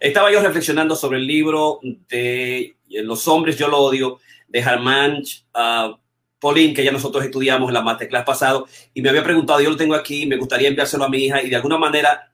[0.00, 5.22] Estaba yo reflexionando sobre el libro de Los hombres yo lo odio de Harman
[5.54, 5.96] uh,
[6.38, 9.76] Pauline, que ya nosotros estudiamos en la masterclass pasado, y me había preguntado, yo lo
[9.76, 12.30] tengo aquí, me gustaría enviárselo a mi hija, y de alguna manera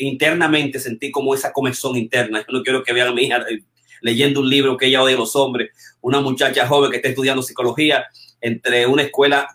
[0.00, 2.40] internamente sentí como esa comezón interna.
[2.40, 3.62] Yo no quiero que vean a mi hija eh,
[4.00, 5.70] leyendo un libro que ella odia a los hombres,
[6.00, 8.06] una muchacha joven que está estudiando psicología
[8.40, 9.48] entre una escuela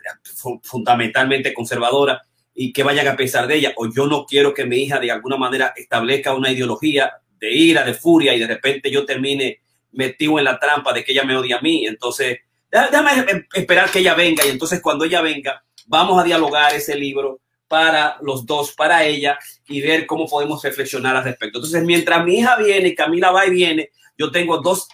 [0.64, 2.22] fundamentalmente conservadora
[2.54, 5.12] y que vayan a pensar de ella, o yo no quiero que mi hija de
[5.12, 7.12] alguna manera establezca una ideología
[7.42, 9.60] de ira, de furia, y de repente yo termine
[9.92, 11.86] metido en la trampa de que ella me odia a mí.
[11.86, 12.40] Entonces,
[12.72, 17.42] déjame esperar que ella venga y entonces cuando ella venga, vamos a dialogar ese libro
[17.68, 21.58] para los dos, para ella y ver cómo podemos reflexionar al respecto.
[21.58, 24.88] Entonces, mientras mi hija viene, Camila va y viene, yo tengo dos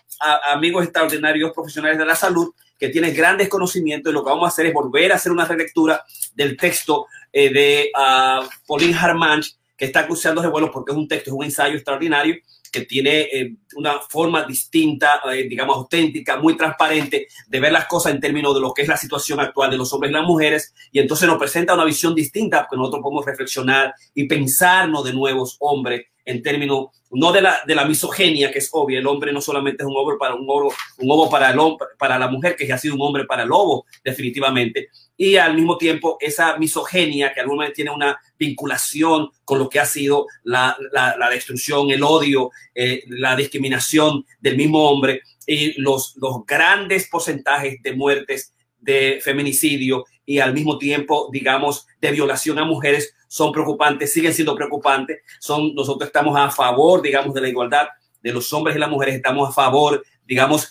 [0.52, 4.50] amigos extraordinarios profesionales de la salud que tienen grandes conocimientos y lo que vamos a
[4.50, 6.04] hacer es volver a hacer una relectura
[6.34, 11.08] del texto eh, de uh, Pauline Harmanch, que está cruzando de vuelo porque es un
[11.08, 12.38] texto, es un ensayo extraordinario
[12.72, 18.14] que tiene eh, una forma distinta, eh, digamos, auténtica, muy transparente de ver las cosas
[18.14, 20.74] en términos de lo que es la situación actual de los hombres y las mujeres,
[20.92, 25.56] y entonces nos presenta una visión distinta que nosotros podemos reflexionar y pensarnos de nuevos
[25.60, 29.40] hombres en términos no de la, de la misoginia, que es obvia, el hombre no
[29.40, 32.56] solamente es un hombre para un ovo, un ovo para el hombre, para la mujer,
[32.56, 37.34] que ha sido un hombre para el lobo, definitivamente, y al mismo tiempo esa misoginia
[37.34, 42.04] que alguna vez tiene una vinculación con lo que ha sido la, la, destrucción, el
[42.04, 45.22] odio, eh, la discriminación del mismo hombre.
[45.48, 52.12] Y los, los grandes porcentajes de muertes de feminicidio y al mismo tiempo, digamos, de
[52.12, 55.20] violación a mujeres son preocupantes, siguen siendo preocupantes.
[55.40, 57.88] Son, nosotros estamos a favor, digamos, de la igualdad
[58.22, 60.70] de los hombres y las mujeres, estamos a favor, digamos,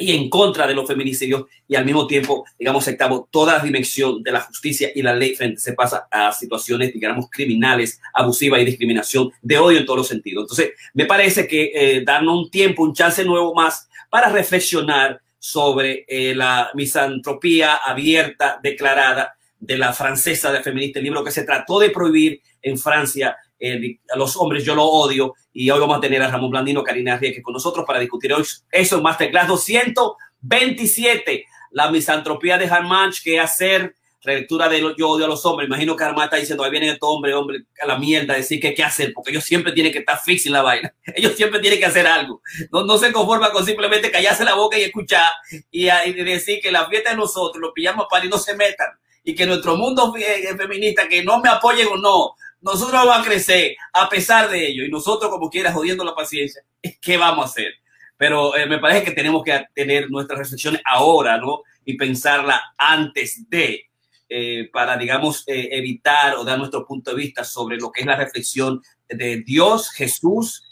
[0.00, 4.22] y en contra de los feminicidios y al mismo tiempo, digamos, aceptamos toda la dimensión
[4.22, 8.64] de la justicia y la ley frente se pasa a situaciones, digamos, criminales, abusivas y
[8.64, 10.44] discriminación de odio en todos los sentidos.
[10.44, 16.04] Entonces, me parece que eh, darnos un tiempo, un chance nuevo más para reflexionar sobre
[16.08, 21.78] eh, la misantropía abierta, declarada, de la francesa de feminista, el libro que se trató
[21.78, 26.00] de prohibir en Francia eh, a los hombres, yo lo odio, y hoy vamos a
[26.00, 31.44] tener a Ramón Blandino, Karina Rieke con nosotros para discutir hoy eso en Masterclass 227,
[31.72, 35.66] la misantropía de Harmanch, que hacer relectura de yo odio a los hombres.
[35.66, 38.74] Imagino que Armada está diciendo, ahí viene este hombre, hombre, a la mierda, decir que
[38.74, 40.92] qué hacer, porque ellos siempre tienen que estar fix en la vaina.
[41.14, 42.42] Ellos siempre tienen que hacer algo.
[42.70, 45.30] No, no se conforma con simplemente callarse la boca y escuchar
[45.70, 48.88] y, decir que la fiesta de nosotros, los pillamos para y no se metan
[49.22, 50.14] y que nuestro mundo
[50.56, 54.84] feminista, que no me apoyen o no, nosotros vamos a crecer a pesar de ello
[54.84, 56.62] y nosotros como quiera jodiendo la paciencia,
[57.00, 57.72] ¿qué vamos a hacer?
[58.16, 61.62] Pero eh, me parece que tenemos que tener nuestras reflexiones ahora, ¿no?
[61.86, 63.84] Y pensarla antes de,
[64.28, 68.06] eh, para, digamos, eh, evitar o dar nuestro punto de vista sobre lo que es
[68.06, 70.66] la reflexión de Dios, Jesús,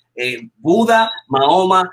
[0.56, 1.90] Buda, Mahoma,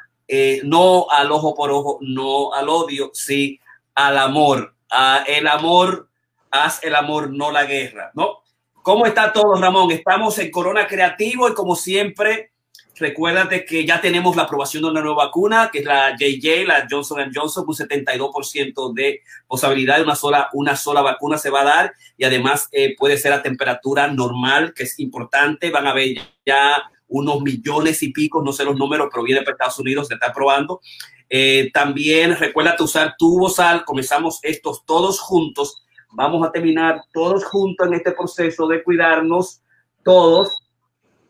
[0.64, 3.60] no al ojo por ojo, no al odio, sí
[3.94, 4.76] al amor.
[4.90, 6.10] A el amor
[6.52, 8.40] haz el amor, no la guerra, ¿no?
[8.86, 9.90] ¿Cómo está todo, Ramón?
[9.92, 12.52] Estamos en Corona Creativo y como siempre,
[12.96, 16.88] recuérdate que ya tenemos la aprobación de una nueva vacuna, que es la JJ, la
[16.88, 21.66] Johnson Johnson, un 72% de posibilidad de una sola, una sola vacuna se va a
[21.66, 25.72] dar y además eh, puede ser a temperatura normal, que es importante.
[25.72, 29.54] Van a ver ya unos millones y pico, no sé los números, pero viene para
[29.54, 30.80] Estados Unidos, se está probando.
[31.28, 37.88] Eh, también recuérdate usar tu bozal, comenzamos estos todos juntos Vamos a terminar todos juntos
[37.88, 39.62] en este proceso de cuidarnos,
[40.04, 40.70] todos.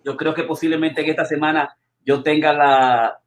[0.03, 1.75] Yo creo que posiblemente en esta semana
[2.06, 3.19] yo tenga la,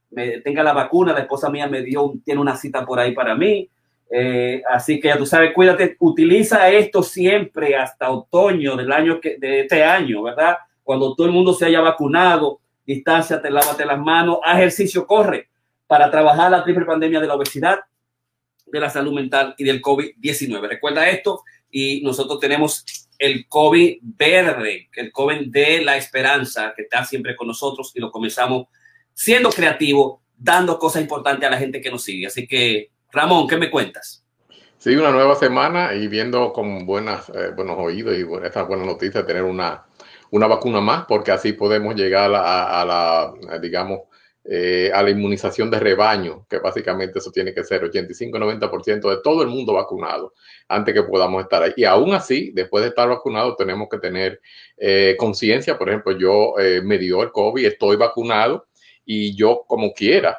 [0.44, 1.12] tenga la vacuna.
[1.12, 3.68] La esposa mía me dio, tiene una cita por ahí para mí.
[4.10, 9.36] Eh, así que ya tú sabes, cuídate, utiliza esto siempre hasta otoño del año que,
[9.38, 10.56] de este año, ¿verdad?
[10.82, 15.48] Cuando todo el mundo se haya vacunado, distancia, te lávate las manos, ejercicio, corre
[15.86, 17.80] para trabajar la triple pandemia de la obesidad,
[18.72, 20.68] de la salud mental y del COVID-19.
[20.68, 22.84] Recuerda esto y nosotros tenemos
[23.18, 28.10] el COVID verde, el COVID de la esperanza que está siempre con nosotros y lo
[28.10, 28.68] comenzamos
[29.12, 32.28] siendo creativo, dando cosas importantes a la gente que nos sigue.
[32.28, 34.24] Así que, Ramón, ¿qué me cuentas?
[34.78, 39.26] Sí, una nueva semana y viendo con buenas, eh, buenos oídos y esta buena noticia
[39.26, 39.84] tener una,
[40.30, 44.02] una vacuna más, porque así podemos llegar a, a la, digamos,
[44.50, 49.42] eh, a la inmunización de rebaño, que básicamente eso tiene que ser 85-90% de todo
[49.42, 50.32] el mundo vacunado
[50.68, 51.74] antes que podamos estar ahí.
[51.76, 54.40] Y aún así, después de estar vacunado, tenemos que tener
[54.78, 55.76] eh, conciencia.
[55.76, 58.68] Por ejemplo, yo eh, me dio el COVID, estoy vacunado
[59.04, 60.38] y yo como quiera,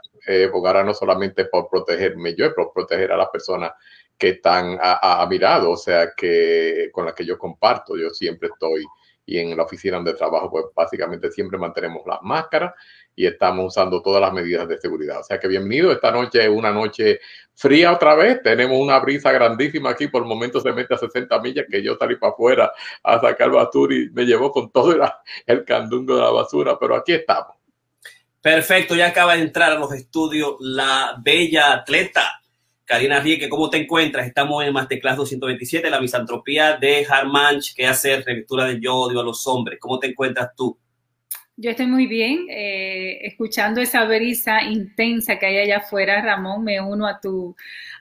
[0.51, 3.71] porque ahora no solamente por protegerme yo, por proteger a las personas
[4.15, 8.83] que están a, mirado, o sea, que con las que yo comparto, yo siempre estoy
[9.25, 12.73] y en la oficina donde trabajo, pues básicamente siempre mantenemos las máscaras
[13.19, 15.19] y estamos usando todas las medidas de seguridad.
[15.19, 17.19] O sea que bienvenido, esta noche es una noche
[17.53, 21.37] fría otra vez, tenemos una brisa grandísima aquí, por el momento se mete a 60
[21.41, 22.71] millas, que yo salí para afuera
[23.03, 24.95] a sacar basura y me llevó con todo
[25.47, 27.57] el, candungo de la basura, pero aquí estamos.
[28.41, 32.39] Perfecto, ya acaba de entrar a los estudios la bella atleta
[32.85, 34.27] Karina Rieke, ¿cómo te encuentras?
[34.27, 39.23] Estamos en Masterclass 227, la misantropía de Harmanch, que hace relectura del yo odio a
[39.23, 39.77] los hombres.
[39.79, 40.79] ¿Cómo te encuentras tú?
[41.61, 46.79] Yo estoy muy bien, eh, escuchando esa brisa intensa que hay allá afuera, Ramón, me
[46.79, 47.53] uno a tu,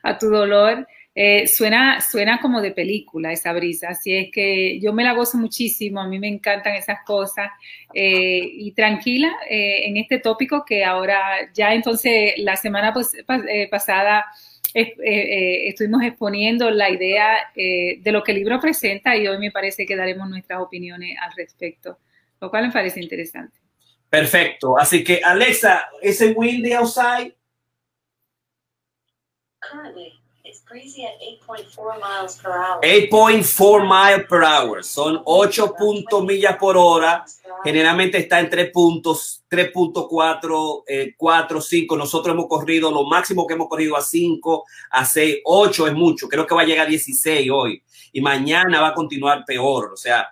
[0.05, 0.87] a tu dolor.
[1.12, 5.37] Eh, suena, suena como de película esa brisa, así es que yo me la gozo
[5.38, 7.50] muchísimo, a mí me encantan esas cosas
[7.93, 11.19] eh, y tranquila en este tópico que ahora
[11.52, 12.94] ya entonces la semana
[13.69, 14.26] pasada
[14.75, 19.38] eh, eh, estuvimos exponiendo la idea eh, de lo que el libro presenta y hoy
[19.38, 21.99] me parece que daremos nuestras opiniones al respecto,
[22.40, 23.58] lo cual me parece interesante.
[24.08, 24.79] Perfecto.
[24.79, 27.35] Así que, Alexa, ¿ese windy outside?
[29.61, 30.12] Currently,
[30.44, 31.14] it's breezy at
[31.46, 32.81] 8.4 miles per hour.
[32.82, 34.82] 8.4 miles per hour.
[34.82, 35.75] Son 8
[36.23, 37.25] millas por hora
[37.64, 41.96] generalmente está en 3 puntos, 3.4, 4, 5.
[41.96, 46.29] Nosotros hemos corrido, lo máximo que hemos corrido a 5, a 6, 8 es mucho.
[46.29, 47.82] Creo que va a llegar a 16 hoy
[48.12, 49.93] y mañana va a continuar peor.
[49.93, 50.29] O sea,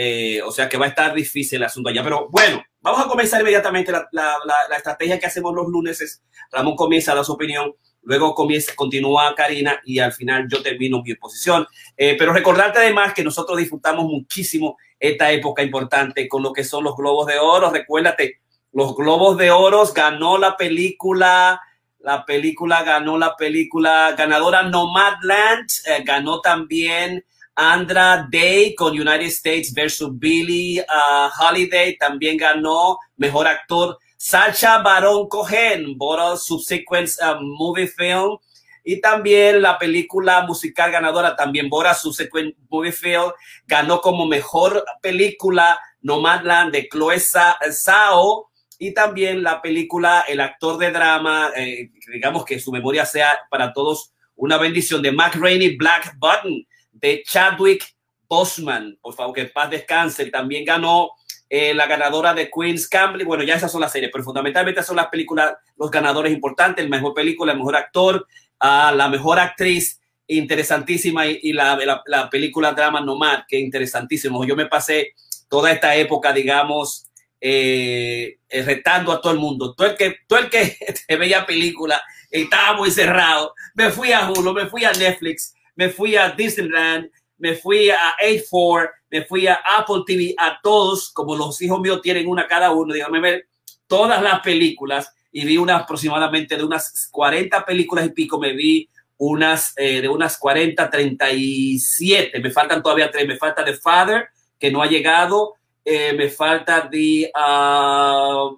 [0.00, 2.04] eh, o sea que va a estar difícil el asunto allá.
[2.04, 3.90] Pero bueno, vamos a comenzar inmediatamente.
[3.90, 6.22] La, la, estrategia que hacemos los lunes es
[6.52, 11.02] Ramón comienza a dar su opinión luego comienza, continúa Karina y al final yo termino
[11.02, 11.66] mi exposición.
[11.96, 16.84] Eh, pero recordarte además que nosotros disfrutamos muchísimo esta época importante con lo que son
[16.84, 17.70] los globos de oro.
[17.70, 18.40] Recuérdate,
[18.72, 21.60] los globos de oro ganó la película,
[21.98, 27.24] la película ganó la película ganadora Nomadland, eh, ganó también
[27.60, 33.98] Andra Day con United States versus Billy uh, Holiday, también ganó mejor actor.
[34.16, 38.38] Sacha Baron Cohen, Bottle Subsequent uh, Movie Film,
[38.84, 43.32] y también la película musical ganadora, también Bora Subsequent Movie Film,
[43.66, 50.92] ganó como mejor película Nomadland de Chloe Sao, y también la película El actor de
[50.92, 56.14] drama, eh, digamos que su memoria sea para todos una bendición de Mac Rainey Black
[56.18, 56.64] Button
[57.00, 57.84] de Chadwick
[58.28, 61.10] Boseman, por favor que paz descanse, también ganó
[61.48, 63.24] eh, la ganadora de Queen's Campbell.
[63.24, 66.90] Bueno, ya esas son las series, pero fundamentalmente son las películas, los ganadores importantes, el
[66.90, 68.26] mejor película, el mejor actor,
[68.62, 74.44] uh, la mejor actriz, interesantísima, y, la, la, película drama Nomad, que interesantísimo.
[74.44, 75.14] Yo me pasé
[75.48, 77.06] toda esta época, digamos,
[77.40, 79.74] eh, eh, retando a todo el mundo.
[79.74, 80.76] Todo el que, todo el que
[81.18, 83.54] veía película estaba muy cerrado.
[83.74, 87.08] Me fui a Hulu, me fui a Netflix, me fui a Disneyland,
[87.38, 92.00] me fui a A4, me fui a Apple TV, a todos, como los hijos míos
[92.02, 93.46] tienen una cada uno, dígame ver
[93.86, 98.90] todas las películas y vi unas aproximadamente de unas 40 películas y pico, me vi
[99.18, 104.72] unas eh, de unas 40, 37, me faltan todavía tres, me falta The Father, que
[104.72, 105.54] no ha llegado,
[105.84, 108.56] eh, me falta The uh,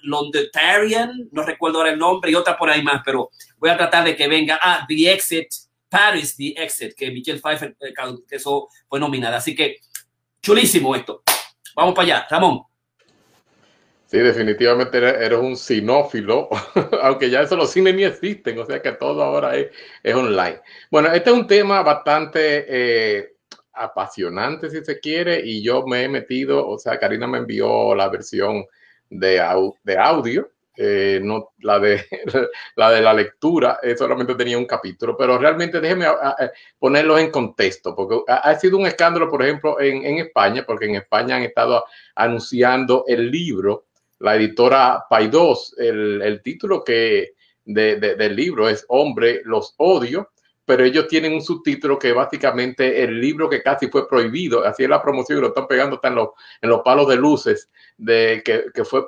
[0.00, 3.28] Londetarian, no recuerdo ahora el nombre, y otra por ahí más, pero
[3.58, 5.48] voy a tratar de que venga, ah, The Exit,
[5.94, 7.94] Paris The Exit, que Michelle Pfeiffer, eh,
[8.28, 9.36] que eso fue nominada.
[9.36, 9.76] Así que
[10.42, 11.22] chulísimo esto.
[11.76, 12.62] Vamos para allá, Ramón.
[14.06, 16.48] Sí, definitivamente eres un sinófilo,
[17.02, 19.68] aunque ya eso los cines ni existen, o sea que todo ahora es,
[20.02, 20.60] es online.
[20.90, 23.36] Bueno, este es un tema bastante eh,
[23.72, 28.08] apasionante, si se quiere, y yo me he metido, o sea, Karina me envió la
[28.08, 28.64] versión
[29.10, 29.40] de,
[29.84, 32.04] de audio eh, no, la, de,
[32.76, 36.06] la de la lectura eh, solamente tenía un capítulo, pero realmente déjeme
[36.78, 41.36] ponerlo en contexto, porque ha, sido un escándalo, por ejemplo, en, España, porque en España
[41.36, 43.86] han estado anunciando el libro,
[44.18, 50.30] la editora Paidós, el, el título que de, del libro es Hombre, los odio,
[50.64, 54.88] pero ellos tienen un subtítulo que básicamente el libro que casi fue prohibido, así es
[54.88, 56.28] la promoción y lo están pegando en los,
[56.62, 59.06] en los palos de luces, de que, que fue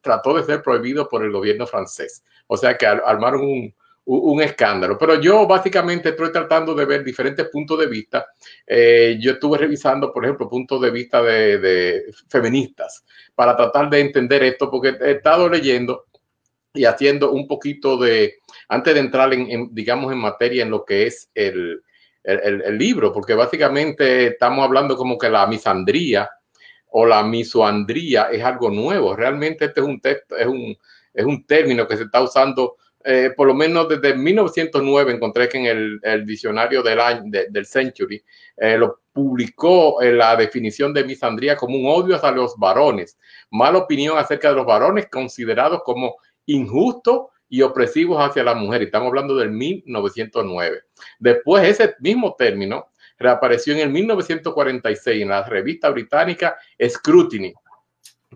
[0.00, 2.24] trató de ser prohibido por el gobierno francés.
[2.46, 4.98] O sea que armaron un, un escándalo.
[4.98, 8.26] Pero yo básicamente estoy tratando de ver diferentes puntos de vista.
[8.66, 13.04] Eh, yo estuve revisando, por ejemplo, puntos de vista de, de, feministas
[13.34, 16.06] para tratar de entender esto, porque he estado leyendo
[16.74, 18.34] y haciendo un poquito de,
[18.68, 21.82] antes de entrar en, digamos, en materia en lo que es el,
[22.22, 26.30] el, libro, porque básicamente estamos hablando como que la misandría
[26.92, 29.16] o la misoandría es algo nuevo.
[29.16, 30.76] Realmente este es un texto, es un,
[31.14, 35.56] es un término que se está usando eh, por lo menos desde 1909 encontré que
[35.56, 38.22] en el, el diccionario del, año, de, del Century
[38.58, 43.18] eh, lo publicó en la definición de misandría como un odio hacia los varones,
[43.50, 46.16] mala opinión acerca de los varones considerados como
[46.52, 48.82] injustos y opresivos hacia la mujer.
[48.82, 50.82] Estamos hablando del 1909.
[51.18, 52.88] Después ese mismo término
[53.18, 56.56] reapareció en el 1946 en la revista británica
[56.88, 57.52] Scrutiny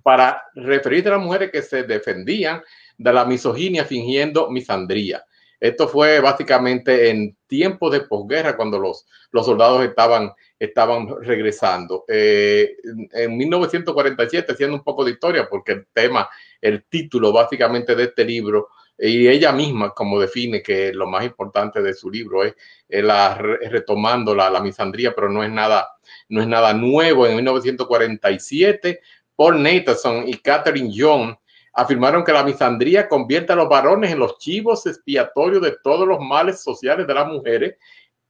[0.02, 2.62] para referirse a las mujeres que se defendían
[2.98, 5.24] de la misoginia fingiendo misandría.
[5.60, 12.04] Esto fue básicamente en tiempos de posguerra, cuando los, los soldados estaban, estaban regresando.
[12.06, 12.76] Eh,
[13.12, 16.28] en 1947, haciendo un poco de historia, porque el tema,
[16.64, 21.82] el título básicamente de este libro, y ella misma como define que lo más importante
[21.82, 22.54] de su libro es,
[22.88, 25.88] la, retomando la, misandría, pero no es nada,
[26.30, 27.26] no es nada nuevo.
[27.26, 29.00] En 1947,
[29.36, 31.34] Paul Nathanson y Catherine Young
[31.74, 36.20] afirmaron que la misandría convierte a los varones en los chivos expiatorios de todos los
[36.20, 37.76] males sociales de las mujeres,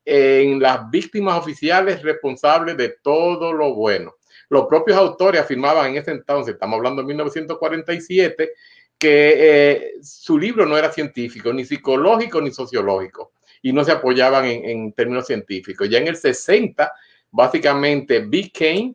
[0.05, 4.15] en las víctimas oficiales responsables de todo lo bueno.
[4.49, 8.53] Los propios autores afirmaban en ese entonces, estamos hablando de 1947,
[8.99, 13.33] que eh, su libro no era científico, ni psicológico, ni sociológico,
[13.63, 15.89] y no se apoyaban en, términos científicos.
[15.89, 16.93] Ya en el 60,
[17.31, 18.95] básicamente, Big Kane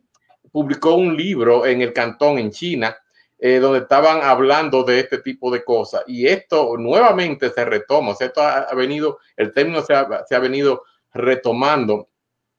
[0.50, 2.96] publicó un libro en el Cantón, en China,
[3.38, 6.02] eh, donde estaban hablando de este tipo de cosas.
[6.06, 10.34] Y esto nuevamente se retoma, o sea, esto ha, venido, el término se ha, se
[10.34, 12.09] ha, venido retomando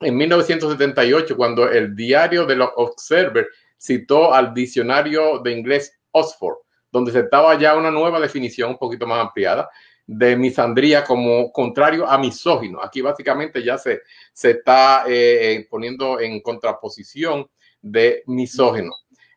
[0.01, 6.58] en 1978, cuando el diario de los Observer citó al diccionario de inglés Oxford,
[6.91, 9.70] donde se estaba ya una nueva definición un poquito más ampliada
[10.05, 12.81] de misandría como contrario a misógino.
[12.84, 14.01] Aquí básicamente ya se,
[14.34, 17.50] se está eh, poniendo en contraposición
[17.81, 18.91] de misógino.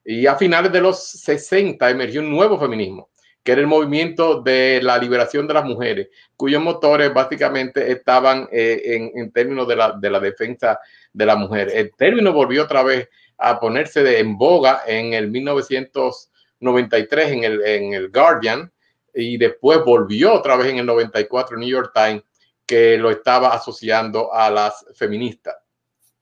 [0.05, 3.09] Y a finales de los 60 emergió un nuevo feminismo,
[3.45, 9.11] que era el movimiento de la liberación de las mujeres, cuyos motores básicamente estaban eh,
[9.15, 10.81] en, términos de la, de la, defensa
[11.13, 11.71] de la mujer.
[11.75, 17.63] El término volvió otra vez a ponerse de, en boga en el 1993 en el,
[17.67, 18.73] en el Guardian
[19.13, 22.23] y después volvió otra vez en el 94 New York Times
[22.65, 25.57] que lo estaba asociando a las feministas.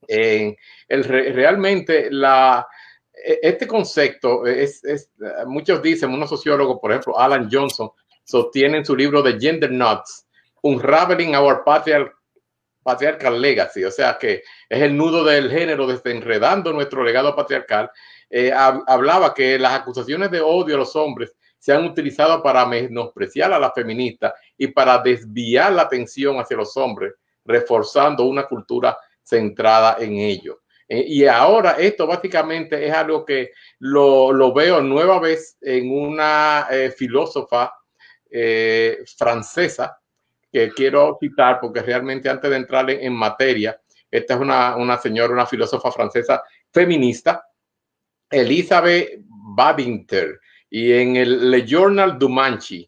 [0.08, 0.56] El,
[0.88, 2.66] realmente la,
[3.24, 4.82] este concepto es,
[5.46, 7.90] muchos dicen, unos sociólogos, por ejemplo, Alan Johnson,
[8.24, 10.26] sostienen su libro de Gender Nuts,
[10.62, 12.12] Unraveling Our Patriarchal,
[12.82, 17.90] patriarchal Legacy, o sea que es el nudo del género desenredando nuestro legado patriarcal.
[18.28, 23.52] Eh, hablaba que las acusaciones de odio a los hombres se han utilizado para menospreciar
[23.52, 27.14] a las feministas y para desviar la atención hacia los hombres,
[27.44, 30.61] reforzando una cultura centrada en ello.
[30.92, 36.90] Eh, y ahora esto básicamente es algo que lo, veo nueva vez en una eh,
[36.90, 37.72] filósofa
[38.30, 39.98] eh, francesa
[40.52, 43.80] que quiero citar porque realmente antes de entrar en, materia,
[44.10, 47.42] esta es una, una, señora, una filósofa francesa feminista,
[48.28, 52.86] Elizabeth Badinter, y en el Le Journal du Manchi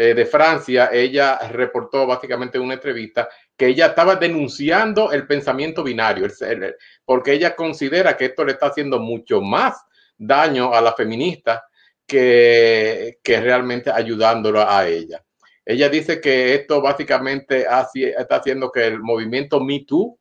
[0.00, 6.28] eh, de Francia, ella reportó básicamente una entrevista que ella estaba denunciando el pensamiento binario,
[6.40, 9.74] el, porque ella considera que esto le está haciendo mucho más
[10.16, 11.64] daño a la feminista
[12.06, 15.20] que, que realmente ayudándolo a ella.
[15.66, 20.16] Ella dice que esto básicamente está haciendo que el movimiento Me Too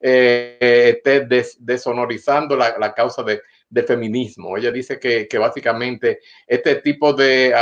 [0.00, 4.56] eh, esté des, deshonorizando la, la causa de, del feminismo.
[4.56, 7.54] Ella dice que, que básicamente este tipo de,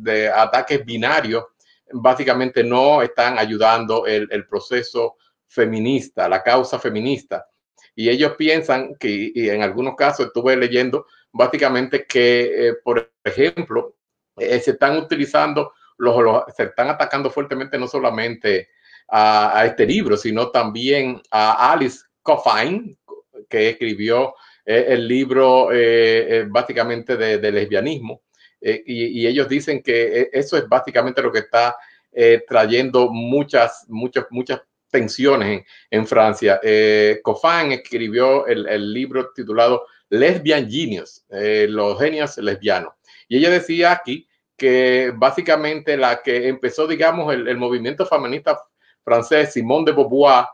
[0.00, 1.44] de ataques binarios
[1.92, 7.46] básicamente no están ayudando el, el, proceso feminista, la causa feminista.
[7.94, 13.96] Y ellos piensan que, y en algunos casos estuve leyendo, básicamente que, eh, por ejemplo,
[14.36, 18.68] eh, se están utilizando, los, se están atacando fuertemente no solamente
[19.08, 22.98] a, a, este libro, sino también a Alice Coffine,
[23.48, 24.34] que escribió
[24.66, 28.22] el libro eh, básicamente de, de lesbianismo.
[28.60, 31.76] Y, y, ellos dicen que eso es básicamente lo que está
[32.18, 36.58] eh, trayendo muchas, muchas, muchas tensiones en, Francia.
[36.62, 42.94] Eh, Coffin escribió el, el, libro titulado Lesbian Genius, eh, los genios lesbianos.
[43.28, 48.58] Y ella decía aquí que básicamente la que empezó, digamos, el, el movimiento feminista
[49.04, 50.46] francés, Simone de Beauvoir,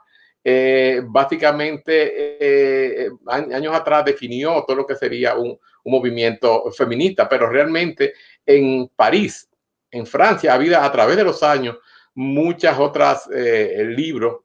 [0.44, 8.14] eh, básicamente eh, años atrás definió todo lo que sería un, movimiento feminista, pero realmente
[8.46, 9.48] en París,
[9.90, 11.76] en Francia ha habido a través de los años
[12.14, 14.42] muchas otras eh, libros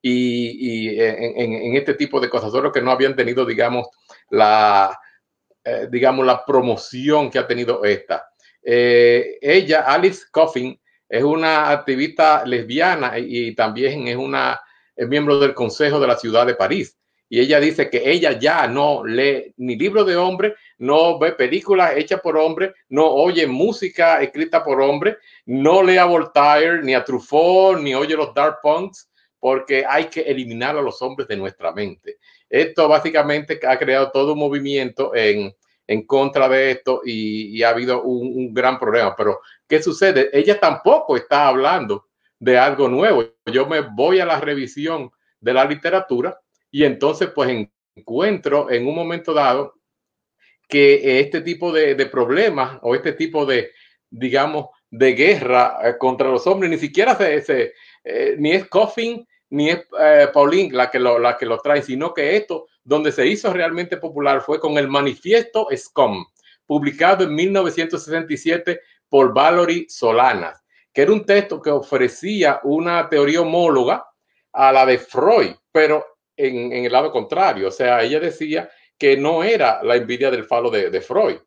[0.00, 3.86] y, en, este tipo de cosas, solo que no habían tenido, digamos,
[4.30, 4.98] la,
[5.90, 8.28] digamos, la promoción que ha tenido esta.
[8.60, 10.76] Ella, Alice Coffin,
[11.08, 14.60] es una activista lesbiana y, también es una
[15.02, 16.96] es miembro del Consejo de la Ciudad de París.
[17.28, 21.94] Y ella dice que ella ya no lee ni libros de hombre, no ve películas
[21.96, 25.16] hechas por hombres, no oye música escrita por hombres,
[25.46, 30.20] no lee a Voltaire, ni a Truffaut, ni oye los Dark Punks, porque hay que
[30.20, 32.18] eliminar a los hombres de nuestra mente.
[32.48, 35.52] Esto básicamente ha creado todo un movimiento en,
[35.86, 39.16] en contra de esto y, ha habido un, un, gran problema.
[39.16, 40.28] Pero, ¿qué sucede?
[40.32, 42.06] Ella tampoco está hablando
[42.42, 43.24] de algo nuevo.
[43.46, 46.40] Yo me voy a la revisión de la literatura
[46.72, 49.74] y entonces pues encuentro en un momento dado
[50.68, 53.70] que este tipo de, de problemas o este tipo de,
[54.10, 59.24] digamos, de guerra eh, contra los hombres, ni siquiera se, se eh, ni es Coffin
[59.50, 63.24] ni es eh, Pauline la que, lo, la que trae, sino que esto, donde se
[63.24, 66.24] hizo realmente popular fue con el manifiesto SCOM,
[66.66, 70.61] publicado en 1967 por Valerie Solanas,
[70.92, 74.06] que era un texto que ofrecía una teoría homóloga
[74.52, 76.04] a la de Freud, pero
[76.36, 77.68] en, el lado contrario.
[77.68, 81.38] O sea, ella decía que no era la envidia del falo de, Freud,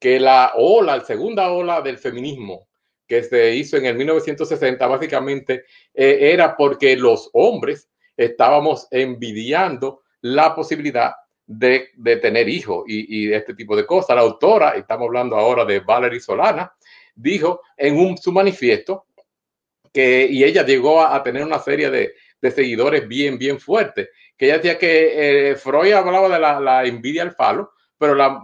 [0.00, 2.68] que la ola, la segunda ola del feminismo
[3.06, 10.54] que se hizo en el 1960 básicamente eh, era porque los hombres estábamos envidiando la
[10.54, 11.12] posibilidad
[11.46, 14.16] de, de tener hijos y, y, este tipo de cosas.
[14.16, 16.72] La autora, estamos hablando ahora de Valerie Solana,
[17.14, 19.06] dijo en un, su manifiesto
[19.92, 24.46] que, y ella llegó a, tener una serie de, de, seguidores bien, bien fuertes, que
[24.46, 28.40] ella decía que eh, Freud hablaba de la, la envidia al falo, pero, la,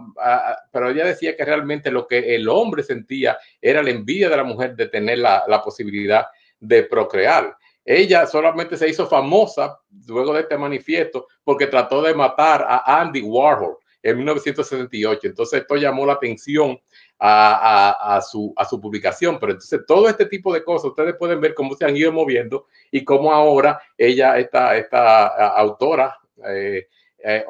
[0.71, 4.43] pero ella decía que realmente lo que el hombre sentía era la envidia de la
[4.43, 6.27] mujer de tener la, la posibilidad
[6.59, 7.55] de procrear.
[7.83, 13.21] Ella solamente se hizo famosa luego de este manifiesto porque trató de matar a Andy
[13.21, 15.19] Warhol en 1968.
[15.27, 16.79] Entonces esto llamó la atención
[17.23, 19.37] a, su, a su publicación.
[19.39, 22.65] Pero entonces todo este tipo de cosas, ustedes pueden ver cómo se han ido moviendo
[22.89, 26.87] y cómo ahora ella, esta, esta autora, eh,
[27.23, 27.45] eh,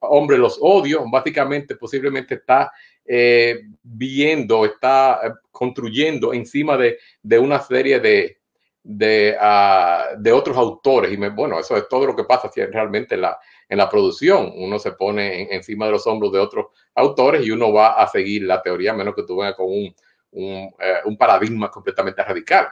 [0.00, 2.72] hombre, los odio, básicamente posiblemente está
[3.04, 8.38] eh, viendo, está construyendo encima de, de una serie de,
[8.84, 11.12] de, uh, de, otros autores.
[11.12, 13.38] Y me, bueno, eso es todo lo que pasa realmente en la,
[13.72, 14.52] en la producción.
[14.54, 18.06] Uno se pone en, encima de los hombros de otros autores y uno va a
[18.06, 19.94] seguir la teoría, a menos que tú vengas con un,
[20.32, 22.68] un, eh, paradigma completamente radical.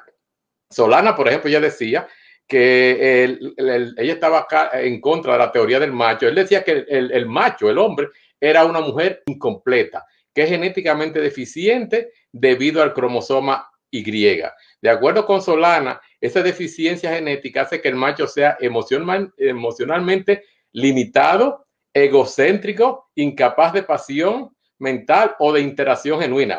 [0.69, 2.07] Solana, por ejemplo, ya decía
[2.47, 6.29] que el, el, ella estaba en contra de la teoría del macho.
[6.29, 8.09] Él decía que el, el, macho, el hombre,
[8.39, 14.03] era una mujer incompleta, que es genéticamente deficiente debido al cromosoma Y.
[14.03, 21.67] De acuerdo con Solana, esa deficiencia genética hace que el macho sea emocional, emocionalmente limitado,
[21.93, 26.59] egocéntrico, incapaz de pasión mental o de interacción genuina.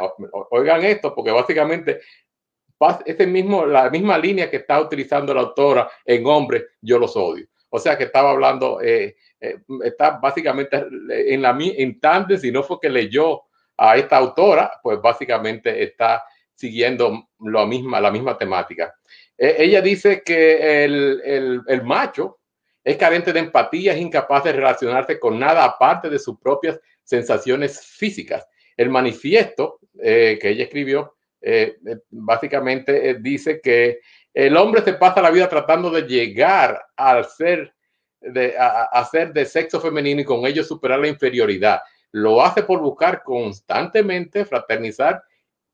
[0.51, 2.01] Oigan esto, porque básicamente
[3.05, 7.45] ese mismo, la misma línea que está utilizando la autora en hombres, yo los odio.
[7.69, 12.63] O sea que estaba hablando, eh, eh, está básicamente en la en tante, si no
[12.63, 13.43] fue que leyó
[13.77, 18.93] a esta autora, pues básicamente está siguiendo la misma, la misma temática.
[19.37, 22.40] Eh, ella dice que el, el, macho
[22.83, 27.81] es carente de empatía, es incapaz de relacionarse con nada aparte de sus propias sensaciones
[27.81, 28.47] físicas.
[28.75, 33.99] El manifiesto eh, que ella escribió eh, eh, básicamente dice que
[34.33, 37.73] el hombre se pasa la vida tratando de llegar al ser
[38.19, 41.81] de, a, a, de sexo femenino y con ello superar la inferioridad.
[42.11, 45.23] Lo hace por buscar constantemente fraternizar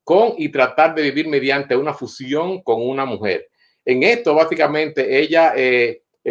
[0.04, 3.50] con y tratar de vivir mediante una fusión con una mujer.
[3.84, 5.54] En esto, básicamente, ella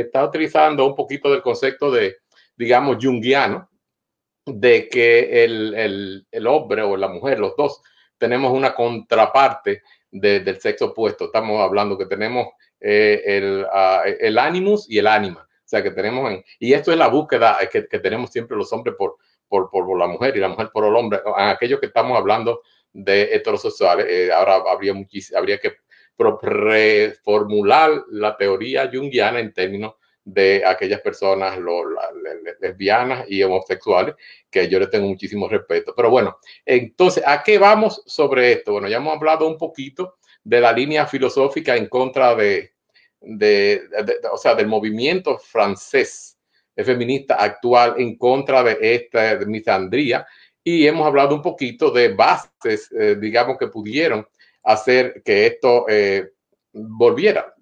[0.01, 2.17] está utilizando un poquito del concepto de,
[2.57, 3.69] digamos, junguiano,
[4.45, 7.83] de que el, el, el hombre o la mujer, los dos,
[8.19, 11.27] tenemos una contraparte de, del sexo opuesto.
[11.27, 12.49] Estamos hablando que tenemos
[12.81, 15.41] eh, el, uh, el animus y el ánima.
[15.41, 18.73] O sea, que tenemos, en, y esto es la búsqueda que, que tenemos siempre los
[18.73, 19.17] hombres por,
[19.49, 21.21] por, por, la mujer y la mujer por el hombre.
[21.27, 24.95] En aquellos que estamos hablando de heterosexuales, eh, ahora habría,
[25.37, 25.73] habría que
[26.19, 31.57] reformular la teoría junguiana en términos de aquellas personas
[32.61, 34.17] lesbianas y homosexuales,
[34.51, 35.95] que yo les tengo muchísimo respeto.
[35.95, 38.73] Pero bueno, entonces, ¿a qué vamos sobre esto?
[38.73, 42.73] Bueno, ya hemos hablado un poquito de la línea filosófica en contra de,
[43.21, 43.83] de
[44.33, 46.37] o sea, del movimiento francés
[46.85, 50.27] feminista actual en contra de esta misandría
[50.63, 54.27] y hemos hablado un poquito de bases, eh, digamos, que pudieron
[54.67, 56.33] hacer que esto eh,
[56.73, 57.55] volviera.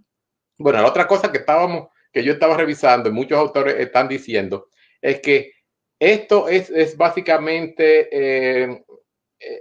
[0.59, 4.69] Bueno, la otra cosa que estábamos que yo estaba revisando y muchos autores están diciendo
[5.01, 5.53] es que
[5.99, 8.85] esto es, es básicamente eh,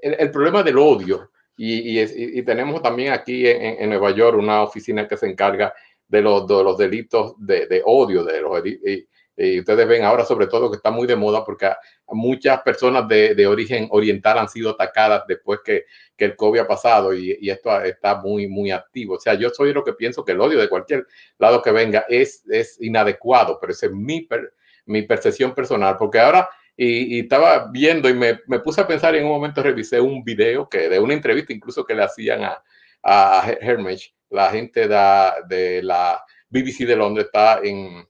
[0.01, 5.07] el, problema del odio Y, y, tenemos también aquí en, en, Nueva York una oficina
[5.07, 5.73] que se encarga
[6.07, 10.69] de los, de los delitos de, de odio, de y, ustedes ven ahora sobre todo
[10.69, 11.71] que está muy de moda porque
[12.07, 16.67] muchas personas de, de origen oriental han sido atacadas después que, que el COVID ha
[16.67, 19.15] pasado y, y, esto está muy, muy activo.
[19.15, 21.07] O sea, yo soy lo que pienso que el odio de cualquier
[21.39, 24.53] lado que venga es, es inadecuado, pero esa es mi, per,
[24.85, 29.13] mi percepción personal, porque ahora y, y, estaba viendo y me, me, puse a pensar
[29.13, 32.43] y en un momento revisé un video que de una entrevista incluso que le hacían
[32.43, 32.63] a,
[33.03, 38.07] a Hermitage, la gente de, de la BBC de Londres está en,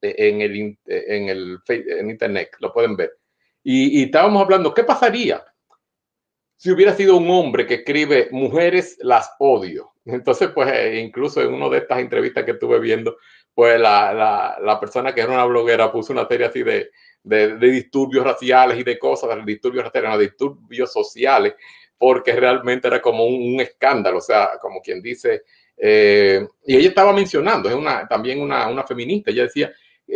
[0.00, 3.12] en, el, en, el, en internet, lo pueden ver.
[3.62, 5.44] Y, y estábamos hablando, ¿qué pasaría
[6.56, 9.92] si hubiera sido un hombre que escribe mujeres las odio?
[10.04, 13.16] Entonces, pues incluso en una de estas entrevistas que estuve viendo,
[13.54, 16.90] pues la, la, la persona que era una bloguera puso una serie así de,
[17.22, 21.54] de, de, disturbios raciales y de cosas, de disturbios raciales, no, de disturbios sociales,
[21.98, 25.42] porque realmente era como un, un escándalo, o sea, como quien dice,
[25.76, 29.72] eh, y ella estaba mencionando, es una, también una, una feminista, ella decía, eh,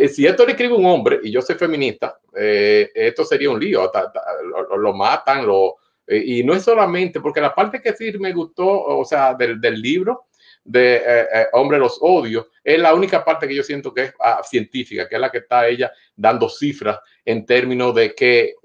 [0.09, 3.89] si esto le escribe un hombre y yo soy feminista, eh, esto sería un lío,
[3.89, 5.75] ta, ta, lo, lo, matan, lo,
[6.07, 9.59] eh, y no es solamente, porque la parte que sí me gustó, o sea, del,
[9.59, 10.27] del libro,
[10.65, 14.13] de eh, eh, Hombre los Odios, es la única parte que yo siento que es
[14.19, 18.55] ah, científica, que es la que está ella dando cifras en términos de que,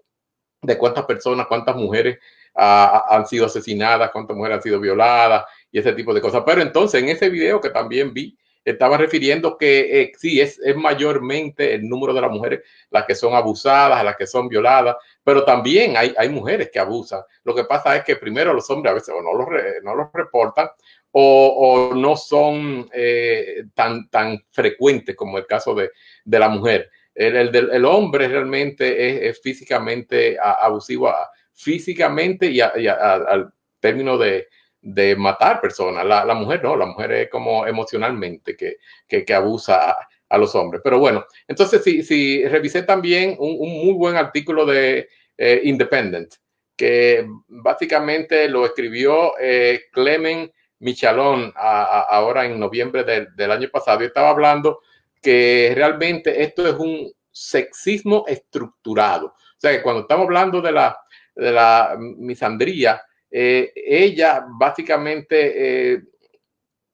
[0.63, 2.19] de cuántas personas, cuántas mujeres
[2.55, 6.43] ah, han sido asesinadas, cuántas mujeres han sido violadas y ese tipo de cosas.
[6.45, 10.77] Pero entonces en ese video que también vi, estaba refiriendo que eh, sí, es, es,
[10.77, 15.45] mayormente el número de las mujeres las que son abusadas, las que son violadas, pero
[15.45, 17.23] también hay, hay mujeres que abusan.
[17.45, 19.47] Lo que pasa es que primero los hombres a veces no los,
[19.83, 20.69] no los reportan
[21.13, 25.91] o, o no son eh, tan, tan frecuentes como el caso de,
[26.25, 26.91] de la mujer.
[27.15, 31.13] El, el, el, hombre realmente es, es físicamente abusivo,
[31.53, 34.49] físicamente y, a, y a, al término de,
[34.83, 36.05] de matar personas.
[36.05, 39.97] La, la, mujer no, la mujer es como emocionalmente que, que, que abusa
[40.29, 40.81] a, los hombres.
[40.85, 46.35] Pero bueno, entonces si, si revisé también un, un, muy buen artículo de eh, Independent,
[46.77, 54.31] que básicamente lo escribió eh, Clement Michalón ahora en noviembre del año pasado y estaba
[54.31, 54.81] hablando
[55.21, 59.27] que realmente esto es un sexismo estructurado.
[59.27, 60.99] O sea que cuando estamos hablando de la,
[61.35, 66.03] de la misandría, eh, ella básicamente eh,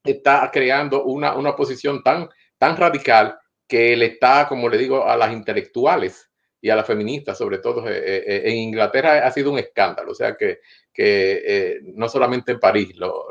[0.04, 5.16] está creando una, una posición tan, tan radical que le está, como le digo, a
[5.16, 10.12] las intelectuales y a las feministas, sobre todo eh, en Inglaterra, ha sido un escándalo.
[10.12, 10.60] O sea que,
[10.92, 13.26] que no solamente en París, lo,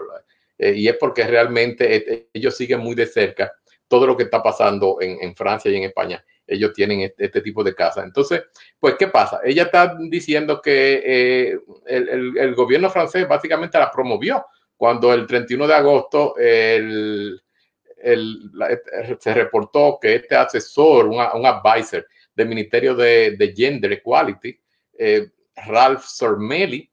[0.58, 3.54] y es porque realmente ellos siguen muy de cerca
[3.88, 7.64] todo lo que está pasando en Francia y en España ellos tienen este, este, tipo
[7.64, 8.04] de casa.
[8.04, 8.44] Entonces,
[8.80, 9.40] pues, ¿qué pasa?
[9.44, 14.46] Ella está diciendo que eh, el, gobierno francés básicamente la promovió
[14.78, 16.36] cuando el 31 de agosto
[19.20, 22.06] se reportó que este asesor, un, advisor
[22.36, 24.60] del Ministerio de, de Gender Equality,
[24.98, 25.30] eh,
[25.68, 26.92] Ralph Sormelli,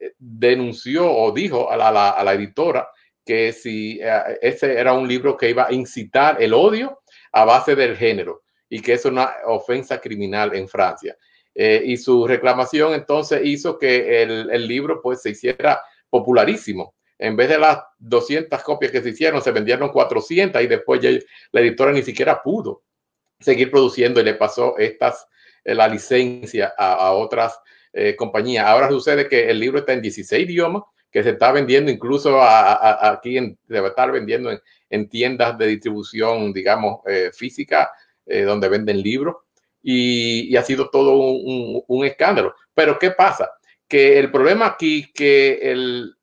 [0.00, 2.88] eh, denunció o dijo a la, la, a la editora
[3.24, 4.00] que si
[4.40, 8.80] ese era un libro que iba a incitar el odio a base del género y
[8.80, 11.14] que es una ofensa criminal en Francia.
[11.54, 16.94] Eh, y su reclamación entonces hizo que el, el, libro pues se hiciera popularísimo.
[17.18, 21.02] En vez de las 200 copias que se hicieron, se vendieron 400 y después
[21.50, 22.82] la editora ni siquiera pudo
[23.40, 25.26] seguir produciendo y le pasó estas,
[25.64, 27.58] eh, la licencia a, otras
[27.92, 28.66] eh, compañías.
[28.66, 33.10] Ahora sucede que el libro está en 16 idiomas, que se está vendiendo incluso a,
[33.10, 37.90] aquí, en, se va a estar vendiendo en, en tiendas de distribución, digamos, eh, física,
[38.26, 39.36] eh, donde venden libros,
[39.82, 42.54] y, y, ha sido todo un, escándalo.
[42.74, 43.50] Pero ¿qué pasa?
[43.88, 46.14] Que el problema aquí, que el,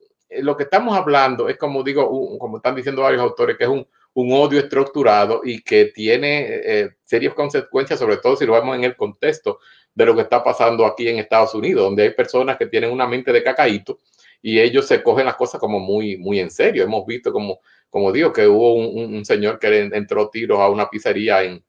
[0.41, 3.87] lo que estamos hablando es, como digo, como están diciendo varios autores, que es un,
[4.13, 8.83] un odio estructurado y que tiene eh, serias consecuencias, sobre todo si lo vemos en
[8.83, 9.59] el contexto
[9.93, 13.07] de lo que está pasando aquí en Estados Unidos, donde hay personas que tienen una
[13.07, 13.99] mente de cacaíto
[14.41, 16.83] y ellos se cogen las cosas como muy, muy en serio.
[16.83, 20.89] Hemos visto, como, como digo, que hubo un, un señor que entró tiros a una
[20.89, 21.63] pizzería en,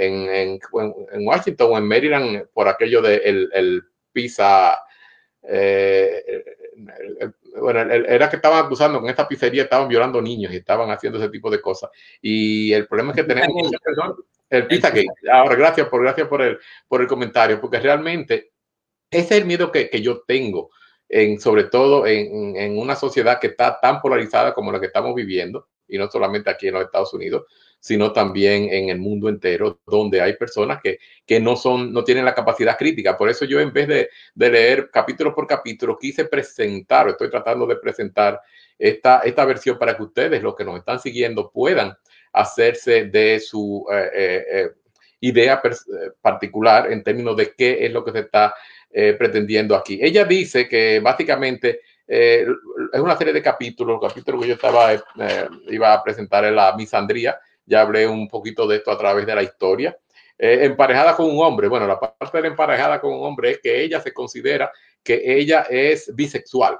[0.00, 0.60] en, en,
[1.12, 3.82] en, Washington o en Maryland por aquello de el, el
[4.12, 4.78] pizza.
[5.42, 6.44] Eh,
[7.20, 11.18] el, bueno, era que estaban acusando con esta pizzería estaban violando niños y estaban haciendo
[11.18, 11.90] ese tipo de cosas.
[12.22, 13.70] Y el problema es que tenemos
[14.48, 15.08] el pizza gate.
[15.30, 16.58] Ahora, gracias por, gracias por el,
[16.88, 18.52] por el comentario, porque realmente
[19.10, 20.70] ese es el miedo que, que yo tengo,
[21.08, 25.14] en, sobre todo en, en, una sociedad que está tan polarizada como la que estamos
[25.14, 27.44] viviendo y no solamente aquí en los Estados Unidos,
[27.80, 32.24] sino también en el mundo entero, donde hay personas que, que no, son, no tienen
[32.24, 33.16] la capacidad crítica.
[33.16, 37.66] Por eso yo en vez de, de leer capítulo por capítulo, quise presentar, estoy tratando
[37.66, 38.40] de presentar
[38.78, 41.96] esta, esta versión para que ustedes, los que nos están siguiendo, puedan
[42.32, 44.70] hacerse de su eh, eh, eh
[45.20, 45.60] idea
[46.22, 48.54] particular en términos de qué es lo que se está
[48.90, 49.98] eh, pretendiendo aquí.
[50.02, 52.44] Ella dice que básicamente eh,
[52.92, 55.00] es una serie de capítulos, el capítulo que yo estaba, eh,
[55.68, 59.34] iba a presentar en la misandría, ya hablé un poquito de esto a través de
[59.34, 59.96] la historia.
[60.38, 63.82] emparejada con un hombre, bueno, la parte de la emparejada con un hombre es que
[63.82, 64.70] ella se considera
[65.02, 66.78] que ella es bisexual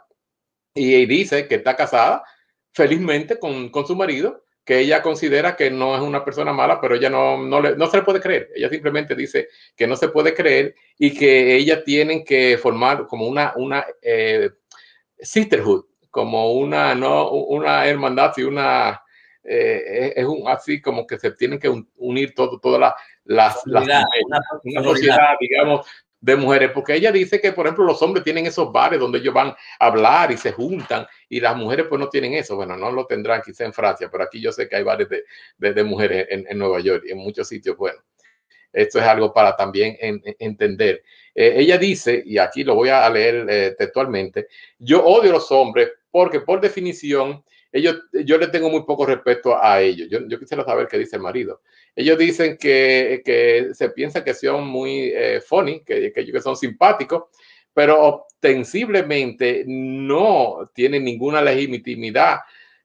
[0.74, 2.22] y dice que está casada
[2.72, 6.94] felizmente con, con su marido que ella considera que no es una persona mala, pero
[6.94, 8.50] ella no, no, no se le puede creer.
[8.54, 13.26] Ella simplemente dice que no se puede creer y que ella tienen que formar como
[13.26, 14.50] una, una eh,
[15.18, 19.02] sisterhood, como una, no, una hermandad y una,
[19.52, 24.04] eh, es un, así como que se tienen que unir todo, todas las, las, las
[24.64, 25.86] una, sociedad, digamos,
[26.20, 29.34] de mujeres, porque ella dice que, por ejemplo, los hombres tienen esos bares donde ellos
[29.34, 32.56] van a hablar y se juntan y las mujeres pues no tienen eso.
[32.56, 35.72] Bueno, no lo tendrán quizá en Francia, pero aquí yo sé que hay bares de,
[35.72, 37.76] de, mujeres en, en, Nueva York y en muchos sitios.
[37.76, 38.00] Bueno,
[38.72, 39.96] esto es algo para también
[40.38, 41.02] entender.
[41.34, 44.46] Eh, ella dice, y aquí lo voy a leer eh, textualmente,
[44.78, 49.56] yo odio a los hombres porque por definición ellos, yo le tengo muy poco respeto
[49.60, 50.08] a ellos.
[50.10, 51.62] Yo, yo quisiera saber qué dice el marido.
[51.94, 56.56] Ellos dicen que, que se piensa que son muy eh, funny, que, que ellos son
[56.56, 57.24] simpáticos,
[57.72, 62.38] pero ostensiblemente no tienen ninguna legitimidad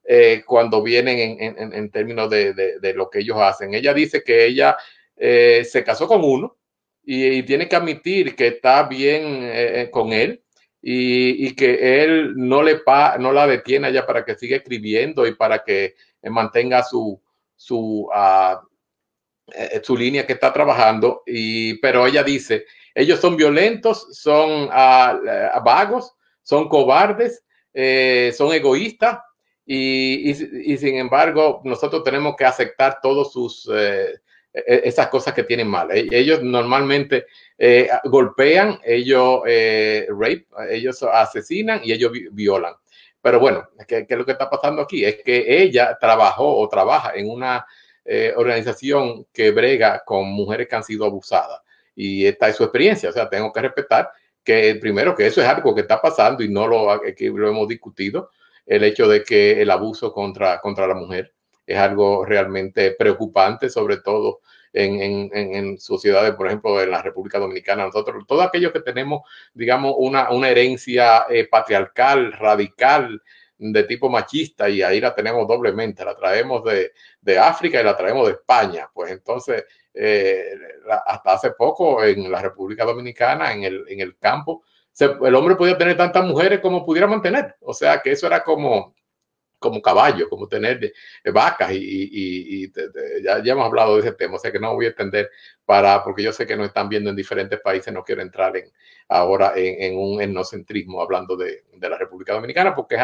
[0.03, 3.73] eh, cuando vienen en, en, en términos de, de, lo que ellos hacen.
[3.73, 4.77] Ella dice que ella
[5.15, 6.57] eh, se casó con uno
[7.03, 10.44] y, y, tiene que admitir que está bien eh, con él
[10.87, 15.33] y, que él no, le pa, no la detiene ya para que siga escribiendo y
[15.33, 17.19] para que mantenga su,
[17.55, 18.59] su, uh,
[19.51, 25.63] eh, su línea que está trabajando, y, pero ella dice, ellos son violentos, son uh,
[25.63, 27.43] vagos, son cobardes,
[27.73, 29.17] eh, son egoístas,
[29.65, 33.67] y, y, y, sin embargo nosotros tenemos que aceptar todos sus...
[33.73, 34.19] Eh,
[34.55, 35.89] esas cosas que tienen mal.
[35.91, 37.25] Ellos normalmente
[37.57, 42.73] eh, golpean, ellos eh, rape, ellos asesinan y ellos violan.
[43.21, 45.03] Pero bueno, ¿qué, ¿qué, es lo que está pasando aquí?
[45.03, 47.65] Es que ella trabajó o trabaja en una
[48.05, 51.61] eh, organización que brega con mujeres que han sido abusadas.
[51.95, 53.09] Y esta es su experiencia.
[53.09, 54.11] O sea, tengo que respetar
[54.43, 57.67] que primero que eso es algo que está pasando y no lo, que lo hemos
[57.67, 58.29] discutido,
[58.65, 61.33] el hecho de que el abuso contra, contra la mujer
[61.65, 64.41] es algo realmente preocupante, sobre todo
[64.73, 69.21] en, en, en, sociedades, por ejemplo, en la República Dominicana, nosotros, todos aquellos que tenemos,
[69.53, 73.21] digamos, una, una herencia eh, patriarcal, radical,
[73.57, 77.95] de tipo machista y ahí la tenemos doblemente, la traemos de, de África y la
[77.95, 78.89] traemos de España.
[78.93, 80.45] Pues entonces, eh,
[81.05, 84.63] hasta hace poco en la República Dominicana, en el, en el campo,
[84.99, 87.55] el hombre podía tener tantas mujeres como pudiera mantener.
[87.61, 88.93] O sea que eso era como,
[89.65, 94.01] como caballo, como tener de, de vacas y, de, de, ya, ya, hemos hablado de
[94.01, 95.31] ese tema, o sea que no voy a extender
[95.65, 98.71] para, porque yo sé que nos están viendo en diferentes países, no quiero entrar en
[99.07, 103.01] ahora en, un etnocentrismo hablando de, la República Dominicana, porque es,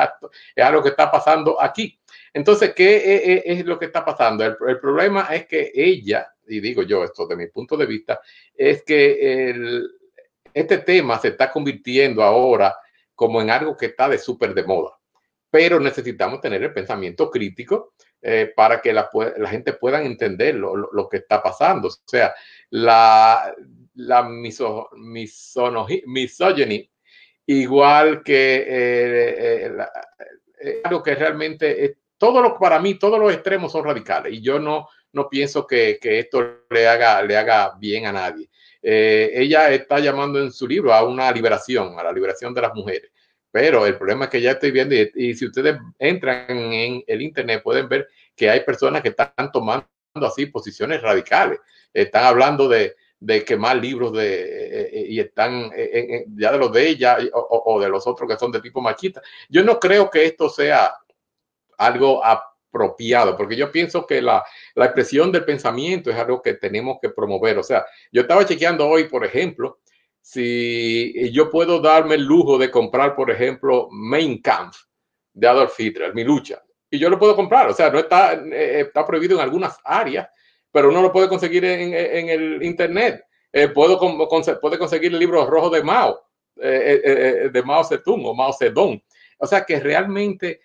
[0.56, 2.00] es, algo que está pasando aquí.
[2.34, 4.44] Entonces, ¿qué es, es lo que está pasando?
[4.44, 8.22] El, el, problema es que ella, y digo yo esto de mi punto de vista,
[8.56, 9.92] es que el,
[10.54, 12.76] este tema se está convirtiendo ahora
[13.16, 15.01] como en algo que está de súper de moda
[15.52, 19.10] pero necesitamos tener el pensamiento crítico eh, para que la,
[19.48, 21.90] gente pueda entender lo, que está pasando.
[21.90, 22.34] O sea,
[22.70, 23.54] la,
[23.96, 24.24] la
[27.46, 29.78] igual que eh, eh,
[30.62, 34.42] eh, algo que realmente es, todo lo, para mí todos los extremos son radicales y
[34.42, 38.50] yo no, no pienso que, que esto le haga, le haga bien a nadie.
[38.84, 43.12] Ella está llamando en su libro a una liberación, a la liberación de las mujeres.
[43.52, 47.22] Pero el problema es que ya estoy viendo, y, y, si ustedes entran en el
[47.22, 49.86] Internet, pueden ver que hay personas que están tomando
[50.16, 51.60] así posiciones radicales.
[51.94, 52.96] Están hablando de,
[53.46, 57.64] quemar libros de, eh, eh y están eh, eh, ya de los de ella o,
[57.66, 59.22] o, de los otros que son de tipo machista.
[59.50, 60.96] Yo no creo que esto sea
[61.78, 64.44] algo apropiado, porque yo pienso que la,
[64.76, 67.58] la expresión del pensamiento es algo que tenemos que promover.
[67.58, 69.81] O sea, yo estaba chequeando hoy, por ejemplo,
[70.22, 74.78] si yo puedo darme el lujo de comprar, por ejemplo, Mein Kampf
[75.34, 76.62] de Adolf Hitler, mi lucha,
[76.94, 80.28] y yo lo puedo comprar, o sea, no está, eh, está prohibido en algunas áreas,
[80.72, 83.24] pero uno lo puede conseguir en, en el internet.
[83.52, 86.22] Eh, puedo puede conseguir el libro rojo de Mao,
[86.62, 89.02] eh, de Mao Zedong o Mao Zedong.
[89.40, 90.62] O sea que realmente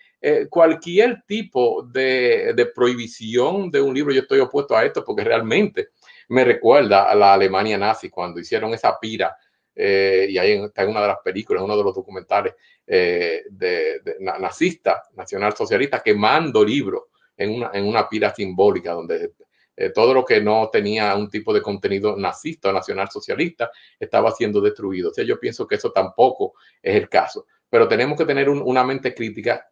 [0.51, 5.91] cualquier tipo de, de, prohibición de un libro, yo estoy opuesto a esto porque realmente
[6.29, 9.37] me recuerda a la Alemania nazi cuando hicieron esa pira,
[9.77, 12.55] eh, y ahí está en una de las películas, uno de los documentales
[12.87, 17.05] eh, de, de, nazista, nacional socialista, quemando libros
[17.37, 19.33] en una, en una pira simbólica donde
[19.77, 24.31] eh, todo lo que no tenía un tipo de contenido nazista o nacional socialista estaba
[24.31, 25.11] siendo destruido.
[25.11, 28.63] O sea, yo pienso que eso tampoco es el caso, pero tenemos que tener un,
[28.65, 29.69] una mente crítica.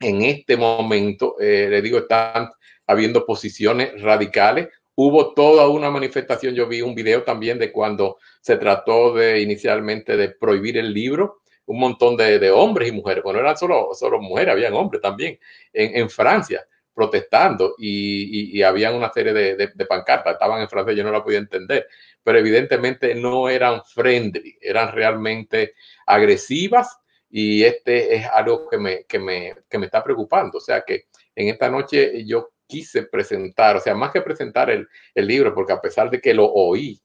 [0.00, 2.50] En este momento, eh, le digo, están
[2.86, 4.68] habiendo posiciones radicales.
[5.00, 10.16] Hubo toda una manifestación, yo vi un video también de cuando se trató de inicialmente
[10.16, 13.92] de prohibir el libro, un montón de, de hombres y mujeres, bueno, no eran solo,
[14.20, 15.38] mujeres, habían hombres también,
[15.72, 21.12] en, Francia protestando y, y, habían una serie de, pancartas, estaban en francés, yo no
[21.12, 21.86] la podía entender,
[22.24, 25.74] pero evidentemente no eran friendly, eran realmente
[26.06, 26.98] agresivas
[27.30, 30.58] y este es algo que me, que me, que me está preocupando.
[30.58, 31.06] O sea que
[31.36, 35.72] en esta noche yo quise presentar, o sea, más que presentar el, el libro, porque
[35.72, 37.00] a pesar de que lo oí,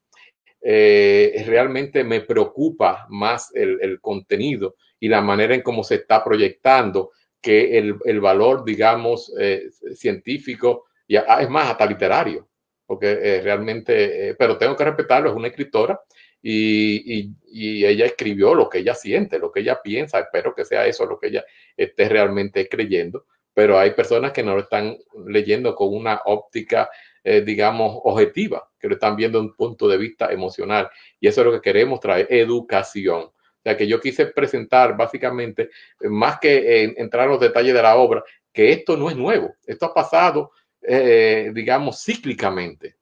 [0.61, 6.23] eh, realmente me preocupa más el, el, contenido y la manera en cómo se está
[6.23, 9.63] proyectando que el, el valor, digamos, eh,
[9.95, 12.47] científico, y a, es más, hasta literario,
[12.85, 15.99] porque eh, realmente, pero tengo que respetarlo, es una escritora
[16.41, 20.63] y, y, y, ella escribió lo que ella siente, lo que ella piensa, espero que
[20.63, 21.43] sea eso lo que ella
[21.75, 26.89] esté realmente creyendo, pero hay personas que no lo están leyendo con una óptica,
[27.23, 30.89] eh, digamos, objetiva, que lo están viendo de un punto de vista emocional,
[31.19, 33.29] y eso es lo que queremos traer, educación
[33.63, 35.69] o sea, que yo quise presentar básicamente,
[36.01, 39.15] eh, más que en, entrar en los detalles de la obra, que esto no es
[39.15, 39.55] nuevo.
[39.65, 42.97] Esto ha pasado, eh, digamos, cíclicamente.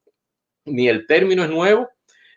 [0.66, 1.90] Ni el término es nuevo,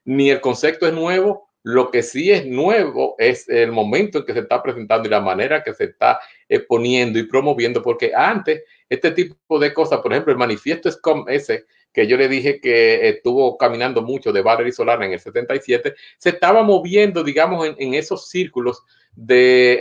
[0.07, 1.44] ni el concepto es nuevo.
[1.65, 5.23] Lo que sí es nuevo es el momento en que se está presentando y la
[5.23, 10.31] manera que se está exponiendo y promoviendo, porque antes este tipo de cosas, por ejemplo,
[10.31, 14.73] el manifiesto es como ese que yo le dije que estuvo caminando mucho de Valery
[14.73, 18.83] Solana en el 77, se estaba moviendo, digamos, en, esos círculos
[19.15, 19.81] de,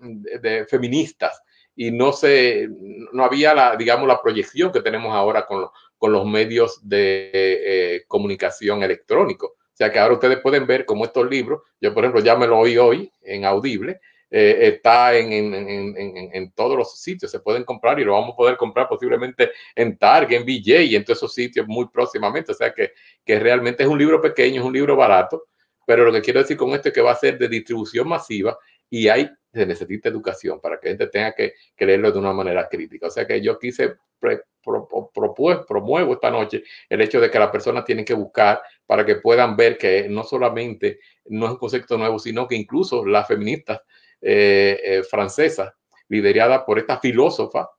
[0.00, 0.24] um,
[0.68, 1.40] feministas
[1.76, 2.68] y no se,
[3.12, 8.82] no había la, digamos, la proyección que tenemos ahora con los medios de eh, comunicación
[8.82, 9.59] electrónico.
[9.80, 12.58] Sea que ahora ustedes pueden ver cómo estos libros, yo por ejemplo ya me lo
[12.58, 13.98] oí hoy en Audible,
[14.30, 18.34] eh, está en, en, en, en, todos los sitios, se pueden comprar y lo vamos
[18.34, 22.52] a poder comprar posiblemente en Target, en BJ y en todos esos sitios muy próximamente.
[22.52, 22.92] O sea que,
[23.24, 25.44] que realmente es un libro pequeño, es un libro barato,
[25.86, 28.58] pero lo que quiero decir con esto es que va a ser de distribución masiva
[28.90, 32.32] y hay, se necesita educación para que la gente tenga que, que leerlo de una
[32.32, 33.06] manera crítica.
[33.06, 37.30] O sea que yo quise pre, pro, pro, pro, promuevo esta noche el hecho de
[37.30, 41.52] que las personas tienen que buscar para que puedan ver que no solamente no es
[41.52, 43.80] un concepto nuevo, sino que incluso las feministas
[44.20, 45.74] eh, eh, francesa,
[46.08, 47.70] liderada por esta filósofa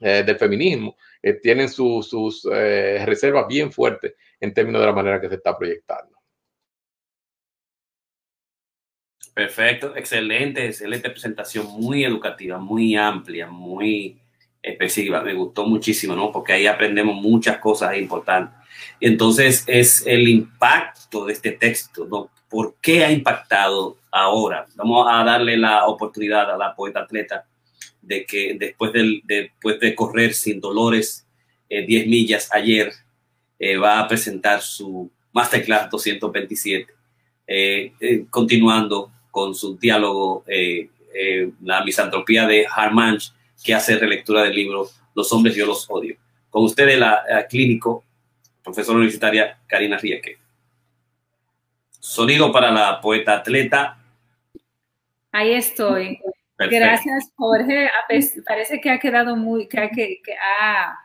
[0.00, 5.20] eh, del feminismo, eh, tienen su, sus reservas bien fuertes en términos de la manera
[5.20, 6.17] que se está proyectando.
[9.38, 14.18] Perfecto, excelente, excelente presentación, muy educativa, muy amplia, muy
[14.60, 15.22] expresiva.
[15.22, 16.32] Me gustó muchísimo, ¿no?
[16.32, 18.52] Porque ahí aprendemos muchas cosas importantes.
[18.98, 22.30] Y entonces es el impacto de este texto, ¿no?
[22.48, 24.66] ¿Por qué ha impactado ahora?
[24.74, 27.46] Vamos a darle la oportunidad a la poeta atleta
[28.02, 31.28] de que después, del, después de correr sin dolores
[31.68, 32.90] eh, 10 millas ayer,
[33.60, 36.92] eh, va a presentar su Masterclass 227,
[37.46, 40.90] eh, eh, continuando con su diálogo, eh,
[41.62, 46.16] la misantropía de Harmanch, que hace relectura del libro Los hombres yo los odio.
[46.50, 48.02] Con ustedes la, la clínico,
[48.64, 50.38] profesora universitaria Karina Rieke.
[52.00, 53.96] Sonido para la poeta atleta.
[55.30, 56.18] Ahí estoy.
[56.56, 56.84] Perfecto.
[56.84, 57.88] Gracias, Jorge.
[58.44, 60.98] Parece que ha quedado muy, que que, que ha,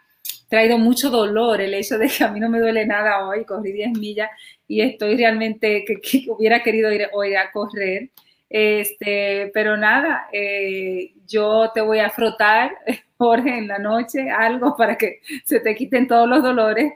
[0.53, 3.71] traído mucho dolor el hecho de que a mí no me duele nada hoy, corrí
[3.71, 4.29] 10 millas
[4.73, 8.09] y estoy realmente que, que hubiera querido ir hoy a correr.
[8.49, 12.71] Este, pero nada, eh, yo te voy a frotar,
[13.17, 16.93] Jorge, en la noche, algo para que se te quiten todos los dolores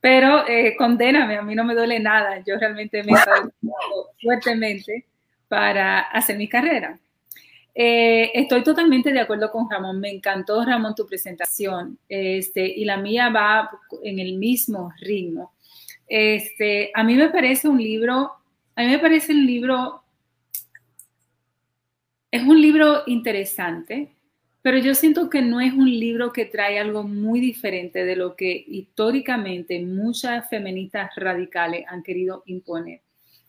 [0.00, 3.52] pero eh, condéname, a mí no me duele nada, yo realmente me he estado
[4.22, 5.06] fuertemente
[5.46, 6.98] para hacer mi carrera.
[7.74, 12.96] Eh, estoy totalmente de acuerdo con Ramón, me encantó Ramón tu presentación este, y la
[12.96, 13.70] mía va
[14.02, 15.52] en el mismo ritmo.
[16.10, 18.32] Este, a mí me parece un libro,
[18.74, 20.02] a mí me parece un libro,
[22.32, 24.08] es un libro interesante,
[24.60, 28.34] pero yo siento que no es un libro que trae algo muy diferente de lo
[28.34, 33.02] que históricamente muchas feministas radicales han querido imponer.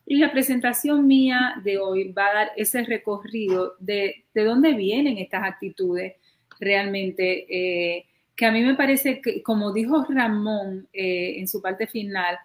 [0.06, 5.18] Y la presentación mía de hoy va a dar ese recorrido de, de dónde vienen
[5.18, 6.14] estas actitudes
[6.60, 8.06] realmente, eh,
[8.42, 12.40] que a mí me parece que, como dijo Ramón eh, en su parte final,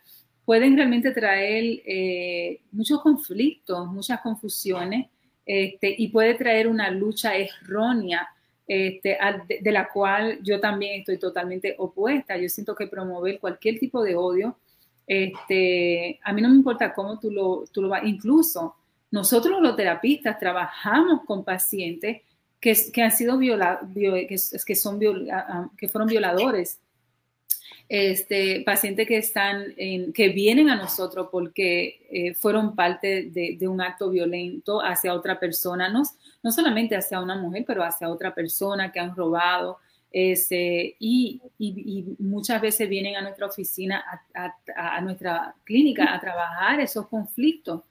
[0.44, 5.07] pueden realmente traer eh, muchos conflictos, muchas confusiones,
[5.47, 8.28] este, y puede traer una lucha errónea
[8.66, 9.16] este,
[9.62, 12.36] de, la cual yo también estoy totalmente opuesta.
[12.36, 14.59] Yo siento que promover cualquier tipo de odio
[15.07, 18.76] este, a mí no me importa cómo tú lo, tú lo vas, incluso
[19.11, 22.20] nosotros los terapistas trabajamos con pacientes
[22.92, 26.80] que, han sido violados, que, son que fueron violadores,
[27.88, 33.80] este, pacientes que, están en, que vienen a nosotros porque eh, fueron parte de, un
[33.80, 36.02] acto violento hacia otra persona, no,
[36.42, 39.78] no solamente hacia una mujer, pero hacia otra persona que han robado,
[40.10, 44.02] este, y, y, muchas veces vienen a nuestra oficina,
[44.34, 47.82] a, a, nuestra clínica, a trabajar esos conflictos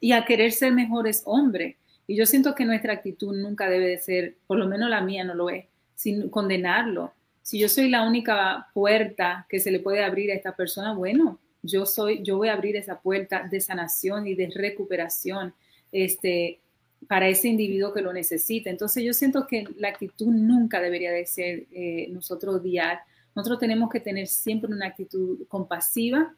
[0.00, 1.76] y a querer ser mejores hombres.
[2.06, 5.24] Y yo siento que nuestra actitud nunca debe de ser, por lo menos la mía
[5.24, 7.12] no lo es, sin condenarlo.
[7.42, 11.38] Si yo soy la única puerta que se le puede abrir a esta persona, bueno,
[11.62, 15.54] yo soy, yo voy a abrir esa puerta de sanación y de recuperación.
[15.92, 16.60] Este,
[17.06, 18.70] para ese individuo que lo necesita.
[18.70, 23.00] Entonces yo siento que la actitud nunca debería de ser eh, nosotros odiar.
[23.34, 26.34] Nosotros tenemos que tener siempre una actitud compasiva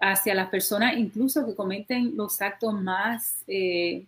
[0.00, 4.06] hacia las personas, incluso que cometen los actos más eh,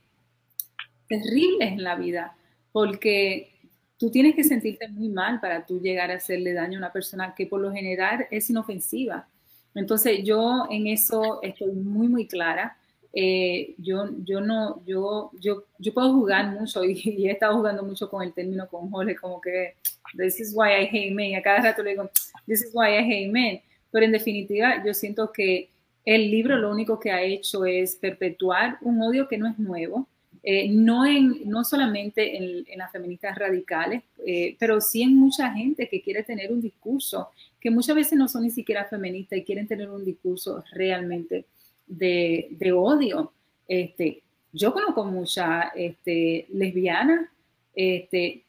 [1.10, 2.36] terribles en la vida,
[2.70, 3.50] porque
[3.98, 7.34] tú tienes que sentirte muy mal para tú llegar a hacerle daño a una persona
[7.34, 9.26] que por lo general es inofensiva.
[9.74, 12.76] Entonces yo en eso estoy muy, muy clara.
[13.12, 17.82] Eh, yo, yo no, yo, yo, yo puedo jugar mucho y, y, he estado jugando
[17.82, 19.74] mucho con el término con Jorge, como que
[20.16, 21.34] this is why I hate men.
[21.34, 22.08] A cada rato le digo,
[22.46, 23.60] this is why I hate men.
[23.90, 25.70] Pero en definitiva, yo siento que
[26.04, 30.08] el libro lo único que ha hecho es perpetuar un odio que no es nuevo,
[30.42, 35.88] eh, no, en, no solamente en, las feministas radicales, eh, pero sí en mucha gente
[35.88, 37.28] que quiere tener un discurso,
[37.60, 41.44] que muchas veces no son ni siquiera feministas y quieren tener un discurso realmente
[41.86, 43.32] de, de odio.
[43.68, 44.22] Este,
[44.52, 47.28] yo conozco muchas este, lesbianas
[47.74, 48.42] este,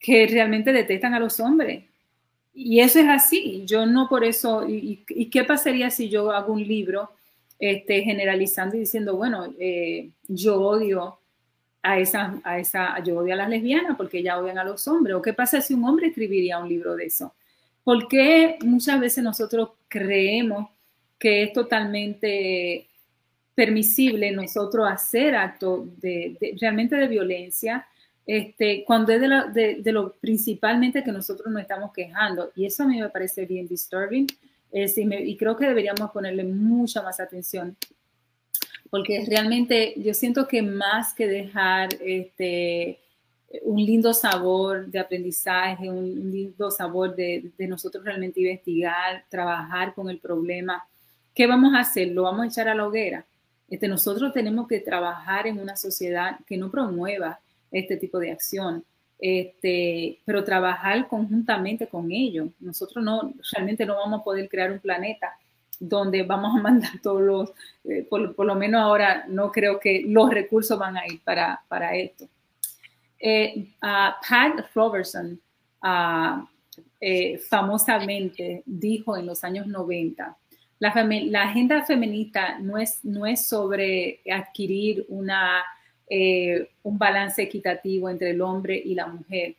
[0.00, 1.84] que realmente detestan a los hombres.
[2.52, 3.62] Y eso es así.
[3.64, 4.68] Yo no por eso.
[4.68, 7.10] ¿Y, y qué pasaría si yo hago un libro
[7.60, 11.18] este, generalizando y diciendo, bueno, eh, yo odio
[11.82, 15.16] a esa, a esa, yo odio a las lesbianas porque ya odian a los hombres?
[15.16, 17.34] ¿O qué pasa si un hombre escribiría un libro de eso?
[17.84, 20.68] Porque muchas veces nosotros creemos
[21.18, 22.88] que es totalmente
[23.54, 27.86] permisible nosotros hacer actos de, realmente de violencia,
[28.26, 32.52] este, cuando es de lo, de, lo, principalmente que nosotros nos estamos quejando.
[32.54, 34.26] Y eso a mí me parece bien disturbing
[34.72, 37.76] y creo que deberíamos ponerle mucha más atención
[38.90, 42.98] porque realmente yo siento que más que dejar este,
[43.62, 50.18] un lindo sabor de aprendizaje, un lindo sabor de, nosotros realmente investigar, trabajar con el
[50.18, 50.84] problema,
[51.34, 52.08] ¿qué vamos a hacer?
[52.08, 53.24] ¿Lo vamos a echar a la hoguera?
[53.68, 57.38] Este, nosotros tenemos que trabajar en una sociedad que no promueva
[57.70, 58.84] este tipo de acción,
[59.20, 62.48] este, pero trabajar conjuntamente con ellos.
[62.58, 65.32] Nosotros no, realmente no vamos a poder crear un planeta
[65.80, 67.50] donde vamos a mandar todos los,
[67.84, 71.60] eh, por, por, lo menos ahora no creo que los recursos van a ir para,
[71.66, 72.28] para esto.
[73.18, 75.40] Eh, Pat Robertson
[77.00, 80.36] eh, famosamente dijo en los años 90,
[80.78, 85.62] la, agenda feminista no es, no es sobre adquirir una,
[86.82, 89.56] un balance equitativo entre el hombre y la mujer.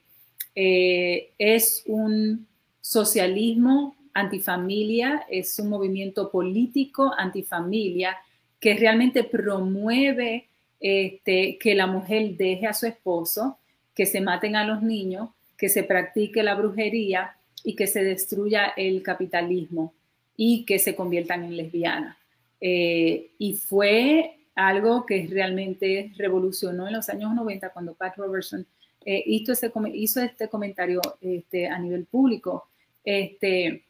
[0.55, 2.47] Es un
[2.81, 8.17] socialismo antifamilia, es un movimiento político antifamilia
[8.59, 10.47] que realmente promueve
[10.79, 13.57] este, que la mujer deje a su esposo,
[13.95, 18.73] que se maten a los niños, que se practique la brujería y que se destruya
[18.75, 19.93] el capitalismo
[20.35, 22.17] y que se conviertan en lesbianas.
[22.59, 28.65] Eh, y fue algo que realmente revolucionó en los años 90 cuando Pat Robertson
[29.05, 32.67] eh, hizo, ese, hizo, este comentario este, a nivel público.
[33.03, 33.83] Este,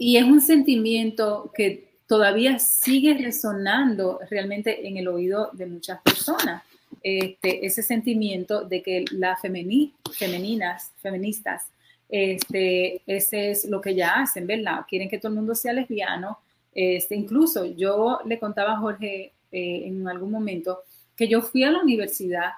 [0.00, 6.62] y es un sentimiento que todavía sigue resonando realmente en el oído de muchas personas.
[7.02, 11.66] Este, ese sentimiento de que las femeni, femeninas, feministas
[12.08, 14.86] este, ese es lo que ya hacen, ¿verdad?
[14.88, 16.38] Quieren que todo el mundo sea lesbiano.
[16.74, 20.80] Este, incluso yo le contaba a Jorge eh, en algún momento
[21.14, 22.52] que yo fui a la universidad,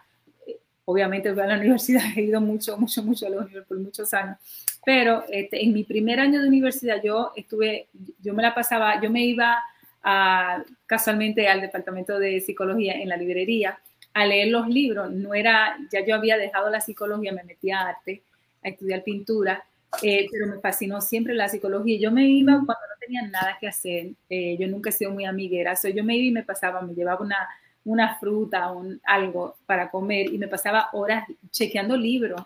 [0.84, 4.12] obviamente fui a la universidad, he ido mucho, mucho, mucho a la universidad por muchos
[4.14, 4.36] años,
[4.84, 7.88] pero este, en mi primer año de universidad yo estuve,
[8.20, 9.58] yo me la pasaba, yo me iba
[10.86, 13.78] casualmente al departamento de psicología en la librería
[14.14, 15.10] a leer los libros.
[15.10, 18.22] No era, ya yo había dejado la psicología, me metí a arte,
[18.62, 19.64] a estudiar pintura,
[20.02, 21.98] eh, pero me fascinó siempre la psicología.
[22.00, 24.12] Yo me iba cuando no tenía nada que hacer.
[24.28, 25.76] Eh, yo nunca he sido muy amiguera.
[25.76, 27.48] So, yo me iba y me pasaba, me llevaba una,
[27.84, 32.40] una fruta, un, algo para comer y me pasaba horas chequeando libros.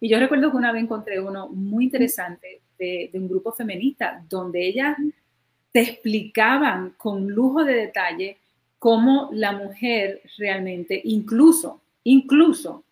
[0.00, 4.22] Y yo recuerdo que una vez encontré uno muy interesante de, de un grupo feminista
[4.28, 4.96] donde ellas
[5.72, 8.38] te explicaban con lujo de detalle
[8.78, 12.84] cómo la mujer realmente, incluso, incluso,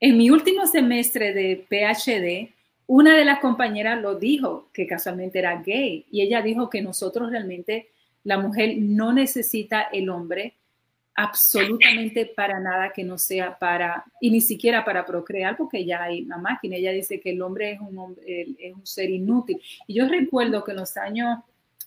[0.00, 2.54] en mi último semestre de PhD,
[2.86, 7.30] una de las compañeras lo dijo, que casualmente era gay, y ella dijo que nosotros
[7.30, 7.90] realmente,
[8.24, 10.54] la mujer no necesita el hombre
[11.14, 16.22] absolutamente para nada que no sea para, y ni siquiera para procrear, porque ya hay
[16.22, 16.76] una máquina.
[16.76, 19.60] Ella dice que el hombre es un, hombre, es un ser inútil.
[19.86, 21.38] Y yo recuerdo que en los años,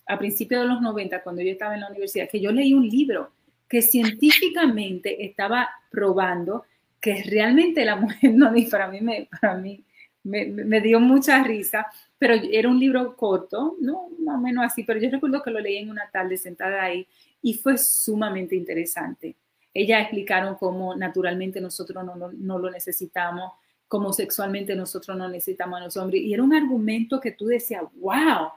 [0.06, 2.88] a principios de los 90, cuando yo estaba en la universidad, que yo leí un
[2.88, 3.32] libro
[3.68, 6.64] que científicamente estaba probando
[7.00, 9.00] que realmente la mujer no, para mí,
[9.40, 9.82] para mí
[10.24, 11.86] me, dio mucha risa,
[12.18, 14.08] pero era un libro corto, ¿no?
[14.18, 17.06] Más o menos así, pero yo recuerdo que lo leí en una tarde sentada ahí
[17.42, 19.36] y fue sumamente interesante.
[19.72, 23.52] Ellas explicaron cómo naturalmente nosotros no, no, no lo necesitamos,
[23.86, 26.22] cómo sexualmente nosotros no necesitamos a los hombres.
[26.22, 28.48] Y era un argumento que tú decías, wow,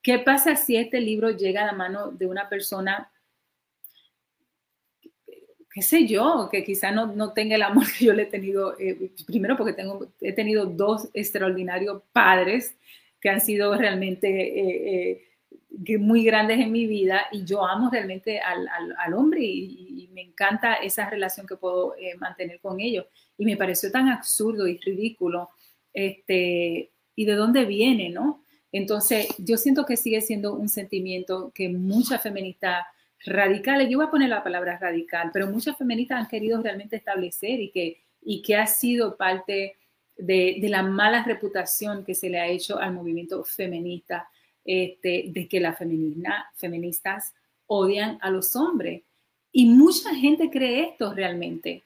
[0.00, 3.11] ¿qué pasa si este libro llega a la mano de una persona,
[5.72, 8.78] qué sé yo, que quizá no, no tenga el amor que yo le he tenido,
[8.78, 12.76] eh, primero porque tengo, he tenido dos extraordinarios padres
[13.20, 14.28] que han sido realmente...
[14.28, 15.28] Eh, eh,
[15.98, 18.68] muy grandes en mi vida y yo amo realmente al,
[18.98, 23.06] al, hombre y, y, me encanta esa relación que puedo eh, mantener con ellos.
[23.38, 25.50] Y me pareció tan absurdo y ridículo,
[25.92, 28.44] este, y de dónde viene, ¿no?
[28.70, 32.84] Entonces, yo siento que sigue siendo un sentimiento que muchas feministas
[33.24, 37.60] radicales, yo voy a poner la palabra radical, pero muchas feministas han querido realmente establecer
[37.60, 39.76] y que, y que ha sido parte
[40.16, 44.28] de, de la mala reputación que se le ha hecho al movimiento feminista
[44.64, 45.76] este, de que las
[46.56, 47.34] feministas
[47.66, 49.02] odian a los hombres.
[49.50, 51.82] Y mucha gente cree esto realmente,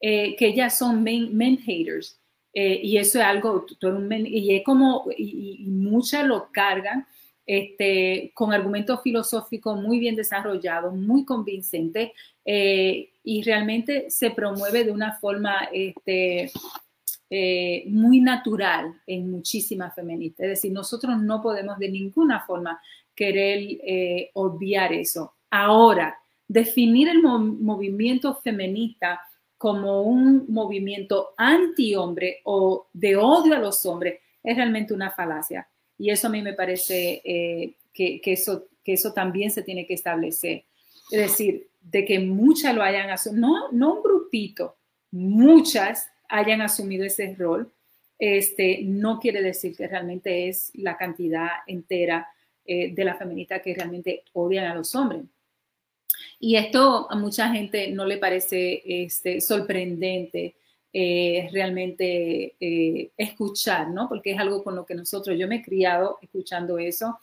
[0.00, 2.18] eh, que ellas son men, haters.
[2.52, 3.66] Eh, y eso es algo,
[4.08, 7.06] y es como, y, muchas lo cargan
[7.46, 12.10] este, con argumentos filosóficos muy bien desarrollados, muy convincentes,
[12.44, 16.50] eh, y realmente se promueve de una forma este,
[17.28, 20.44] eh, muy natural en muchísimas feministas.
[20.44, 22.80] Es decir, nosotros no podemos de ninguna forma
[23.14, 25.34] querer eh, obviar eso.
[25.50, 26.18] Ahora,
[26.48, 29.20] definir el movimiento feminista
[29.56, 35.68] como un movimiento anti-hombre o de odio a los hombres es realmente una falacia.
[36.00, 39.92] Y eso a mí me parece eh, que, eso, que eso también se tiene que
[39.92, 40.64] establecer.
[41.10, 44.78] Es decir, de que muchas lo hayan asumido, no, no un grupito,
[45.10, 47.70] muchas hayan asumido ese rol,
[48.18, 52.30] este, no quiere decir que realmente es la cantidad entera
[52.64, 55.24] eh, de la feminista que realmente odian a los hombres.
[56.38, 60.54] Y esto a mucha gente no le parece este, sorprendente
[60.92, 64.08] eh, realmente eh, escuchar, ¿no?
[64.08, 67.20] Porque es algo con lo que nosotros, yo me he criado escuchando eso.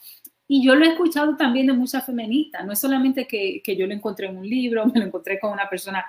[0.48, 2.66] Y yo lo he escuchado también de muchas feministas.
[2.66, 5.52] No es solamente que, que yo lo encontré en un libro, me lo encontré con
[5.52, 6.06] una persona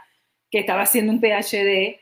[0.50, 1.98] que estaba haciendo un PhD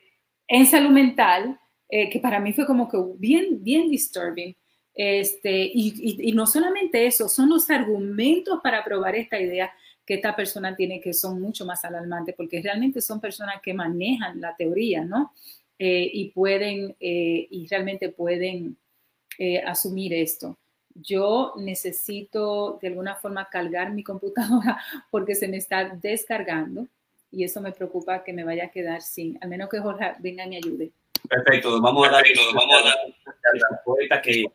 [0.49, 4.55] en salud mental, eh, que para mí fue como que bien, bien disturbing.
[4.95, 9.71] Este, y, y, y, no solamente eso, son los argumentos para probar esta idea
[10.07, 14.41] que esta persona tiene que son mucho más alarmantes, porque realmente son personas que manejan
[14.41, 15.33] la teoría, ¿no?
[15.79, 18.77] Eh, y pueden, eh, y realmente pueden
[19.39, 20.57] eh, asumir esto.
[20.95, 24.79] Yo necesito de alguna forma cargar mi computadora
[25.11, 26.87] porque se me está descargando
[27.31, 30.47] y eso me preocupa que me vaya a quedar sin, al menos que Jorge venga
[30.47, 30.93] y me ayude.
[31.29, 34.47] Perfecto, vamos a dar, vamos a dar poeta que, que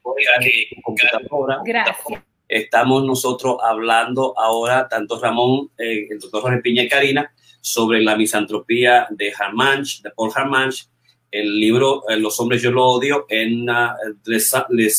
[1.66, 2.24] Gracias.
[2.52, 8.18] Estamos nosotros hablando ahora, tanto Ramón, eh, el doctor Jorge Piña y Karina, sobre la
[8.18, 10.90] misantropía de Harmanch, de Paul Harmanch,
[11.32, 13.94] el libro eh, Los hombres yo lo odio en uh,
[14.26, 14.54] Les,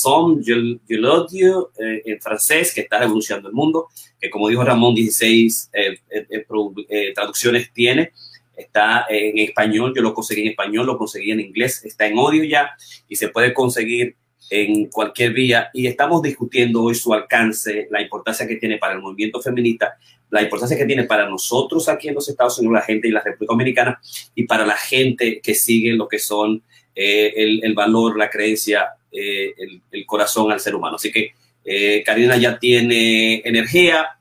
[0.07, 0.55] hommes je,
[0.89, 3.89] je l'odio eh, en francés, que está revolucionando el mundo,
[4.19, 6.47] que como dijo Ramón, 16 eh, eh,
[6.89, 8.13] eh, traducciones tiene.
[8.57, 12.45] Está en español, yo lo conseguí en español, lo conseguí en inglés, está en odio
[12.45, 12.71] ya
[13.09, 14.17] y se puede conseguir
[14.53, 15.71] en cualquier vía.
[15.73, 19.97] Y estamos discutiendo hoy su alcance, la importancia que tiene para el movimiento feminista
[20.31, 23.21] la importancia que tiene para nosotros aquí en los Estados Unidos, la gente y la
[23.21, 24.01] República Dominicana,
[24.35, 26.63] y para la gente que sigue lo que son
[26.95, 30.97] eh, el, el, valor, la creencia, eh, el, el, corazón al ser humano.
[30.97, 34.19] Así que eh, Karina ya tiene energía,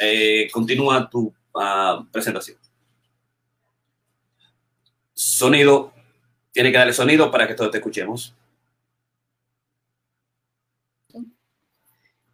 [0.00, 2.56] Eh, continúa tu uh, presentación.
[5.12, 5.92] Sonido.
[6.52, 8.32] Tiene que darle sonido para que todos te escuchemos.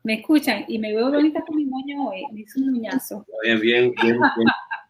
[0.04, 2.22] Me escuchan y me veo bonita con mi moño hoy.
[2.32, 3.26] Me hizo un muñazo.
[3.42, 4.48] Bien, bien, bien, bien,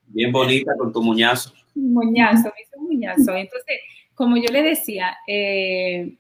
[0.09, 1.55] bien bonita con tu muñazo.
[1.77, 3.35] Muñazo, me hizo un muñazo.
[3.35, 3.77] Entonces,
[4.15, 6.17] como yo le decía, eh,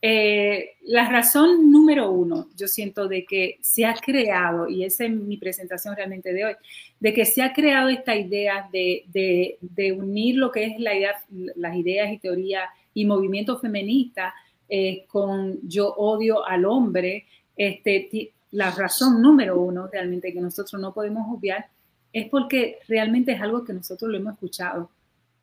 [0.00, 5.10] eh, la razón número uno, yo siento de que se ha creado, y esa es
[5.10, 6.54] mi presentación realmente de hoy,
[7.00, 10.94] de que se ha creado esta idea de, de, de unir lo que es la
[10.94, 11.16] idea,
[11.56, 14.32] las ideas y teorías y movimiento feminista
[14.68, 17.26] eh, con yo odio al hombre.
[17.56, 21.66] Este, la razón número uno realmente que nosotros no podemos obviar
[22.12, 24.90] es porque realmente es algo que nosotros lo hemos escuchado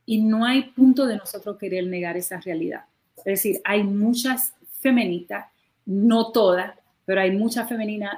[0.05, 2.86] y no hay punto de nosotros querer negar esa realidad.
[3.18, 5.45] Es decir, hay muchas feministas,
[5.86, 6.74] no todas,
[7.05, 7.70] pero hay muchas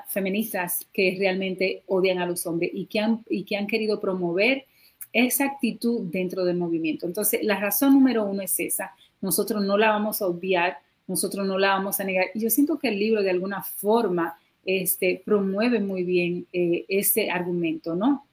[0.07, 4.65] feministas que realmente odian a los hombres y que, han, y que han querido promover
[5.11, 7.05] esa actitud dentro del movimiento.
[7.05, 8.93] Entonces, la razón número uno es esa.
[9.21, 10.77] Nosotros no la vamos a obviar,
[11.07, 12.27] nosotros no la vamos a negar.
[12.33, 17.29] Y yo siento que el libro de alguna forma este, promueve muy bien eh, ese
[17.29, 18.25] argumento, ¿no?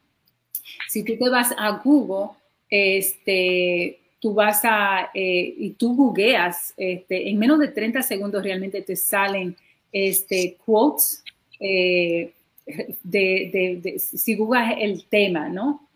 [0.89, 2.31] Si tú te vas a Google,
[2.71, 8.81] este, tú vas a, eh, y tú googleas, este, en menos de 30 segundos realmente
[8.81, 9.55] te salen
[9.91, 11.23] este, quotes
[11.61, 12.33] eh,
[13.03, 15.87] de, de, si googleas el tema, ¿no?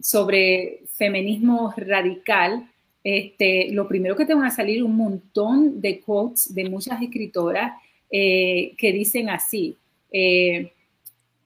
[0.00, 2.68] Sobre feminismo radical,
[3.04, 7.72] este, lo primero que te van a salir un montón de quotes de muchas escritoras
[8.10, 9.76] que dicen así,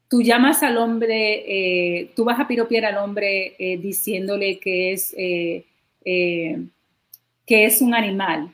[0.09, 5.14] tú llamas al hombre, eh, tú vas a piropear al hombre eh, diciéndole que es,
[5.16, 5.64] eh,
[6.04, 8.52] que es un animal.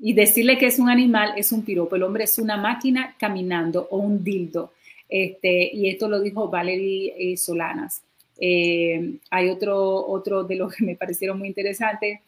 [0.00, 1.96] Y decirle que es un animal es un piropo.
[1.96, 4.72] El hombre es una máquina caminando o un dildo.
[5.08, 8.02] Este, y esto lo dijo Valerie Solanas.
[8.40, 12.20] Hay otro, otro de los que me parecieron muy interesantes.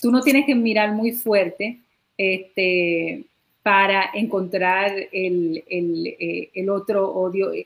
[0.00, 1.80] Tú no tienes que mirar muy fuerte.
[2.16, 3.26] Este,
[3.64, 7.50] para encontrar el, el, eh, otro odio.
[7.50, 7.64] es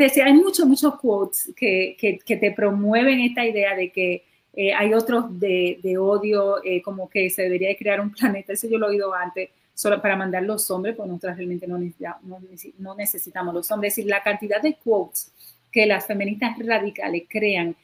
[0.00, 4.92] decir, hay muchos, muchos quotes que, que, te promueven esta idea de que eh, hay
[4.94, 8.78] otros de, de odio, eh, como que se debería de crear un planeta, eso yo
[8.78, 12.42] lo he oído antes, solo para mandar los hombres, pues nosotros realmente no necesitamos,
[12.76, 13.92] no necesitamos los hombres.
[13.92, 15.30] Es decir, la cantidad de quotes
[15.72, 17.76] que las feministas radicales crean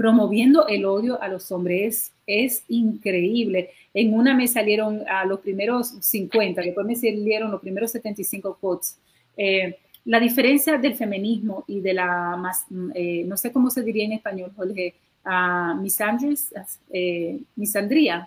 [0.00, 3.68] promoviendo el odio a los hombres es, increíble.
[3.92, 8.98] En una me salieron a los primeros 50, después me salieron los primeros 75 quotes.
[9.36, 9.76] Eh,
[10.06, 12.64] la diferencia del feminismo y de la, más,
[12.94, 14.94] eh, no sé cómo se diría en español, Jorge,
[15.26, 16.50] uh, misandris,
[16.90, 18.26] eh, misandría.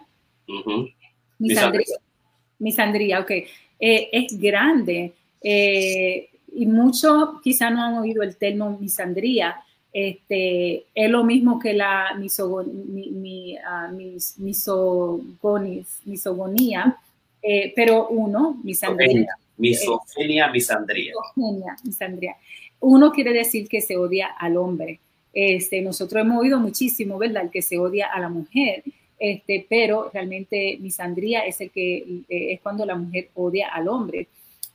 [1.39, 1.95] misandría.
[2.59, 3.31] Misandría, ok.
[3.79, 5.13] es grande.
[6.55, 9.55] Y muchos quizá no han oído el término misandría,
[9.93, 12.15] este, es lo mismo que la ah,
[16.05, 16.97] misogonía,
[17.41, 19.27] eh, pero uno, misandría.
[19.57, 21.13] Misogenia, misandría.
[21.83, 22.35] misandría.
[22.79, 24.99] Uno quiere decir que se odia al hombre.
[25.31, 27.43] Este, nosotros hemos oído muchísimo, ¿verdad?
[27.43, 28.83] El que se odia a la mujer,
[29.19, 31.97] este, pero realmente misandría es el que
[32.27, 34.27] eh, es cuando la mujer odia al hombre.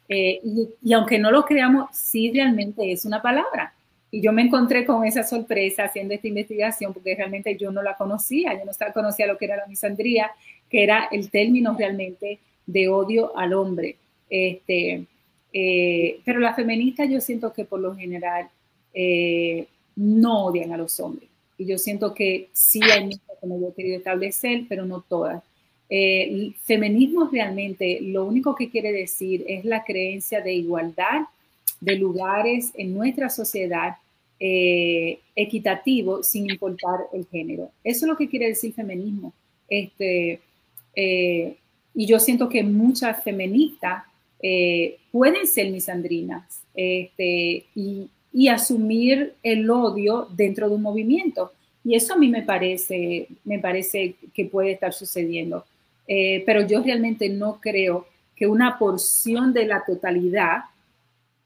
[0.09, 0.41] Eh,
[0.83, 3.75] y, aunque no lo creamos, sí realmente es una palabra.
[4.11, 7.97] Y yo me encontré con esa sorpresa haciendo esta investigación porque realmente yo no la
[7.97, 10.31] conocía, yo no conocía lo que era la misandría,
[10.71, 13.97] que era el término realmente de odio al hombre.
[14.31, 15.05] Este,
[15.53, 18.49] eh, pero las feministas yo siento que por lo general
[18.95, 21.29] eh, no odian a los hombres.
[21.59, 25.43] Y yo siento que sí hay muchas como yo he querido establecer, pero no todas.
[25.91, 31.22] Eh, feminismo realmente lo único que quiere decir es la creencia de igualdad
[31.80, 33.97] de lugares en nuestra sociedad
[34.41, 37.70] eh, equitativo sin importar el género.
[37.82, 39.32] Eso es lo que quiere decir feminismo.
[39.68, 40.41] Este,
[40.95, 41.57] eh,
[41.95, 44.05] y yo siento que muchas feministas
[44.41, 51.53] eh, pueden ser misandrinas este, y, y, asumir el odio dentro de un movimiento.
[51.84, 55.64] Y eso a mí me parece, me parece que puede estar sucediendo.
[56.47, 60.63] Pero yo realmente no creo que una porción de la totalidad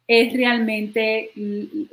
[0.07, 1.31] es realmente,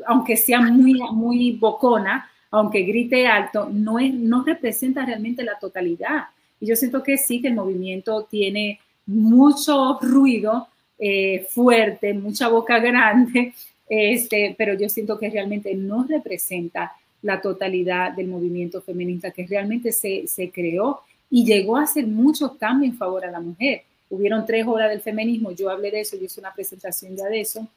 [0.05, 6.25] aunque sea muy, muy bocona, aunque grite alto, no, es, no representa realmente la totalidad.
[6.59, 10.67] Y yo siento que sí, que el movimiento tiene mucho ruido
[10.97, 13.53] eh, fuerte, mucha boca grande,
[13.89, 16.91] este, pero yo siento que realmente no representa
[17.21, 22.55] la totalidad del movimiento feminista que realmente se, se creó y llegó a hacer muchos
[22.57, 23.83] cambios en favor a la mujer.
[24.09, 27.41] Hubieron tres horas del feminismo, yo hablé de eso, yo hice una presentación ya de
[27.41, 27.67] eso,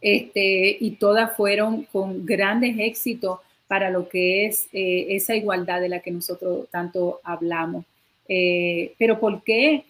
[0.00, 5.88] este, y todas fueron con grandes éxitos para lo que es eh, esa igualdad de
[5.88, 7.84] la que nosotros tanto hablamos.
[8.28, 9.84] Eh, pero ¿por qué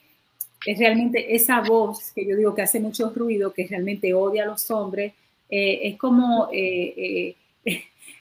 [0.67, 4.47] es realmente esa voz que yo digo que hace mucho ruido, que realmente odia a
[4.47, 5.13] los hombres?
[5.49, 6.49] Eh, es como,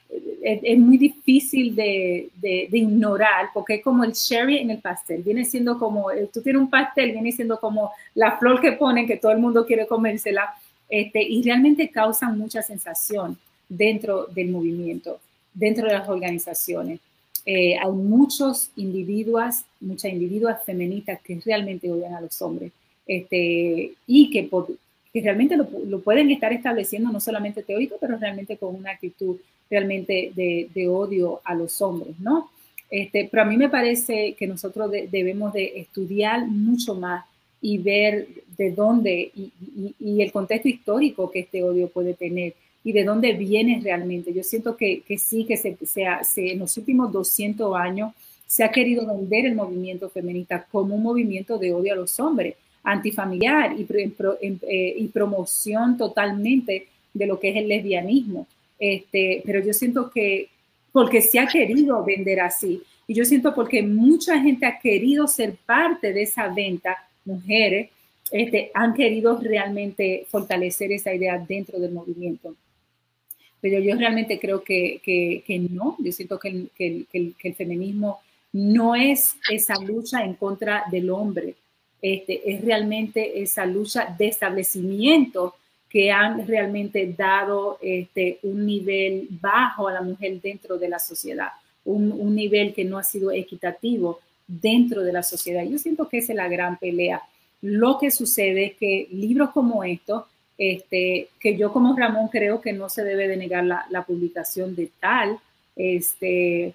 [0.08, 4.78] es, es, muy difícil de, de, de, ignorar, porque es como el sherry en el
[4.78, 9.06] pastel, viene siendo como, tú tienes un pastel, viene siendo como la flor que ponen,
[9.06, 10.54] que todo el mundo quiere comérsela,
[10.88, 13.36] este, y realmente causan mucha sensación
[13.68, 15.20] dentro del movimiento,
[15.52, 17.00] dentro de las organizaciones.
[17.44, 22.72] Eh, hay muchos individuos, muchas individuas feministas que realmente odian a los hombres
[23.06, 24.48] este, y que,
[25.12, 29.38] que realmente lo, lo, pueden estar estableciendo no solamente teórico, pero realmente con una actitud
[29.70, 32.50] realmente de, odio a los hombres, ¿no?
[32.90, 37.24] Este, pero a mí me parece que nosotros de, debemos de estudiar mucho más
[37.60, 43.04] y ver de dónde y, el contexto histórico que este odio puede tener y de
[43.04, 44.32] dónde viene realmente.
[44.32, 48.12] Yo siento que, que sí, que se, se, se, en los últimos 200 años
[48.46, 52.56] se ha querido vender el movimiento feminista como un movimiento de odio a los hombres,
[52.82, 58.46] antifamiliar y, pro, eh, y promoción totalmente de lo que es el lesbianismo.
[58.78, 60.48] Este, pero yo siento que
[60.92, 65.54] porque se ha querido vender así, y yo siento porque mucha gente ha querido ser
[65.66, 67.90] parte de esa venta, mujeres,
[68.30, 72.54] este, han querido realmente fortalecer esa idea dentro del movimiento.
[73.60, 77.48] Pero yo realmente creo que, que, que no, yo siento que el, que, el, que
[77.48, 78.20] el, feminismo
[78.52, 81.54] no es esa lucha en contra del hombre,
[82.00, 85.54] este, es realmente esa lucha de establecimiento
[85.90, 91.48] que han realmente dado este, un nivel bajo a la mujer dentro de la sociedad,
[91.84, 95.64] un, un nivel que no ha sido equitativo dentro de la sociedad.
[95.64, 97.22] Yo siento que esa es la gran pelea.
[97.62, 100.24] Lo que sucede es que libros como estos,
[100.58, 104.74] este, que yo como Ramón creo que no se debe de negar la, la publicación
[104.74, 105.38] de tal,
[105.76, 106.74] este,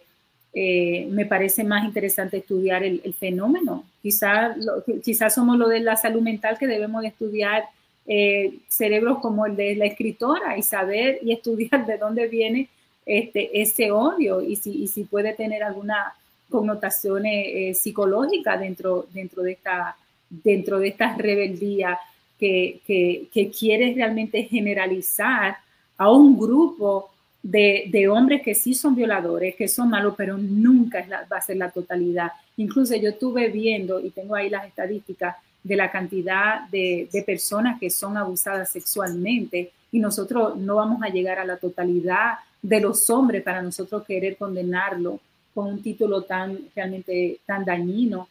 [0.53, 3.84] eh, me parece más interesante estudiar el, el fenómeno.
[4.01, 4.57] Quizás
[5.03, 7.64] quizá somos lo de la salud mental que debemos de estudiar
[8.06, 12.70] eh, cerebros como el de la escritora y saber y estudiar de dónde viene
[13.06, 16.14] este, ese odio y si, si puede tener alguna
[16.54, 19.97] connotaciones eh, psicológicas dentro, dentro, de esta,
[20.30, 21.97] dentro de rebeldía
[22.39, 25.58] que, que, que quiere realmente generalizar
[25.97, 27.10] a un grupo
[27.41, 31.38] de, de, hombres que sí son violadores, que son malos, pero nunca es la, va
[31.38, 32.32] a ser la totalidad.
[32.58, 37.89] Incluso yo estuve viendo, y tengo ahí las estadísticas, de la cantidad de, personas que
[37.89, 43.43] son abusadas sexualmente y nosotros no vamos a llegar a la totalidad de los hombres
[43.43, 45.20] para nosotros querer condenarlo
[45.53, 48.28] con un título tan realmente tan dañino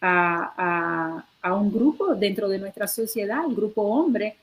[0.00, 4.36] a, a, a un grupo dentro de nuestra sociedad, el grupo hombre,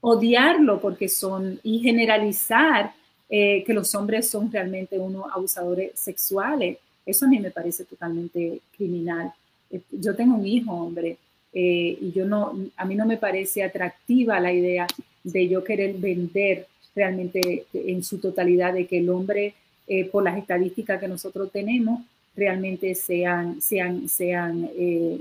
[0.00, 2.92] odiarlo porque son y generalizar
[3.34, 6.76] eh, que los hombres son realmente unos abusadores sexuales.
[7.06, 9.32] Eso a mí me parece totalmente criminal.
[9.70, 11.16] Eh, yo tengo un hijo, hombre,
[11.52, 14.86] eh, y yo no, a mí no me parece atractiva la idea
[15.22, 19.54] de yo querer vender realmente en su totalidad de que el hombre,
[19.86, 22.00] eh, por las estadísticas que nosotros tenemos,
[22.34, 25.18] realmente sean, sean, sean, eh,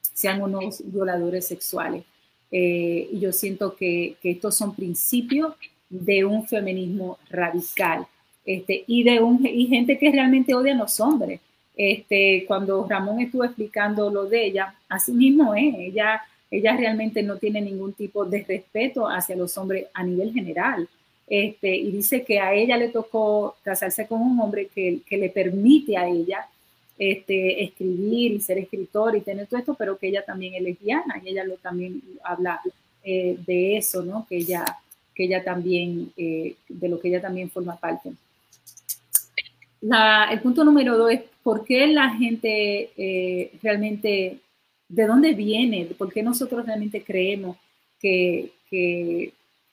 [0.00, 2.04] sean unos violadores sexuales.
[2.50, 5.54] Y yo siento que, que, estos son principios
[5.90, 8.06] de un feminismo radical
[8.48, 11.38] este, y de un, y gente que realmente odia a los hombres.
[11.78, 16.20] Este, cuando Ramón estuvo explicando lo de ella, así mismo es, ella,
[16.50, 20.88] ella realmente no tiene ningún tipo de respeto hacia los hombres a nivel general.
[21.28, 25.96] Este, y dice que a ella le tocó casarse con un hombre que, le permite
[25.96, 26.48] a ella
[26.98, 31.22] este, escribir y ser escritor y tener todo esto, pero que ella también es lesbiana
[31.24, 32.60] y ella lo, también habla
[33.04, 34.26] eh, de eso, ¿no?
[34.28, 34.64] Que ella,
[35.14, 38.10] que ella también, eh, de lo que ella también forma parte.
[39.80, 44.38] La, el punto número dos es por qué la gente eh, realmente,
[44.88, 47.56] de dónde viene, por qué nosotros realmente creemos
[48.00, 48.52] que,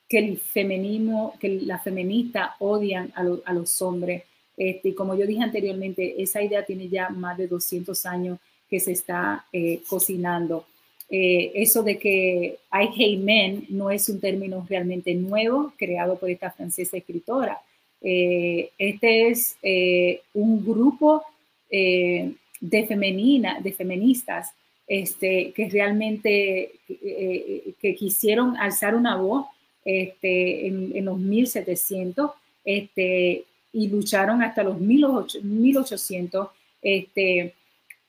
[0.09, 4.23] el feminismo, que las feministas odian a, lo, a los hombres.
[4.55, 8.39] Este, como yo dije anteriormente, esa idea tiene ya más de 200 años
[8.69, 10.65] que se está eh, cocinando.
[11.09, 16.29] Eh, eso de que I hate men no es un término realmente nuevo creado por
[16.29, 17.59] esta francesa escritora.
[18.07, 21.23] Eh, este es eh, un grupo
[21.71, 24.51] eh, de, femenina, de feministas
[24.87, 29.47] este, que realmente que quisieron alzar una voz
[29.83, 32.29] este, en, en, los 1700
[32.63, 33.43] este,
[33.73, 36.47] y lucharon hasta los 1800
[36.83, 37.55] este,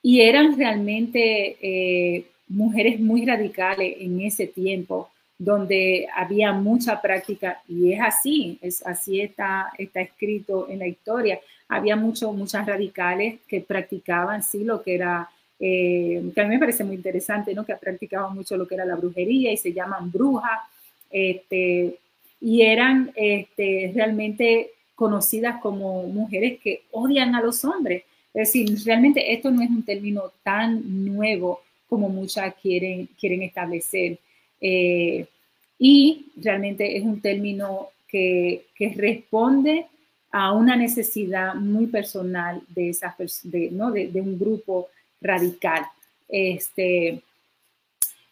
[0.03, 8.01] y eran realmente mujeres muy radicales en ese tiempo donde había mucha práctica, y es
[8.01, 11.39] así, es así está, está escrito en la historia.
[11.69, 15.29] Había mucho, muchas radicales que practicaban, sí, lo que era,
[15.59, 17.65] eh, que a mí me parece muy interesante, ¿no?
[17.65, 20.59] Que practicaban mucho lo que era la brujería y se llaman brujas,
[21.11, 21.99] este,
[22.41, 28.03] y eran este, realmente conocidas como mujeres que odian a los hombres.
[28.33, 34.17] Es decir, realmente esto no es un término tan nuevo como muchas quieren, quieren establecer.
[34.61, 35.25] Eh,
[35.79, 39.85] y realmente es un término que, que, responde
[40.31, 43.91] a una necesidad muy personal de, esas, de, ¿no?
[43.91, 44.89] de, de un grupo
[45.21, 45.83] radical.
[46.29, 47.21] Este,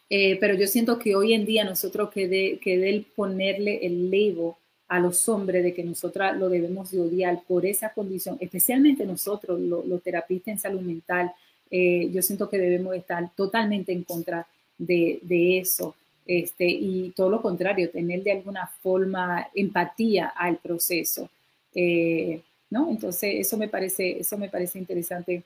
[0.08, 4.52] eh, pero yo siento que hoy en día nosotros que de, que ponerle el label
[4.88, 9.58] a los hombres de que nosotras lo debemos de odiar por esa condición, especialmente nosotros,
[9.60, 11.32] los terapistas en salud mental,
[11.70, 14.46] eh, yo siento que debemos estar totalmente en contra
[14.78, 15.96] de, de, eso.
[16.26, 21.28] Este, y todo lo contrario, tener de alguna forma empatía al proceso.
[21.74, 22.90] Eh, ¿no?
[22.90, 25.42] Entonces, eso me parece, eso me parece interesante,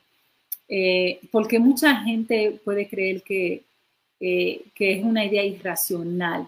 [1.30, 3.64] porque mucha gente puede creer que,
[4.22, 6.46] eh, que es una idea irracional.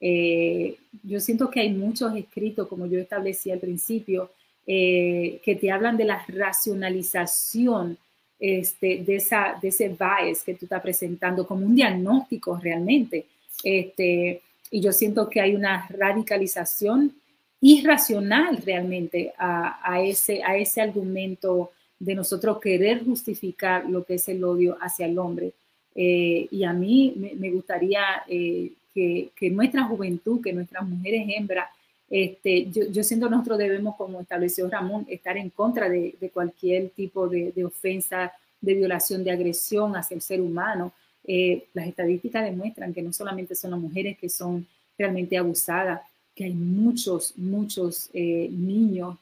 [0.00, 4.32] Eh, yo siento que hay muchos escritos, como yo establecí al principio,
[4.66, 7.96] eh, que te hablan de la racionalización
[8.40, 13.26] este, de, esa, de ese bias que tú estás presentando como un diagnóstico realmente.
[13.64, 17.14] Este, y yo siento que hay una radicalización
[17.60, 24.42] irracional realmente a, ese, a ese argumento de nosotros querer justificar lo que es el
[24.42, 25.52] odio hacia el hombre.
[25.94, 31.68] Eh, y a mí me, gustaría eh, que, que, nuestra juventud, que nuestras mujeres hembras,
[32.12, 37.26] este, yo, yo siento nosotros debemos, como estableció Ramón, estar en contra de, cualquier tipo
[37.26, 40.92] de, ofensa, de violación, de agresión hacia el ser humano.
[41.24, 44.66] Eh, las estadísticas demuestran que no solamente son las mujeres que son
[44.98, 46.00] realmente abusadas,
[46.34, 49.18] que hay muchos, muchos niños,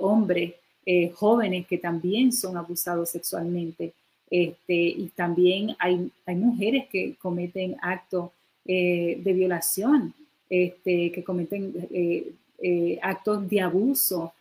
[0.00, 0.54] hombres,
[1.14, 3.92] jóvenes que también son abusados sexualmente.
[4.30, 8.30] Este, y también hay, hay mujeres que cometen actos
[8.64, 10.14] eh, de violación,
[10.48, 12.32] este, que cometen eh,
[12.62, 14.32] eh, actos de abuso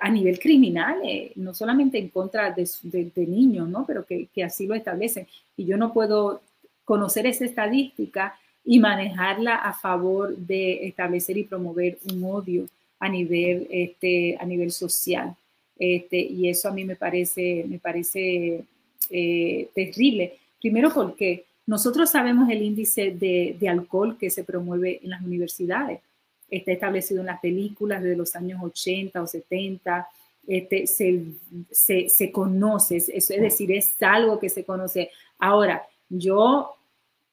[0.00, 1.00] a nivel criminal,
[1.36, 3.84] no solamente en contra de, de, niños, ¿no?
[3.86, 5.26] pero que, que, así lo establecen.
[5.56, 6.40] Y yo no puedo
[6.84, 12.66] conocer esa estadística y manejarla a favor de establecer y promover un odio
[12.98, 15.36] a nivel, este, a nivel social.
[15.78, 18.64] Este, y eso a mí me parece, me parece
[19.10, 20.34] eh, terrible.
[20.60, 26.00] Primero porque nosotros sabemos el índice de, de, alcohol que se promueve en las universidades.
[26.48, 30.08] Está establecido en las películas de los años 80 o 70.
[30.46, 31.24] Este, se,
[31.70, 35.10] se, se conoce, es, es decir, es algo que se conoce.
[35.38, 36.76] Ahora, yo,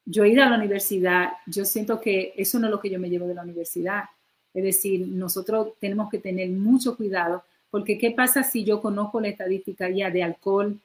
[0.06, 3.00] yo he ido a la universidad, yo siento que eso no es lo que yo
[3.00, 4.06] me llevo de la universidad.
[4.54, 9.30] Es decir, nosotros tenemos que tener mucho cuidado porque, ¿qué pasa si yo conozco la
[9.30, 10.78] estadística ya de alcohol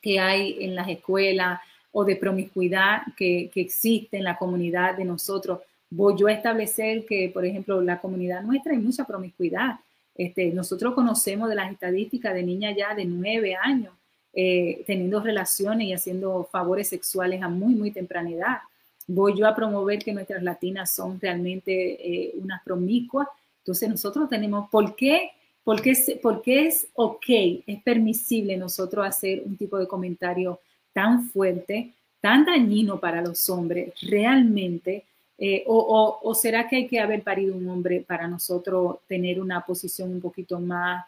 [0.00, 1.60] que hay en las escuelas
[1.92, 5.60] o de promiscuidad que, que existe en la comunidad de nosotros?
[5.90, 9.80] Voy yo a establecer que, por ejemplo, la comunidad nuestra hay mucha promiscuidad.
[10.14, 13.92] Este, nosotros conocemos de las estadísticas de niñas ya de nueve años
[14.32, 18.58] eh, teniendo relaciones y haciendo favores sexuales a muy, muy temprana edad.
[19.06, 23.26] Voy yo a promover que nuestras latinas son realmente eh, unas promiscuas.
[23.58, 25.32] Entonces nosotros tenemos, ¿por qué
[25.64, 27.26] porque es, porque es ok,
[27.66, 30.60] es permisible nosotros hacer un tipo de comentario
[30.92, 35.04] tan fuerte, tan dañino para los hombres, realmente,
[35.42, 40.12] eh, o, será que hay que haber parido un hombre para nosotros tener una posición
[40.12, 41.06] un poquito más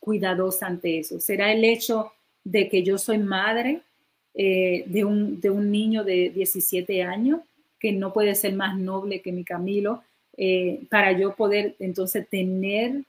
[0.00, 1.20] cuidadosa ante eso?
[1.20, 2.10] ¿Será el hecho
[2.42, 3.82] de que yo soy madre
[4.32, 7.40] eh, de, un, de, un, niño de 17 años
[7.78, 10.02] que no puede ser más noble que mi Camilo,
[10.34, 13.02] eh, para yo poder entonces tener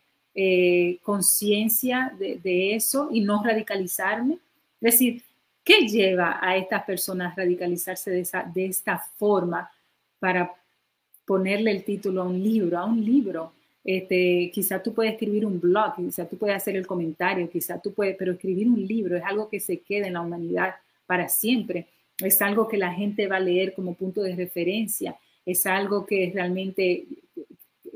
[1.01, 4.33] conciencia de, eso y no radicalizarme.
[4.81, 5.23] Es decir,
[5.63, 9.71] ¿qué lleva a estas personas a radicalizarse de, esa, de esta forma
[10.19, 10.53] para
[11.25, 13.51] ponerle el título a un libro, a un libro?
[13.83, 17.93] Este, quizá tú puedes escribir un blog, quizá tú puedes hacer el comentario, quizá tú
[17.93, 21.85] puedes, pero escribir un libro es algo que se queda en la humanidad para siempre.
[22.19, 25.15] Es algo que la gente va a leer como punto de referencia.
[25.45, 27.05] Es algo que realmente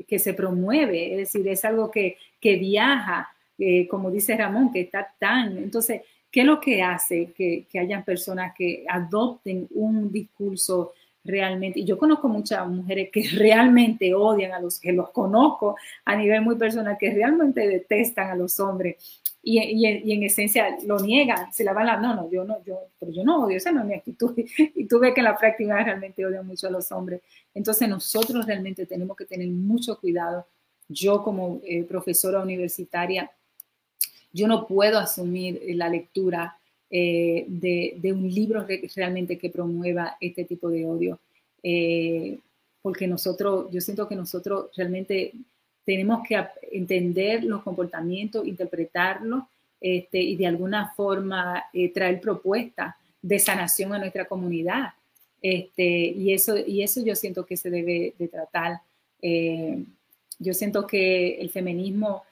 [0.06, 3.28] que se promueve, es decir, es algo que, que viaja,
[3.58, 5.56] eh, como dice Ramón, que está tan...
[5.56, 10.92] Entonces, ¿qué es lo que hace que, que hayan personas que adopten un discurso
[11.24, 11.80] realmente?
[11.80, 16.42] Y yo conozco muchas mujeres que realmente odian a los que los conozco a nivel
[16.42, 21.64] muy personal, que realmente detestan a los hombres y, y, en esencia lo niegan, se
[21.64, 23.94] lavan las no, no, yo no, yo, pero yo no odio, esa no es mi
[23.94, 24.34] actitud.
[24.74, 27.22] Y tú ves que en la práctica realmente odian mucho a los hombres.
[27.54, 30.46] Entonces nosotros realmente tenemos que tener mucho cuidado.
[30.88, 33.30] Yo como eh, profesora universitaria,
[34.32, 36.59] yo no puedo asumir la lectura
[36.90, 38.66] eh, de, un libro
[38.96, 41.18] realmente que promueva este tipo de odio.
[41.62, 42.38] Eh,
[42.82, 45.32] porque nosotros, yo siento que nosotros realmente
[45.84, 46.38] tenemos que
[46.72, 49.44] entender los comportamientos, interpretarlos
[49.80, 54.90] este, y de alguna forma eh, traer propuestas de sanación a nuestra comunidad.
[55.42, 58.80] Este, y, eso, y eso yo siento que se debe de tratar.
[59.22, 59.84] Eh,
[60.38, 62.24] yo siento que el feminismo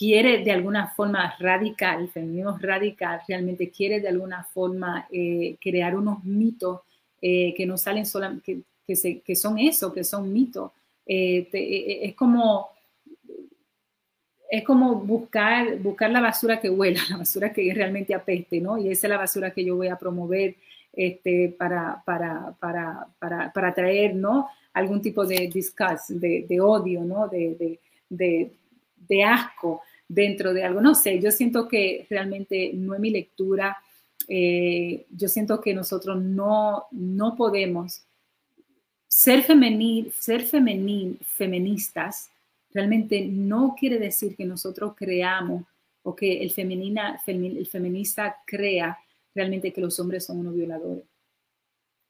[0.00, 5.06] quiere de alguna forma radical, el feminismo radical realmente quiere de alguna forma
[5.60, 6.80] crear unos mitos
[7.20, 10.72] que no salen solamente, que, son eso, que son mitos,
[11.06, 12.68] eh, eh, eh, es como
[14.50, 18.78] es como buscar, buscar la basura que huela, la basura que realmente apeste, ¿no?
[18.78, 20.56] Y esa es la basura que yo voy a promover
[20.92, 24.48] este, para, para, para, para, para traer, ¿no?
[24.72, 27.28] Algún tipo de disgust, de, de odio, ¿no?
[27.28, 27.78] De,
[28.08, 28.50] de,
[28.98, 30.80] de, asco dentro de algo.
[30.80, 33.76] No sé, yo siento que realmente no es mi lectura.
[34.28, 38.02] yo siento que nosotros no, no podemos
[39.08, 42.30] ser femenil, ser femenil, feministas,
[42.72, 45.64] realmente no quiere decir que nosotros creamos
[46.02, 48.96] o que el, femenina, el feminista crea
[49.34, 51.04] realmente que los hombres son unos violadores.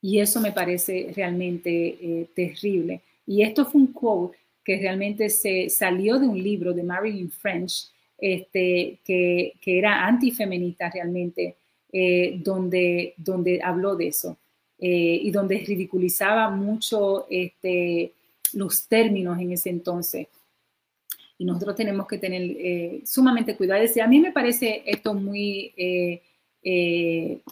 [0.03, 3.03] Y eso me parece realmente eh, terrible.
[3.27, 7.91] Y esto fue un quote que realmente se salió de un libro de Marilyn French,
[8.19, 11.57] este, que, que era antifeminista realmente,
[11.93, 14.37] eh, donde, donde habló de eso.
[14.83, 18.15] Eh, y donde ridiculizaba mucho este,
[18.55, 20.27] los términos en ese entonces.
[21.37, 23.85] Y nosotros tenemos que tener eh, sumamente cuidado.
[24.03, 27.43] a mí me parece esto muy eh,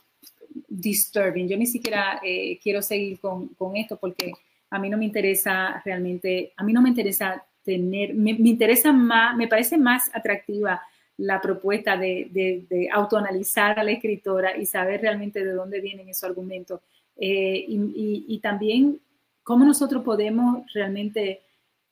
[0.69, 1.49] disturbing.
[1.49, 2.19] Yo ni siquiera
[2.63, 4.33] quiero seguir con, con, esto porque
[4.71, 9.37] a mí no me interesa realmente, a mí no me interesa tener, me, interesa más,
[9.37, 10.81] me parece más atractiva
[11.19, 12.29] la propuesta de,
[12.69, 16.81] de, autoanalizar a la escritora y saber realmente de dónde vienen esos argumentos.
[17.17, 19.01] Eh, y, también
[19.43, 21.41] cómo nosotros podemos realmente,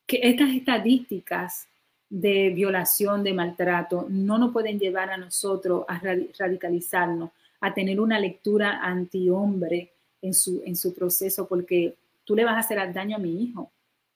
[0.05, 1.67] que estas estadísticas
[2.09, 8.17] de violación, de maltrato, no nos pueden llevar a nosotros a radicalizarnos, a tener una
[8.17, 11.95] lectura antihombre en su, en su proceso, porque
[12.27, 13.71] tú le vas a hacer daño a mi hijo.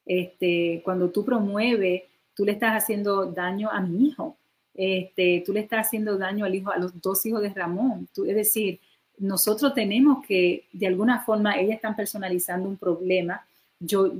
[0.05, 2.03] Este, cuando tú promueves,
[2.35, 4.37] tú le estás haciendo daño a mi hijo.
[4.73, 8.09] Este, tú le estás haciendo daño al hijo, a los dos hijos de Ramón.
[8.13, 8.81] Tú, es decir,
[9.17, 13.45] nosotros tenemos que, de alguna forma, ellas están personalizando un problema,
[13.79, 14.11] yo,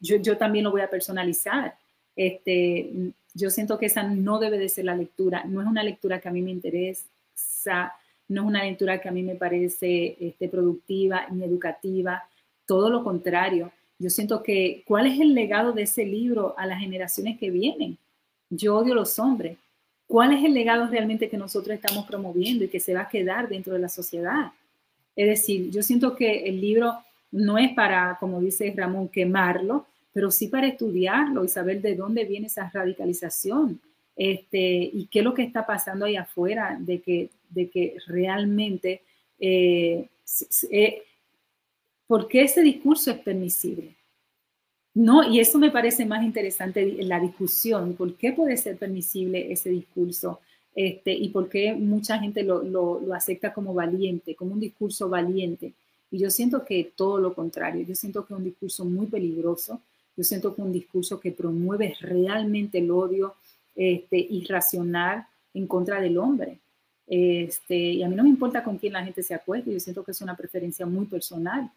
[0.00, 1.74] yo, yo también lo voy a personalizar.
[2.14, 6.20] Este, yo siento que esa no debe de ser la lectura, no es una lectura
[6.20, 7.04] que a mí me interesa,
[8.28, 12.22] no es una lectura que a mí me parece este, productiva ni educativa,
[12.70, 13.72] todo lo contrario.
[13.98, 17.98] Yo siento que, ¿cuál es el legado de ese libro a las generaciones que vienen?
[18.48, 19.56] Yo odio a los hombres,
[20.10, 23.48] ¿Cuál es el legado realmente que nosotros estamos promoviendo y que se va a quedar
[23.48, 24.50] dentro de la sociedad?
[25.14, 26.94] Es decir, yo siento que el libro
[27.30, 32.24] no es para, como dice Ramón, quemarlo, pero sí para estudiarlo y saber de dónde
[32.24, 33.80] viene esa radicalización
[34.16, 39.02] este, y qué es lo que está pasando ahí afuera, de que, de que realmente,
[39.38, 40.08] eh,
[40.72, 41.02] eh,
[42.10, 43.94] ¿por qué ese discurso es permisible?
[44.94, 49.70] No, y eso me parece más interesante la discusión, por qué puede ser permisible ese
[49.70, 50.40] discurso
[50.74, 55.72] este, y por qué mucha gente lo, acepta como valiente, como un discurso valiente.
[56.10, 59.80] Y yo siento que todo lo contrario, yo siento que es un discurso muy peligroso,
[60.16, 63.36] yo siento que es un discurso que promueve realmente el odio
[63.76, 66.58] este, irracional en contra del hombre.
[67.06, 70.02] Este, y a mí no me importa con quién la gente se acuerde, yo siento
[70.02, 71.70] que es una preferencia muy personal.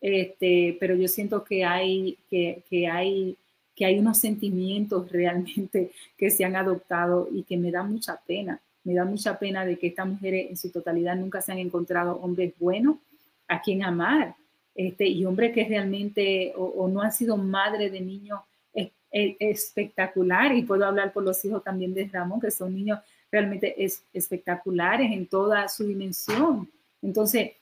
[0.00, 3.36] Este, pero yo siento que hay, que, que, hay,
[3.74, 8.60] que hay unos sentimientos realmente que se han adoptado y que me da mucha pena.
[8.84, 12.16] Me da mucha pena de que estas mujeres en su totalidad nunca se han encontrado
[12.22, 12.96] hombres buenos
[13.46, 14.34] a quien amar
[14.74, 18.40] este, y hombres que realmente o, no han sido madre de niños
[19.10, 20.58] espectaculares.
[20.58, 25.10] Y puedo hablar por los hijos también de Ramón, que son niños realmente es, espectaculares
[25.10, 26.68] en toda su dimensión.
[27.02, 27.52] Entonces,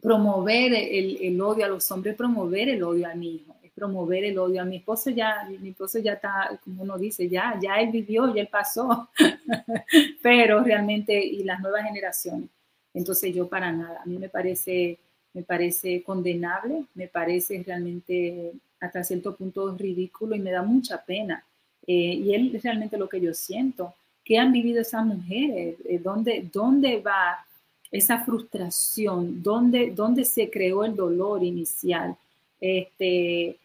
[0.00, 4.38] promover el, odio a los hombres, promover el odio a mi hijo, es promover el
[4.38, 7.90] odio a mi esposo ya, mi esposo ya está, como uno dice, ya, ya él
[7.90, 9.08] vivió, ya él pasó,
[10.22, 12.50] pero realmente, y las nuevas generaciones.
[12.92, 14.98] Entonces yo para nada, a mí me parece,
[15.34, 21.44] me parece condenable, me parece realmente hasta cierto punto ridículo y me da mucha pena.
[21.86, 23.94] Eh, y es realmente lo que yo siento.
[24.24, 25.76] ¿Qué han vivido esas mujeres?
[25.84, 27.45] Eh, ¿Dónde, dónde va
[27.90, 29.42] esa frustración?
[29.42, 32.16] ¿Dónde, ¿Dónde se creó el dolor inicial?
[32.60, 33.56] Este,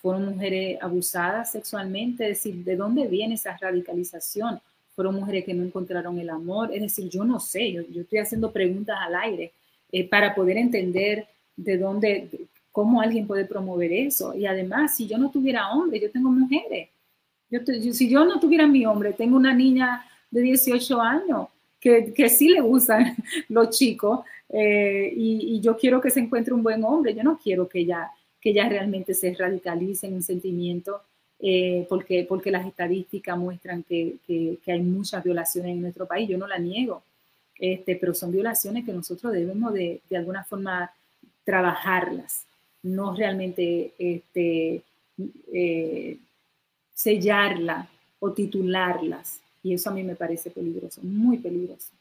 [0.00, 4.60] fueron mujeres abusadas sexualmente, es decir, ¿de dónde viene esa radicalización?
[4.94, 8.52] Fueron mujeres que no encontraron el amor, es decir, yo no sé, yo, estoy haciendo
[8.52, 9.52] preguntas al aire
[9.92, 11.26] eh, para poder entender
[11.56, 12.28] de dónde,
[12.72, 14.34] cómo alguien puede promover eso.
[14.34, 16.88] Y además, si yo no tuviera hombre, yo tengo mujeres.
[17.50, 17.60] Yo,
[17.92, 21.48] si yo no tuviera mi hombre, tengo una niña de 18 años
[21.80, 23.16] que, sí le gustan
[23.48, 27.14] los chicos eh, y, yo quiero que se encuentre un buen hombre.
[27.14, 28.10] Yo no quiero que ella
[28.40, 31.02] que ya realmente se radicalicen en sentimiento,
[31.38, 36.38] eh, porque, porque las estadísticas muestran que, que, hay muchas violaciones en nuestro país, yo
[36.38, 37.02] no la niego,
[37.58, 40.90] este, pero son violaciones que nosotros debemos de, de alguna forma
[41.44, 42.46] trabajarlas,
[42.82, 44.82] no realmente este,
[45.52, 46.16] eh,
[46.94, 49.40] sellarlas o titularlas.
[49.62, 51.92] Y eso a mí me parece peligroso, muy peligroso.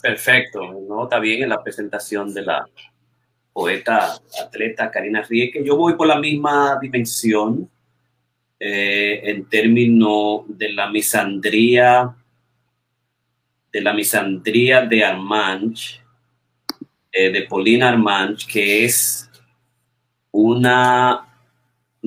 [0.00, 1.08] Perfecto, ¿no?
[1.20, 2.68] Bien en la presentación de la,
[3.58, 5.64] poeta, atleta Karina Rieke.
[5.64, 7.68] Yo voy por la misma dimensión
[8.60, 12.14] eh, en términos de la misandría,
[13.72, 16.00] de la misandría de Armanch,
[17.10, 19.28] eh, de Paulina Armanch, que es
[20.30, 21.27] una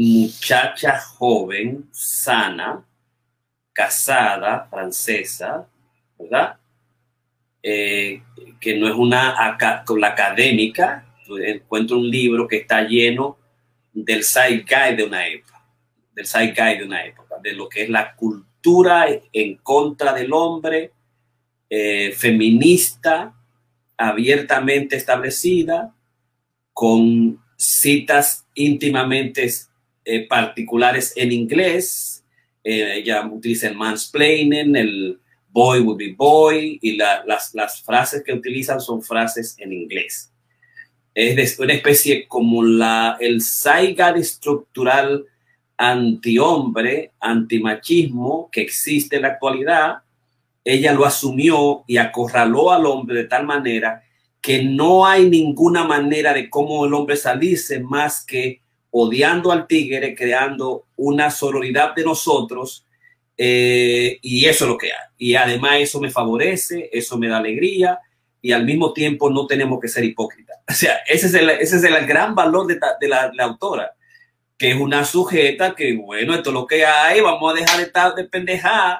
[0.01, 2.83] muchacha joven, sana,
[3.71, 5.67] casada, francesa,
[6.17, 6.57] ¿verdad?
[7.61, 8.23] Eh,
[8.59, 9.35] que no es una
[9.99, 11.05] la académica,
[11.45, 13.37] encuentro un libro que está lleno
[13.93, 14.23] del
[14.65, 15.63] guide de una época,
[16.13, 20.91] del guide de una época, de lo que es la cultura en contra del hombre,
[21.69, 23.35] eh, feminista,
[23.97, 25.93] abiertamente establecida,
[26.73, 29.47] con citas íntimamente
[30.05, 32.23] eh, particulares en inglés.
[32.63, 38.33] Eh, ella utiliza el mansplaining, el boy will be boy, y las, las frases que
[38.33, 40.31] utilizan son frases en inglés
[41.13, 45.25] es una especie como la, el saiga estructural
[45.77, 49.97] antihombre, antimachismo que existe en la actualidad,
[50.63, 54.03] ella lo asumió y acorraló al hombre de tal manera
[54.39, 58.60] que no hay ninguna manera de cómo el hombre salirse más que
[58.91, 62.85] odiando al tigre, creando una sororidad de nosotros,
[63.37, 64.99] eh, y eso es lo que hay.
[65.17, 67.99] Y además eso me favorece, eso me da alegría,
[68.41, 70.57] y al mismo tiempo no tenemos que ser hipócritas.
[70.69, 73.93] O sea, ese es el, ese es el gran valor de, la, autora,
[74.57, 77.83] que es una sujeta que, bueno, esto es lo que hay, vamos a dejar de
[77.83, 78.99] estar de pendejar.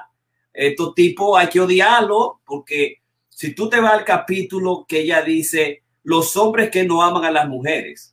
[0.52, 2.98] Estos tipos hay que odiarlo, porque
[3.30, 7.30] si tú te vas al capítulo que ella dice, los hombres que no aman a
[7.30, 8.11] las mujeres,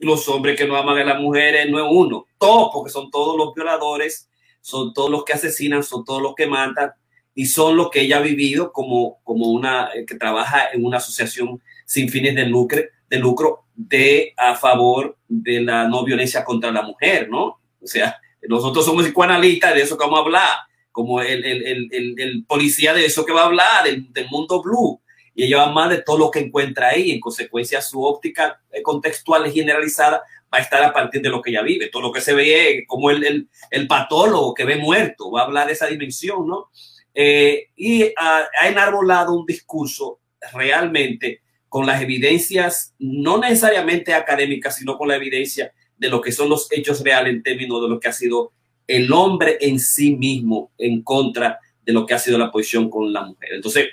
[0.00, 3.36] los hombres que no aman a las mujeres no es uno, todos, porque son todos
[3.36, 4.28] los violadores,
[4.60, 6.92] son todos los que asesinan, son todos los que matan,
[7.34, 10.98] y son los que ella ha vivido como, como una eh, que trabaja en una
[10.98, 16.70] asociación sin fines de lucro, de lucro de a favor de la no violencia contra
[16.70, 17.60] la mujer, ¿no?
[17.80, 20.58] O sea, nosotros somos psicoanalistas, de eso que vamos a hablar,
[20.92, 24.60] como el, el, el, el policía de eso que va a hablar, del, del, mundo
[24.62, 24.99] blue,
[25.34, 28.82] y ella va más de todo lo que encuentra ahí, en consecuencia su óptica eh,
[28.82, 30.22] contextual y generalizada
[30.52, 32.84] va a estar a partir de lo que ella vive, todo lo que se ve
[32.86, 36.70] como el, el, el patólogo que ve muerto, va a hablar de esa dimensión, ¿no?
[37.14, 40.20] Eh, y ha, ha, enarbolado un discurso
[40.52, 46.48] realmente con las evidencias, no necesariamente académicas, sino con la evidencia de lo que son
[46.48, 48.52] los hechos reales en términos de lo que ha sido
[48.86, 53.12] el hombre en sí mismo en contra de lo que ha sido la posición con
[53.12, 53.50] la mujer.
[53.54, 53.88] Entonces,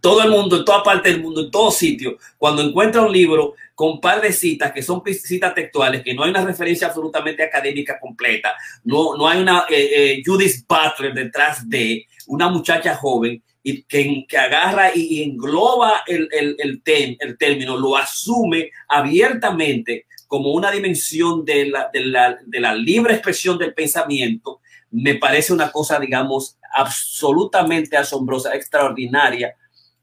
[0.00, 3.54] todo el mundo, en toda parte del mundo, en todo sitio, cuando encuentra un libro
[3.74, 7.42] con un par de citas que son citas textuales, que no hay una referencia absolutamente
[7.42, 13.42] académica completa, no, no hay una eh, eh, Judith Butler detrás de una muchacha joven
[13.62, 16.82] y que, que agarra y engloba el, el, el,
[17.20, 23.14] el término, lo asume abiertamente como una dimensión de la, de, la, de la libre
[23.14, 24.60] expresión del pensamiento,
[24.90, 29.54] me parece una cosa, digamos, absolutamente asombrosa, extraordinaria,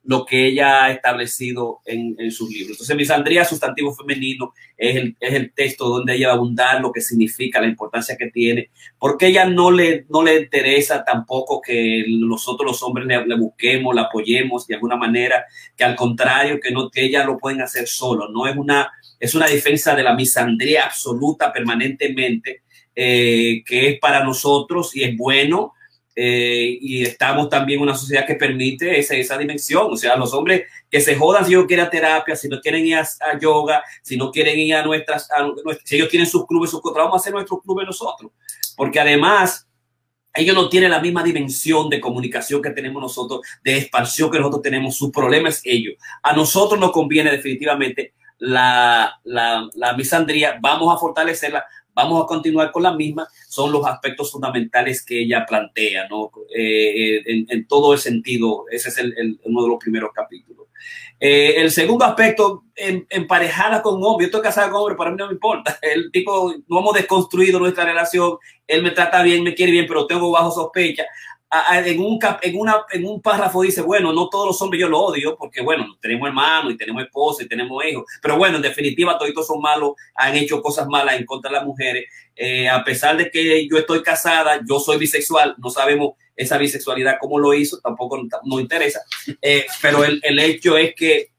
[0.05, 2.71] lo que ella ha establecido en, en sus libros.
[2.71, 6.91] Entonces, misandría sustantivo femenino es el, es el, texto donde ella va a abundar lo
[6.91, 8.69] que significa, la importancia que tiene,
[8.99, 14.03] porque ella no le, no le interesa tampoco que nosotros los hombres le, busquemos, la
[14.03, 15.45] apoyemos de alguna manera,
[15.75, 19.33] que al contrario, que, no, que ella lo pueden hacer solo, no es una, es
[19.33, 22.61] una defensa de la misandría absoluta permanentemente,
[22.95, 25.73] eh, que es para nosotros y es bueno,
[26.15, 29.87] eh, y estamos también en una sociedad que permite esa, esa dimensión.
[29.91, 32.95] O sea, los hombres que se jodan si ellos quieren terapia, si no quieren ir
[32.95, 35.45] a, a yoga, si no quieren ir a nuestras, a,
[35.83, 38.31] si ellos tienen sus clubes, sus vamos a hacer nuestros clubes nosotros.
[38.77, 39.67] Porque además,
[40.33, 44.61] ellos no tienen la misma dimensión de comunicación que tenemos nosotros, de expansión que nosotros
[44.61, 44.95] tenemos.
[44.95, 45.95] Su problema es ellos.
[46.23, 50.57] A nosotros nos conviene definitivamente la, la, la misandría.
[50.61, 51.65] Vamos a fortalecerla,
[51.95, 53.27] vamos a continuar con la misma.
[53.47, 56.29] Son los aspectos fundamentales que ella plantea, ¿no?
[56.55, 58.65] Eh, en, todo el sentido.
[58.69, 60.67] Ese es el, uno de los primeros capítulos.
[61.19, 64.25] Eh, el segundo aspecto, en, emparejada con hombre.
[64.25, 65.79] Yo estoy casada con hombre, para mí no me importa.
[65.81, 68.37] El tipo, no hemos desconstruido nuestra relación.
[68.67, 71.05] Él me trata bien, me quiere bien, pero tengo bajo sospecha.
[71.73, 74.99] En un, en, una, en un párrafo dice, bueno, no todos los hombres yo lo
[74.99, 79.17] odio, porque bueno, tenemos hermanos y tenemos esposa y tenemos hijos, pero bueno, en definitiva,
[79.17, 82.05] todos son malos, han hecho cosas malas en contra de las mujeres.
[82.35, 87.17] Eh, a pesar de que yo estoy casada, yo soy bisexual, no sabemos esa bisexualidad
[87.19, 89.01] cómo lo hizo, tampoco nos interesa,
[89.41, 91.29] eh, pero el, el hecho es que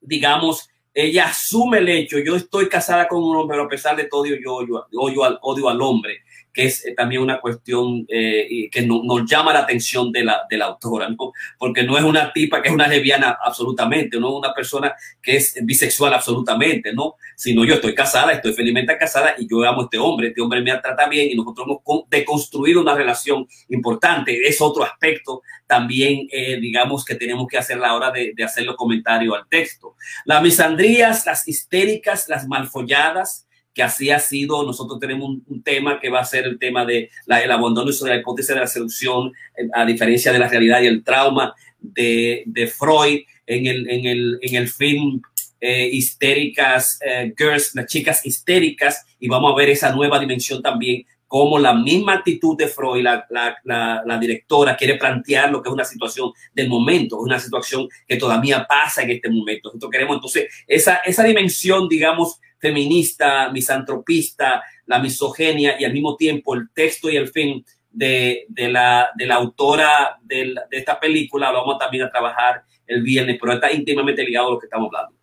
[0.00, 4.04] digamos, ella asume el hecho, yo estoy casada con un hombre, pero a pesar de
[4.04, 4.36] todo, yo,
[4.66, 6.22] yo, al, odio al hombre,
[6.58, 10.40] que es eh, también una cuestión eh, que no, nos llama la atención de la,
[10.50, 11.30] de la autora, ¿no?
[11.56, 15.36] porque no es una tipa que es una lesbiana absolutamente, no es una persona que
[15.36, 17.14] es bisexual absolutamente, ¿no?
[17.36, 20.60] Sino yo estoy casada, estoy felizmente casada y yo amo a este hombre, este hombre
[20.60, 26.58] me trata bien y nosotros hemos deconstruido una relación importante, es otro aspecto también, eh,
[26.60, 29.94] digamos, que tenemos que hacer la hora de, de hacer los comentarios al texto.
[30.24, 33.47] Las misandrías, las histéricas, las malfolladas,
[33.78, 36.84] que así ha sido, nosotros tenemos un, un, tema que va a ser el tema
[36.84, 40.48] de la, el abandono sobre la hipótesis de la seducción, eh, a diferencia de la
[40.48, 45.22] realidad y el trauma de, de Freud en el, en el, en el film
[45.60, 51.04] eh, histéricas, eh, girls, las chicas histéricas, y vamos a ver esa nueva dimensión también
[51.28, 55.68] como la misma actitud de Freud, la, la, la, la, directora quiere plantear lo que
[55.68, 59.68] es una situación del momento, una situación que todavía pasa en este momento.
[59.68, 66.54] Nosotros queremos entonces esa, esa dimensión, digamos, feminista, misantropista, la misoginia y al mismo tiempo
[66.54, 71.50] el texto y el fin de, de, la, de la, autora de, de, esta película
[71.52, 74.88] lo vamos también a trabajar el viernes, pero está íntimamente ligado a lo que estamos
[74.88, 75.16] hablando.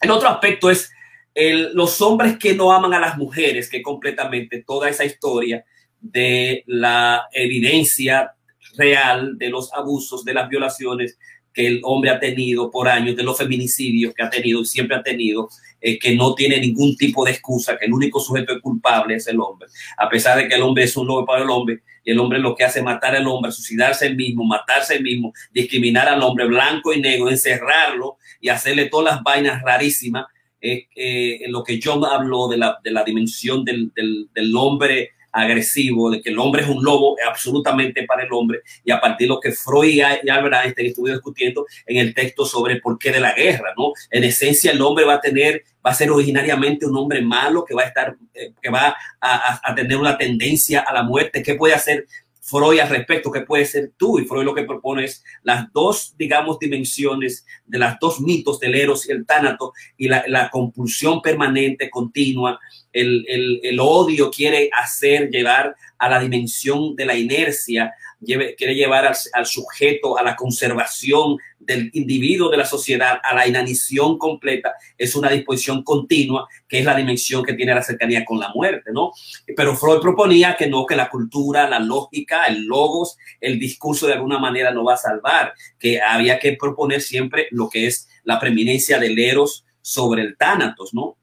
[0.00, 0.90] El otro aspecto es
[1.34, 5.64] el, los hombres que no aman a las mujeres, que completamente toda esa historia
[6.00, 8.34] de la evidencia
[8.76, 11.18] real de los abusos, de las violaciones
[11.52, 14.96] que el hombre ha tenido por años, de los feminicidios que ha tenido y siempre
[14.96, 15.48] ha tenido,
[15.80, 19.68] que no tiene ningún tipo de excusa, que el único sujeto culpable es el hombre,
[19.96, 22.38] a pesar de que el hombre es un lobo para el hombre, y el hombre
[22.38, 26.22] lo que hace es matar al hombre, suicidarse el mismo, matarse el mismo, discriminar al
[26.22, 30.26] hombre blanco y negro, encerrarlo y hacerle todas las vainas rarísimas,
[30.60, 36.10] eh, eh, lo que John habló de la, de la dimensión del, del hombre agresivo,
[36.10, 39.34] de que el hombre es un lobo absolutamente para el hombre, y a partir de
[39.34, 43.20] lo que Freud y Albert Einstein estuvieron discutiendo en el texto sobre el porqué de
[43.20, 43.92] la guerra, ¿no?
[44.10, 47.74] En esencia, el hombre va a tener, va a ser originariamente un hombre malo que
[47.74, 51.42] va a estar, eh, que va a, a, tener una tendencia a la muerte.
[51.42, 52.06] ¿Qué puede hacer
[52.42, 54.18] Freud al respecto, ¿qué puede ser tú?
[54.18, 58.74] Y Freud lo que propone es las dos, digamos, dimensiones de las dos mitos del
[58.74, 62.58] eros y el tánato y la, la compulsión permanente, continua,
[62.92, 67.94] el, el, el, odio quiere hacer llevar a la dimensión de la inercia,
[68.24, 73.46] quiere llevar al, al, sujeto a la conservación del individuo de la sociedad, a la
[73.46, 78.38] inanición completa, es una disposición continua, que es la dimensión que tiene la cercanía con
[78.38, 79.12] la muerte, ¿no?
[79.56, 84.14] Pero Freud proponía que no, que la cultura, la lógica, el logos, el discurso de
[84.14, 88.38] alguna manera no va a salvar, que había que proponer siempre lo que es la
[88.38, 91.16] preeminencia del eros sobre el tánatos, ¿no?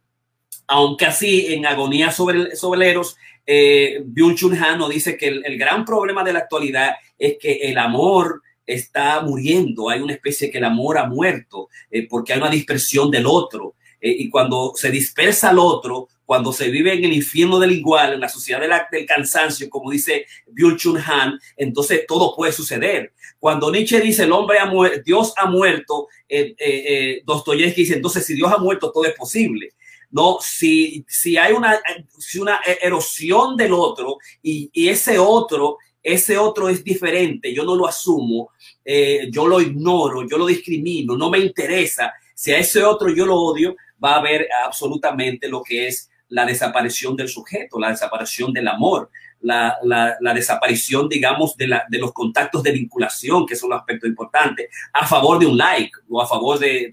[0.70, 5.28] Aunque así en agonía sobre el, sobre el Eros, eh, Byung-Chun Han nos dice que
[5.28, 10.14] el, el, gran problema de la actualidad es que el amor está muriendo, hay una
[10.14, 13.74] especie que el amor ha muerto, eh, porque hay una dispersión del otro.
[14.00, 18.14] Eh, y cuando se dispersa al otro, cuando se vive en el infierno del igual,
[18.14, 23.14] en la sociedad del cansancio, como dice Byung-Chun Han, entonces todo puede suceder.
[23.40, 28.24] Cuando Nietzsche dice el hombre ha muerto, Dios ha muerto, eh, eh, Dostoyevsky dice entonces
[28.24, 29.74] si Dios ha muerto todo es posible.
[30.11, 31.80] No, si, si hay una,
[32.18, 37.76] si una erosión del otro y, y, ese otro, ese otro es diferente, yo no
[37.76, 38.52] lo asumo,
[38.84, 42.14] eh, yo lo ignoro, yo lo discrimino, no me interesa.
[42.34, 46.45] Si a ese otro yo lo odio, va a haber absolutamente lo que es la
[46.45, 49.10] desaparición del sujeto, la desaparición del amor,
[49.41, 54.07] la, la, desaparición, digamos, de, la, de, los contactos de vinculación, que son un aspecto
[54.07, 56.90] importante, a favor de un like o a favor de,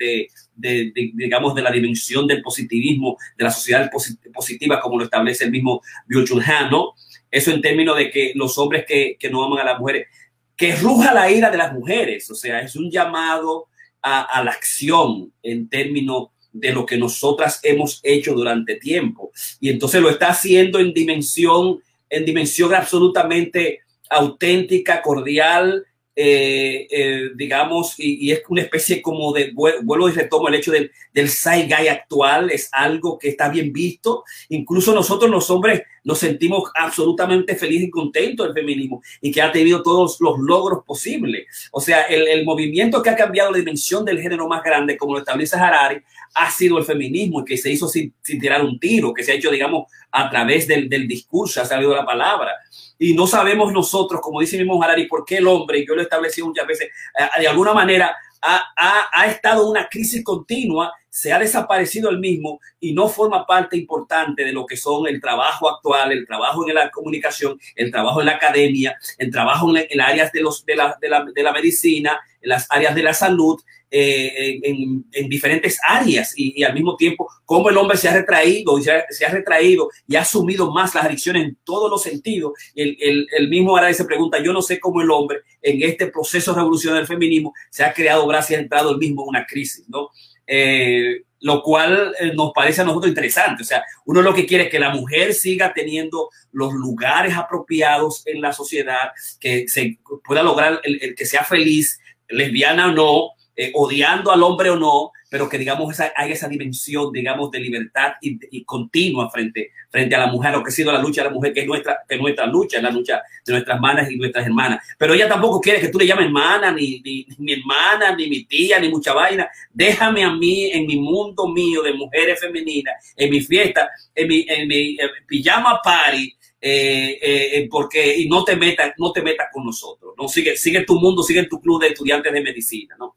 [0.54, 3.90] de, digamos, de la dimensión del positivismo, de la sociedad
[4.32, 6.94] positiva, como lo establece el mismo Byung-Chun Han, ¿no?
[7.30, 10.08] Eso en términos de que los hombres que, que no aman a las mujeres,
[10.56, 13.66] que ruja la ira de las mujeres, o sea, es un llamado
[14.00, 19.30] a, a la acción en términos de lo que nosotras hemos hecho durante tiempo.
[19.60, 21.80] Y entonces lo está haciendo en dimensión,
[22.10, 25.84] en dimensión absolutamente auténtica, cordial,
[26.18, 30.90] eh, eh, digamos, y, es una especie como de, vuelvo y retomo el hecho del,
[31.12, 34.24] del Saigai actual, es algo que está bien visto.
[34.48, 39.52] Incluso nosotros los hombres nos sentimos absolutamente felices y contentos del feminismo y que ha
[39.52, 41.48] tenido todos los logros posibles.
[41.70, 45.12] O sea, el, el movimiento que ha cambiado la dimensión del género más grande, como
[45.12, 46.00] lo establece Harari,
[46.36, 49.34] ha sido el feminismo, que se hizo sin, sin tirar un tiro, que se ha
[49.34, 52.52] hecho, digamos, a través del, discurso, ha salido la palabra.
[52.98, 56.02] Y no sabemos nosotros, como dice mismo Harari, por qué el hombre, y yo lo
[56.02, 56.88] he establecido muchas veces,
[57.18, 62.18] eh, de alguna manera ha, ha, ha estado una crisis continua, se ha desaparecido el
[62.18, 66.68] mismo y no forma parte importante de lo que son el trabajo actual, el trabajo
[66.68, 70.66] en la comunicación, el trabajo en la academia, el trabajo en, en áreas de, los,
[70.66, 73.58] de, la, de, la, de la medicina, en las áreas de la salud,
[73.90, 78.78] eh, en, en, diferentes áreas y, al mismo tiempo cómo el hombre se ha retraído
[78.78, 82.02] y se ha, se ha, retraído y ha asumido más las adicciones en todos los
[82.02, 82.52] sentidos.
[82.74, 86.08] El, el, el mismo ahora se pregunta, yo no sé cómo el hombre en este
[86.08, 89.88] proceso revolucionario del feminismo se ha creado gracias a entrado el mismo en una crisis,
[89.88, 90.10] ¿no?
[90.46, 93.62] Eh, lo cual eh, nos parece a nosotros interesante.
[93.62, 98.22] O sea, uno lo que quiere es que la mujer siga teniendo los lugares apropiados
[98.26, 103.30] en la sociedad, que se pueda lograr el, el que sea feliz, lesbiana o no,
[103.54, 107.60] eh, odiando al hombre o no, pero que digamos esa, hay esa dimensión, digamos, de
[107.60, 111.22] libertad y, y, continua frente, frente a la mujer, lo que ha sido la lucha
[111.22, 113.74] de la mujer, que es nuestra, que es nuestra lucha, es la lucha de nuestras
[113.76, 114.86] hermanas y nuestras hermanas.
[114.96, 118.44] Pero ella tampoco quiere que tú le llames hermana, ni, ni, ni hermana, ni mi
[118.44, 119.48] tía, ni mucha vaina.
[119.72, 124.46] Déjame a mí en mi mundo mío de mujeres femeninas, en mi fiesta, en mi,
[124.48, 124.96] en mi
[125.26, 130.26] pijama party, eh, eh, porque y no te metas no te metas con nosotros no
[130.26, 133.14] sigue sigue tu mundo sigue tu club de estudiantes de medicina no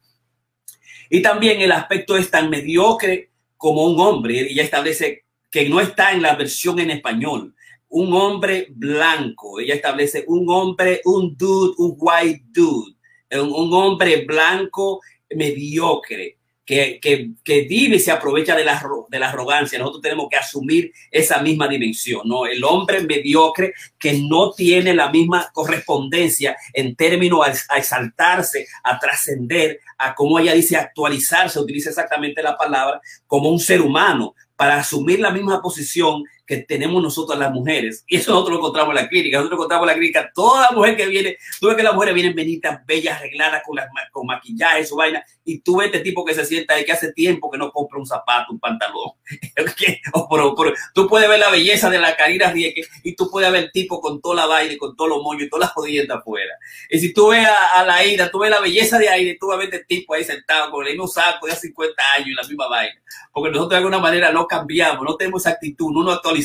[1.09, 4.39] y también el aspecto es tan mediocre como un hombre.
[4.41, 7.55] Ella establece que no está en la versión en español.
[7.89, 9.59] Un hombre blanco.
[9.59, 12.95] Ella establece un hombre, un dude, un white dude.
[13.31, 15.01] Un, hombre blanco
[15.35, 16.37] mediocre.
[16.63, 18.79] Que, que, que, vive y se aprovecha de la,
[19.09, 19.79] de la arrogancia.
[19.79, 22.45] Nosotros tenemos que asumir esa misma dimensión, ¿no?
[22.45, 28.99] El hombre mediocre que no tiene la misma correspondencia en términos a, a exaltarse, a
[28.99, 34.77] trascender, a cómo ella dice actualizarse, utiliza exactamente la palabra, como un ser humano, para
[34.77, 38.03] asumir la misma posición que tenemos nosotros las mujeres.
[38.07, 39.37] Y eso nosotros lo encontramos en la clínica.
[39.37, 40.31] Nosotros lo encontramos en la clínica.
[40.33, 43.87] Toda mujer que viene, tú ves que las mujeres vienen benitas, bellas, arregladas, con, las,
[44.11, 45.23] con maquillaje, su vaina.
[45.45, 47.99] Y tú ves este tipo que se sienta ahí, que hace tiempo que no compra
[47.99, 49.11] un zapato, un pantalón.
[50.13, 53.51] o por, por, tú puedes ver la belleza de la Karina Rieke y tú puedes
[53.51, 56.17] ver el tipo con toda la vaina con todos los moños y todas las jodiendas
[56.17, 56.53] afuera.
[56.89, 59.55] Y si tú ves a, la Aida, tú ves la belleza de Aida tú vas
[59.55, 62.33] a ver este tipo ahí sentado con el mismo saco de hace 50 años y
[62.33, 62.99] la misma vaina.
[63.31, 66.38] Porque nosotros de alguna manera no cambiamos, no tenemos esa actitud, no nos actualizamos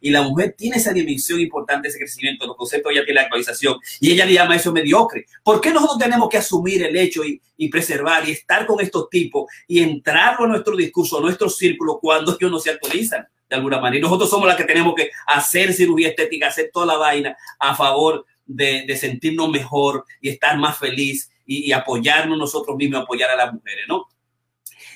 [0.00, 3.78] y la mujer tiene esa dimensión importante, ese crecimiento, los conceptos ya tiene la actualización
[4.00, 5.26] y ella le llama eso mediocre.
[5.42, 9.44] ¿Por qué nosotros tenemos que asumir el hecho y, preservar y estar con estos tipos
[9.68, 13.26] y entrarlo a nuestro discurso, a nuestro círculo cuando ellos no se actualizan?
[13.48, 13.98] de alguna manera.
[13.98, 17.74] Y nosotros somos las que tenemos que hacer cirugía estética, hacer toda la vaina a
[17.74, 23.28] favor de, de sentirnos mejor y estar más feliz y, y, apoyarnos nosotros mismos, apoyar
[23.28, 24.06] a las mujeres, ¿no?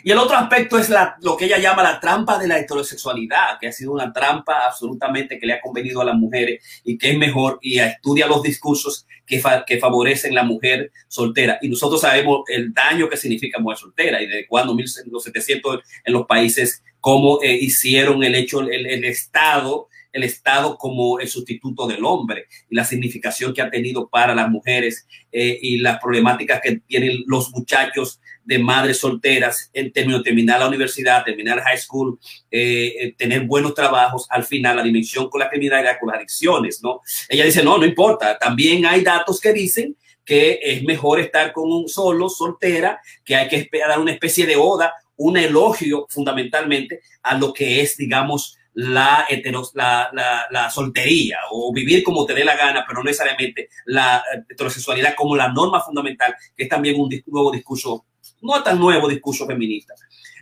[0.03, 3.69] Y el otro aspecto es lo que ella llama la trampa de la heterosexualidad, que
[3.69, 7.19] ha sido una trampa absolutamente que le ha convenido a las mujeres y que es
[7.19, 11.59] mejor y estudia los discursos que, que favorecen la mujer soltera.
[11.61, 16.27] Y nosotros sabemos el daño que significa mujer soltera y de cuando 1700 en los
[16.27, 22.05] países cómo eh, hicieron el hecho, el, el Estado el Estado como el sustituto del
[22.05, 26.81] hombre y la significación que ha tenido para las mujeres eh, y las problemáticas que
[26.87, 32.19] tienen los muchachos de madres solteras en términos de terminar la universidad, terminar high school,
[32.51, 36.81] eh, eh, tener buenos trabajos, al final la dimensión con la criminalidad, con las adicciones,
[36.83, 37.03] ¿no?
[37.29, 41.71] Ella dice, no, no importa, también hay datos que dicen que es mejor estar con
[41.71, 47.37] un solo, soltera, que hay que dar una especie de oda, un elogio fundamentalmente a
[47.37, 52.45] lo que es, digamos, la, heteros, la, la, la, soltería o vivir como te dé
[52.45, 57.09] la gana, pero no necesariamente la heterosexualidad como la norma fundamental, que es también un
[57.27, 58.05] nuevo discurso,
[58.43, 59.95] no tan nuevo discurso feminista.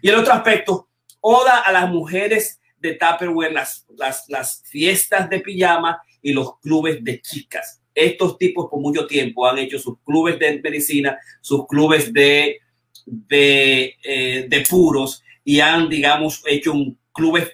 [0.03, 0.89] Y el otro aspecto,
[1.21, 7.03] oda a las mujeres de Tupperware, las, las, las fiestas de pijama y los clubes
[7.03, 7.81] de chicas.
[7.95, 12.59] Estos tipos por mucho tiempo han hecho sus clubes de medicina, sus clubes de,
[13.07, 17.49] de, eh, de puros y han, digamos, hecho un clubes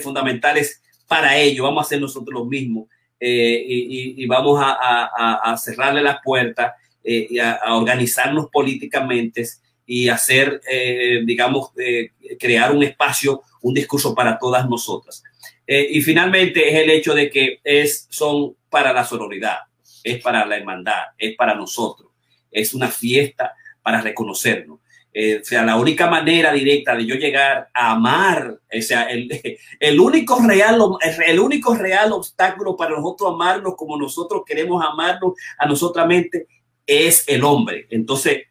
[0.00, 1.64] fundamentales para ello.
[1.64, 2.88] Vamos a hacer nosotros lo mismo
[3.20, 6.72] eh, y, vamos a, cerrarle las puertas
[7.04, 9.44] eh, y a, organizarnos políticamente
[9.86, 15.22] y hacer, eh, digamos, eh, crear un espacio, un discurso para todas nosotras.
[15.66, 19.58] Eh, y finalmente es el hecho de que es, son para la sororidad.
[20.04, 22.10] es para la hermandad, es para nosotros,
[22.50, 24.80] es una fiesta para reconocernos.
[24.80, 29.28] O sea, la única manera directa de yo llegar a amar, o sea, el,
[29.80, 30.80] el, único real,
[31.26, 36.48] el único real obstáculo para nosotros amarnos como nosotros queremos amarnos a nosotros mente
[36.86, 37.86] es el hombre.
[37.90, 38.44] Entonces,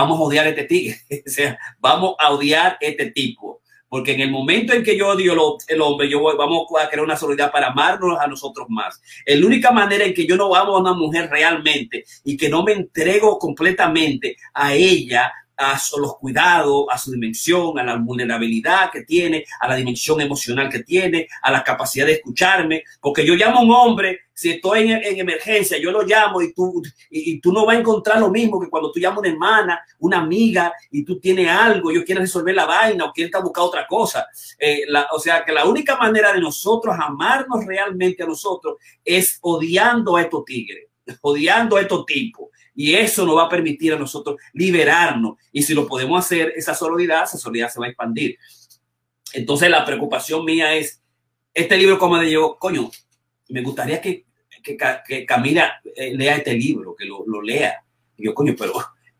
[0.00, 0.96] vamos a odiar a este tigre,
[1.26, 3.60] o sea, vamos a odiar a este tipo.
[3.90, 5.32] Porque en el momento en que yo odio
[5.66, 9.00] el hombre, yo voy, vamos a crear una solidaridad para amarnos a nosotros más.
[9.26, 12.62] La única manera en que yo no amo a una mujer realmente y que no
[12.62, 19.02] me entrego completamente a ella, a los cuidados, a su dimensión, a la vulnerabilidad que
[19.02, 23.58] tiene, a la dimensión emocional que tiene, a la capacidad de escucharme, porque yo llamo
[23.58, 26.80] a un hombre, si estoy en, emergencia, yo lo llamo y tú,
[27.10, 29.80] y, tú no vas a encontrar lo mismo que cuando tú llamas a una hermana,
[29.98, 33.86] una amiga, y tú tienes algo, yo quiero resolver la vaina o quieres buscar otra
[33.88, 34.28] cosa.
[34.56, 40.14] Eh, o sea, que la única manera de nosotros amarnos realmente a nosotros es odiando
[40.14, 40.86] a estos tigres,
[41.20, 45.36] odiando a estos tipos y eso nos va a permitir a nosotros liberarnos.
[45.50, 48.38] Y si lo podemos hacer, esa solidaridad, esa solidaridad se va a expandir.
[49.32, 51.02] Entonces la preocupación mía es,
[51.52, 52.88] este libro como de yo, coño,
[53.48, 54.26] me gustaría que,
[54.62, 57.82] que, Camila eh, lea este libro, que lo, lo lea.
[58.16, 58.74] Y yo, coño, pero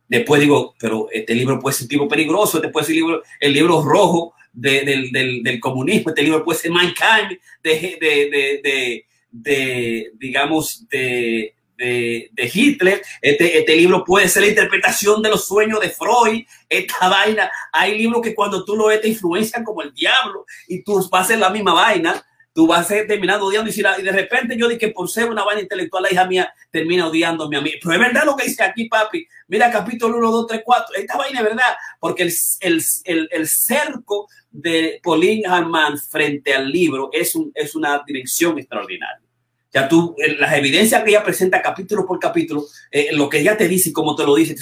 [0.07, 3.53] después digo, pero este libro puede ser tipo peligroso, este puede ser el libro, el
[3.53, 10.89] libro rojo del, del, del, comunismo, este libro puede ser Mankind, de, de, de, digamos,
[10.89, 13.03] de, de, Hitler.
[13.23, 16.45] Este, este, libro puede ser la interpretación de los sueños de Freud.
[16.69, 20.83] Esta vaina, hay libros que cuando tú lo ves te influencian como el diablo y
[20.83, 22.25] tú vas a hacer la misma vaina.
[22.53, 25.63] Tú vas a ser terminado odiando y, de repente yo dije por ser una vaina
[25.63, 27.71] intelectual la hija mía termina odiándome a mí.
[27.81, 29.29] Pero es verdad lo que dice aquí, papi.
[29.47, 30.97] Mira capítulo 1, 2, 3, 4.
[30.97, 36.69] Esta vaina es verdad porque el, el, el, el cerco de Pauline Harman frente al
[36.69, 39.28] libro es, un, es una dirección extraordinaria.
[39.71, 43.69] Ya tú, las evidencias que ella presenta capítulo por capítulo, eh, lo que ella te
[43.69, 44.57] dice y cómo te lo dice,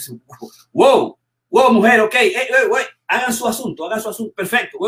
[0.73, 1.17] wow,
[1.49, 4.79] wow, mujer, ok, eh, eh, hagan su asunto, hagan su asunto, perfecto,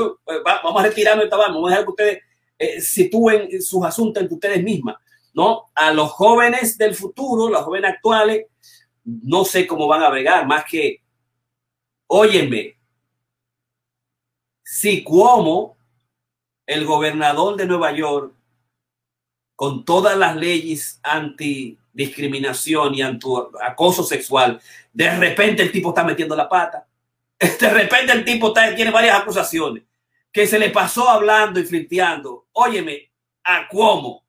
[0.44, 4.96] vamos a retirarnos esta vamos a dejar que ustedes sitúen sus asuntos entre ustedes mismas,
[5.34, 5.66] ¿no?
[5.74, 8.46] A los jóvenes del futuro, los jóvenes actuales,
[9.04, 11.00] no sé cómo van a bregar, más que,
[12.08, 12.76] óyeme,
[14.64, 15.76] si como
[16.66, 18.34] el gobernador de Nueva York
[19.58, 23.26] con todas las leyes antidiscriminación y anti
[23.60, 24.60] acoso sexual,
[24.92, 26.86] de repente el tipo está metiendo la pata.
[27.40, 29.82] De repente el tipo tiene varias acusaciones
[30.30, 32.46] que se le pasó hablando y flinteando.
[32.52, 33.10] Óyeme,
[33.42, 34.24] ¿a cómo?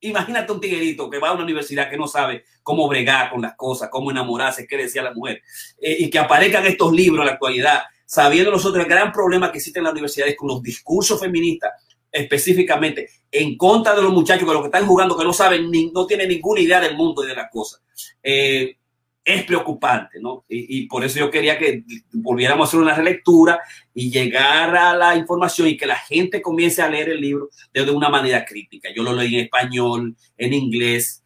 [0.00, 3.56] Imagínate un tiguerito que va a una universidad que no sabe cómo bregar con las
[3.56, 5.42] cosas, cómo enamorarse, qué decía la mujer,
[5.78, 9.58] eh, y que aparezcan estos libros en la actualidad, sabiendo nosotros el gran problema que
[9.58, 11.72] existe en las universidades con los discursos feministas
[12.10, 15.90] específicamente en contra de los muchachos que lo que están jugando, que no saben, ni,
[15.90, 17.82] no tienen ninguna idea del mundo y de las cosas.
[18.22, 18.76] Eh,
[19.24, 20.44] es preocupante, ¿no?
[20.48, 23.60] Y, por eso yo quería que volviéramos a hacer una relectura
[23.94, 27.88] y llegar a la información y que la gente comience a leer el libro de
[27.90, 28.88] una manera crítica.
[28.94, 31.22] Yo lo leí en español, en inglés,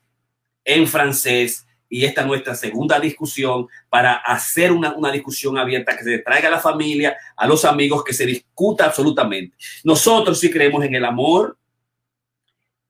[0.65, 6.03] en francés, y esta es nuestra segunda discusión para hacer una, una, discusión abierta que
[6.03, 9.57] se traiga a la familia, a los amigos, que se discuta absolutamente.
[9.85, 11.57] Nosotros sí creemos en el amor.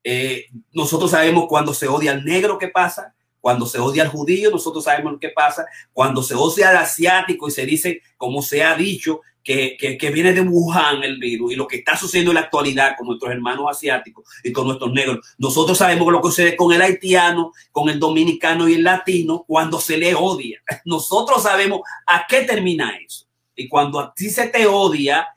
[0.03, 3.14] Eh, nosotros sabemos cuando se odia al negro qué pasa,
[3.45, 7.47] cuando se odia al judío, nosotros sabemos lo que pasa, cuando se odia al asiático
[7.47, 11.55] y se dice, como se ha dicho, que, que, viene de Wuhan el virus y
[11.55, 15.19] lo que está sucediendo en la actualidad con nuestros hermanos asiáticos y con nuestros negros.
[15.37, 19.79] Nosotros sabemos lo que sucede con el haitiano, con el dominicano y el latino cuando
[19.79, 20.63] se le odia.
[20.87, 23.27] Nosotros sabemos a qué termina eso.
[23.55, 25.29] Y cuando a ti se te odia,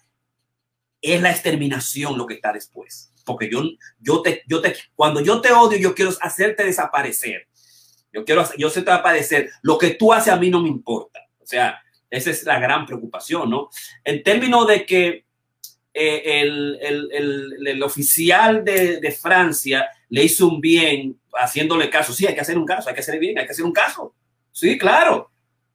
[1.02, 3.12] es la exterminación lo que está después.
[3.26, 3.64] Porque yo,
[4.00, 7.50] yo te, yo te, cuando yo te odio, yo quiero hacerte desaparecer.
[8.12, 9.50] Yo quiero, yo sé desaparecer.
[9.62, 11.20] Lo que tú haces a mí no me importa.
[11.40, 11.80] O sea,
[12.10, 13.70] esa es la gran preocupación, ¿no?
[14.04, 15.26] En términos de que
[15.94, 22.14] eh, el, el, el, oficial de, de, Francia le hizo un bien haciéndole caso.
[22.14, 24.14] Sí, hay que hacer un caso, hay que hacer bien, hay que hacer un caso.
[24.52, 25.32] Sí, claro.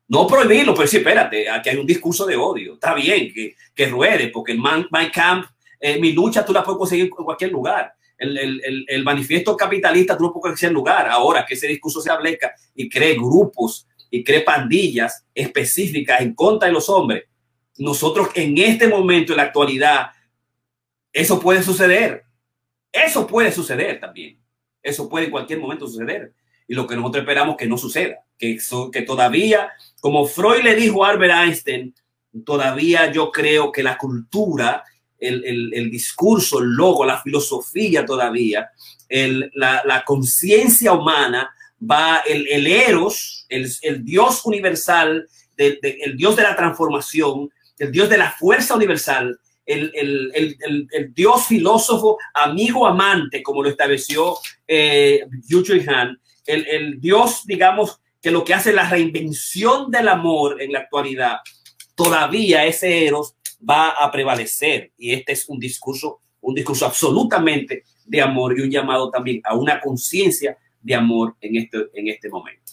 [0.08, 2.74] No prohibirlo, pero sí, espérate, aquí hay un discurso de odio.
[2.74, 5.46] Está bien que, que ruede, porque el My Camp,
[5.80, 7.94] eh, mi lucha, tú la puedes conseguir en cualquier lugar.
[8.22, 11.08] El, el, el, manifiesto capitalista puedes conseguir en lugar.
[11.08, 16.68] Ahora que ese discurso se ableca y cree grupos y cree pandillas específicas en contra
[16.68, 17.24] de los hombres,
[17.78, 20.10] nosotros en este momento, en la actualidad,
[21.12, 22.24] eso puede suceder.
[22.92, 24.38] Eso puede suceder también.
[24.82, 26.32] Eso puede en cualquier momento suceder.
[26.68, 28.24] Y lo que nosotros esperamos que no suceda.
[28.38, 28.58] Que,
[28.92, 31.94] que todavía, como Freud le dijo a Albert Einstein,
[32.44, 34.84] todavía yo creo que la cultura,
[35.22, 38.70] el, el, el discurso, el logo, la filosofía todavía,
[39.08, 41.50] el, la, la conciencia humana
[41.90, 45.26] va el, el Eros, el, el Dios universal,
[45.56, 51.46] de- el Dios de la transformación, el Dios de la fuerza universal, el, el- Dios
[51.46, 54.36] filósofo, amigo, amante, como lo estableció
[54.66, 60.72] eh, Yu Han, el, Dios, digamos, que lo que hace la reinvención del amor en
[60.72, 61.38] la actualidad,
[61.94, 63.34] todavía ese Eros
[63.68, 64.92] va a prevalecer.
[64.96, 69.54] Y este es un discurso, un discurso absolutamente de amor y un llamado también a
[69.54, 72.72] una conciencia de amor en este, en este momento.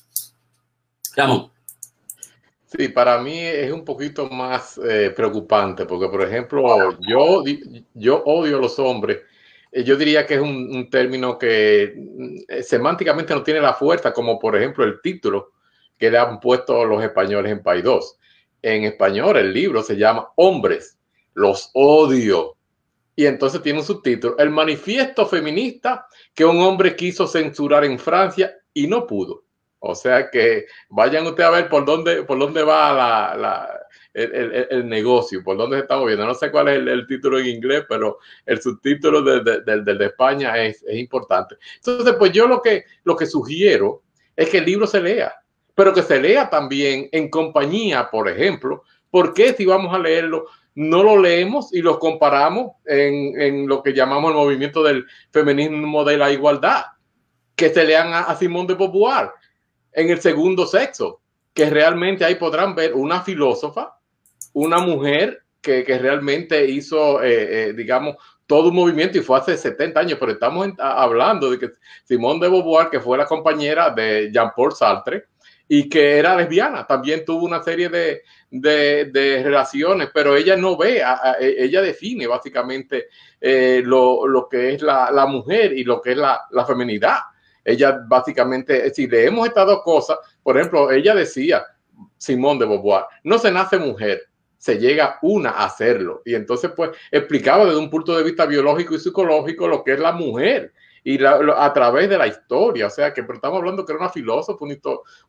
[1.16, 1.52] Ramón.
[2.66, 7.44] Sí, para mí es un poquito más eh, preocupante porque, por ejemplo, yo,
[7.96, 9.20] yo odio a los hombres.
[9.72, 11.96] Eh, Yo diría que es un, término que
[12.48, 15.54] eh, semánticamente no tiene la fuerza, como por ejemplo el título
[15.98, 18.18] que le han puesto los españoles en País 2.
[18.62, 20.98] En español el libro se llama Hombres,
[21.34, 22.56] los odio.
[23.16, 28.56] Y entonces tiene un subtítulo, El manifiesto feminista que un hombre quiso censurar en Francia
[28.74, 29.44] y no pudo.
[29.80, 33.80] O sea que vayan ustedes a ver por dónde, por dónde va la, la-
[34.14, 36.26] el, el- el negocio, por dónde se está moviendo.
[36.26, 40.06] No sé cuál es el, título en inglés, pero el subtítulo del de, de- de
[40.06, 41.56] España es, es importante.
[41.76, 44.02] Entonces, pues yo lo que, lo que sugiero
[44.36, 45.34] es que el libro se lea,
[45.80, 48.84] pero que se lea también en compañía, por ejemplo.
[49.10, 50.46] porque si vamos a leerlo,
[50.76, 56.04] no lo leemos y lo comparamos en, en lo que llamamos el movimiento del feminismo
[56.04, 56.84] de la igualdad?
[57.56, 59.32] Que se lean a, a Simón de Beauvoir
[59.94, 61.22] en el segundo sexo,
[61.54, 63.98] que realmente ahí podrán ver una filósofa,
[64.52, 69.56] una mujer que, que realmente hizo, eh, eh, digamos, todo un movimiento y fue hace
[69.56, 71.70] 70 años, pero estamos hablando de que
[72.04, 75.29] Simone de Beauvoir, que fue la compañera de Jean-Paul Sartre
[75.72, 81.04] y que era lesbiana, también tuvo una serie de, de, relaciones, pero ella no ve,
[81.04, 83.08] a, a, ella define básicamente
[83.40, 87.20] eh, lo, lo, que es la, la, mujer y lo que es la, la feminidad.
[87.64, 91.64] Ella básicamente, si leemos estas dos cosas, por ejemplo, ella decía,
[92.18, 94.24] Simón de Beauvoir, no se nace mujer,
[94.58, 96.24] se llega una a hacerlo.
[96.26, 100.00] Y entonces, pues, explicaba desde un punto de vista biológico y psicológico lo que es
[100.00, 100.74] la mujer
[101.04, 102.88] y la, a través de la historia.
[102.88, 104.64] O sea, que pero estamos hablando que era una filósofa,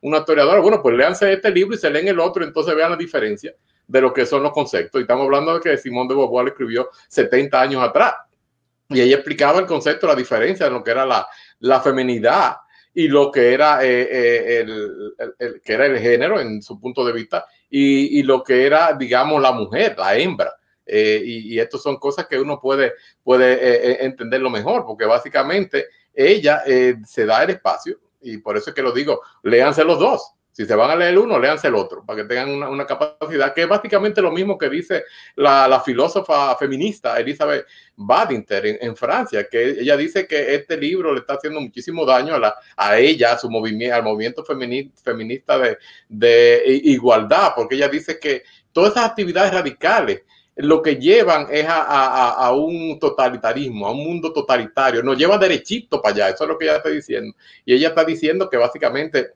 [0.01, 0.61] una, historiadora.
[0.61, 3.55] Bueno, pues léanse este libro y se leen el otro, entonces vean la diferencia
[3.87, 5.01] de lo que son los conceptos.
[5.01, 8.15] Y estamos hablando de que Simón de Beauvoir escribió 70 años atrás.
[8.89, 11.29] Y ella explicaba el concepto, la diferencia de lo que era la,
[11.61, 12.57] la feminidad
[12.93, 16.81] y lo que era, eh, eh, el, el, el, que era el género en su
[16.81, 20.53] punto de vista y, y lo que era, digamos, la mujer, la hembra.
[20.93, 25.87] Eh, y, y estas son cosas que uno puede, puede eh, entenderlo mejor, porque básicamente
[26.13, 30.01] ella eh, se da el espacio y por eso es que lo digo, léanse los
[30.01, 30.33] dos.
[30.51, 33.55] Si se van a leer uno, léanse el otro, para que tengan una, una capacidad
[33.55, 35.05] que es básicamente lo mismo que dice
[35.37, 41.35] la, filósofa feminista Elizabeth Badinter en, Francia, que ella dice que este libro le está
[41.35, 45.79] haciendo muchísimo daño a, la, a ella, a su movimiento, al movimiento feminista, feminista de,
[46.09, 48.43] de igualdad, porque ella dice que
[48.73, 50.23] todas esas actividades radicales
[50.63, 56.15] lo que llevan es a, un totalitarismo, a un mundo totalitario, nos lleva derechito para
[56.15, 57.35] allá, eso es lo que ella está diciendo.
[57.65, 59.33] Y ella está diciendo que básicamente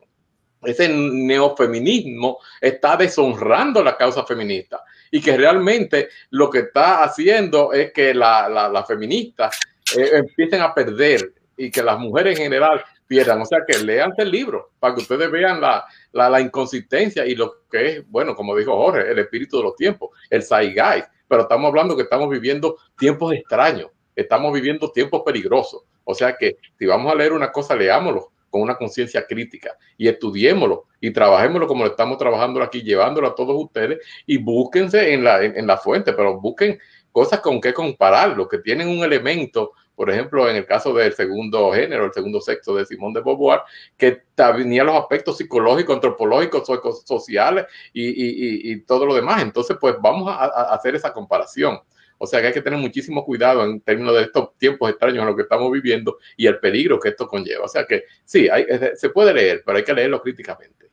[0.62, 7.92] ese neofeminismo está deshonrando la causa feminista y que realmente lo que está haciendo es
[7.92, 9.58] que la, la, la feministas
[9.96, 13.40] eh, empiecen a perder y que las mujeres en general pierdan.
[13.40, 17.34] O sea, que lean el libro para que ustedes vean la, la, la, inconsistencia y
[17.34, 21.04] lo que es, bueno, como dijo Jorge, el espíritu de los tiempos, el Saigai.
[21.28, 25.82] Pero estamos hablando que estamos viviendo tiempos extraños, estamos viviendo tiempos peligrosos.
[26.04, 30.06] O sea que si vamos a leer una cosa, leámoslo con una conciencia crítica y
[30.06, 35.24] estudiémoslo y trabajémoslo como lo estamos trabajando aquí, llevándolo a todos ustedes y búsquense en
[35.24, 36.78] la, en, la fuente, pero busquen
[37.10, 41.72] cosas con que compararlo, que tienen un elemento, por ejemplo, en el caso del segundo
[41.72, 43.60] género, el segundo sexo de Simón de Beauvoir,
[43.96, 46.66] que tenía los aspectos psicológicos, antropológicos,
[47.06, 49.42] sociales y, y, y, todo lo demás.
[49.42, 51.78] Entonces, pues vamos a, a hacer esa comparación.
[52.18, 55.26] O sea que hay que tener muchísimo cuidado en términos de estos tiempos extraños en
[55.26, 57.64] los que estamos viviendo y el peligro que esto conlleva.
[57.64, 60.90] O sea que sí, hay, se puede leer, pero hay que leerlo críticamente.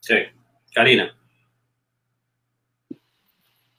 [0.00, 0.14] Sí,
[0.74, 1.14] Karina.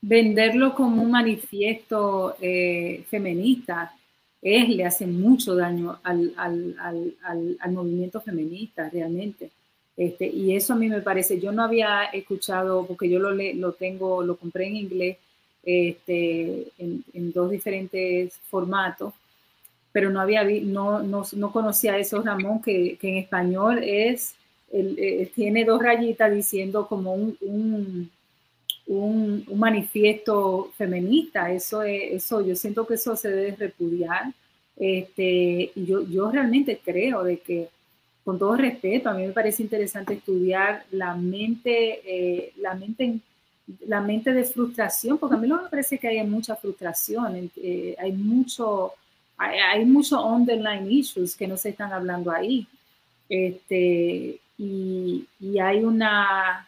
[0.01, 3.93] Venderlo como un manifiesto eh, feminista
[4.41, 6.75] es, le hace mucho daño al, al,
[7.23, 9.51] al, al movimiento feminista realmente.
[9.99, 13.73] Este, y eso a mí me parece, yo no había escuchado, porque yo lo, lo
[13.73, 15.17] tengo, lo compré en inglés,
[15.61, 19.13] este, en, en, dos diferentes formatos,
[19.91, 24.35] pero no había no, no, no conocía eso, Ramón, que, que en español es,
[24.71, 28.09] el, eh, tiene dos rayitas diciendo como un, un,
[28.89, 31.51] un, un manifiesto feminista.
[31.51, 34.33] Eso, es, eso, yo siento que eso se debe repudiar.
[34.75, 37.69] Este, yo, yo realmente creo de que
[38.23, 43.19] con todo respeto, a mí me parece interesante estudiar la mente, eh, la mente,
[43.87, 47.95] la mente de frustración, porque a mí no me parece que haya mucha frustración, eh,
[47.97, 48.93] hay mucho,
[49.37, 52.67] hay, hay mucho underline issues que no se están hablando ahí.
[53.27, 56.67] Este, y, y hay una,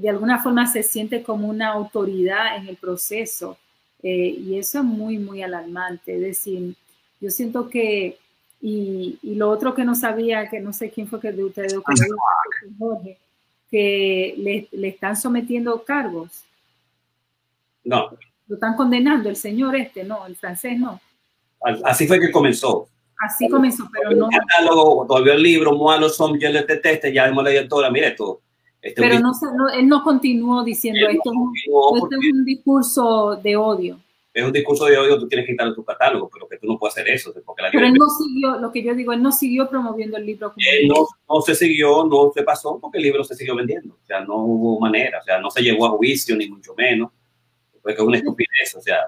[0.00, 3.58] de alguna forma se siente como una autoridad en el proceso.
[4.02, 6.14] Eh, y eso es muy, muy alarmante.
[6.14, 6.76] Es decir,
[7.20, 8.16] yo siento que,
[8.60, 11.74] y, y, lo otro que no sabía, que no sé quién fue que de ustedes,
[12.78, 13.18] Jorge,
[13.70, 16.44] que le, le, están sometiendo cargos.
[17.84, 18.10] No.
[18.46, 21.00] Lo están condenando el señor este, no, el francés no.
[21.84, 22.88] Así fue que comenzó.
[23.20, 24.28] Así comenzó, pero no.
[24.30, 27.90] El catálogo, todavía el libro, Moi los hombres, yo le deteste, ya vemos la directora,
[27.90, 28.40] mire esto.
[28.80, 31.50] Este pero no, no, él no continuó diciendo esto, no
[31.96, 33.98] esto es un discurso de odio.
[34.32, 36.78] Es un discurso de odio, tú tienes que quitarlo tu catálogo, pero que tú no
[36.78, 37.34] puedes hacer eso.
[37.44, 40.26] Porque la pero él no siguió, lo que yo digo, él no siguió promoviendo el
[40.26, 40.52] libro.
[40.56, 43.94] Él no, no se siguió, no se pasó, porque el libro se siguió vendiendo.
[43.94, 47.10] O sea, no hubo manera, o sea, no se llegó a juicio, ni mucho menos.
[47.82, 48.98] Fue que es una estupidez, o sea,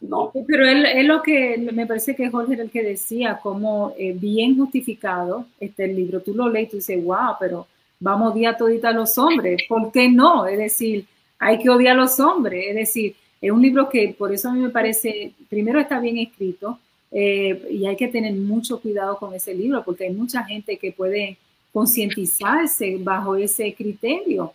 [0.00, 0.32] no.
[0.46, 4.14] Pero él, él, lo que me parece que Jorge era el que decía, como eh,
[4.16, 6.20] bien justificado este el libro.
[6.22, 7.66] Tú lo lees y tú dices, wow, pero
[8.00, 9.62] vamos a odiar todita a los hombres.
[9.68, 10.46] ¿Por qué no?
[10.46, 11.04] Es decir,
[11.38, 12.64] hay que odiar a los hombres.
[12.68, 16.18] Es decir, es un libro que por eso a mí me parece, primero está bien
[16.18, 16.78] escrito
[17.12, 20.92] eh, y hay que tener mucho cuidado con ese libro porque hay mucha gente que
[20.92, 21.36] puede
[21.72, 24.52] concientizarse bajo ese criterio.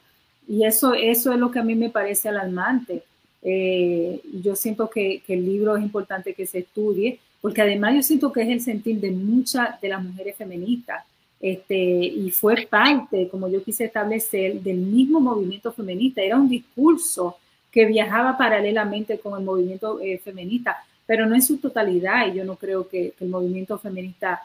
[0.47, 3.03] Y eso, eso es lo que a mí me parece alarmante.
[3.41, 8.03] Eh, yo siento que, que, el libro es importante que se estudie, porque además yo
[8.03, 11.03] siento que es el sentir de muchas de las mujeres feministas.
[11.39, 16.21] Este, y fue parte, como yo quise establecer, del mismo movimiento feminista.
[16.21, 17.37] Era un discurso
[17.71, 22.27] que viajaba paralelamente con el movimiento eh, feminista, pero no en su totalidad.
[22.27, 24.41] Y yo no creo que, el movimiento feminista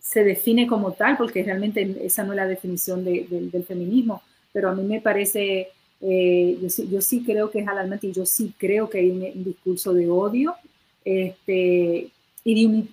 [0.00, 4.22] se define como tal, porque realmente esa no es la definición de, de, del feminismo.
[4.52, 5.70] Pero a mí me parece
[6.04, 6.58] eh,
[6.90, 10.10] yo, sí creo que es alarmante y yo sí creo que hay un, discurso de
[10.10, 10.56] odio
[11.04, 12.10] este,
[12.42, 12.84] y de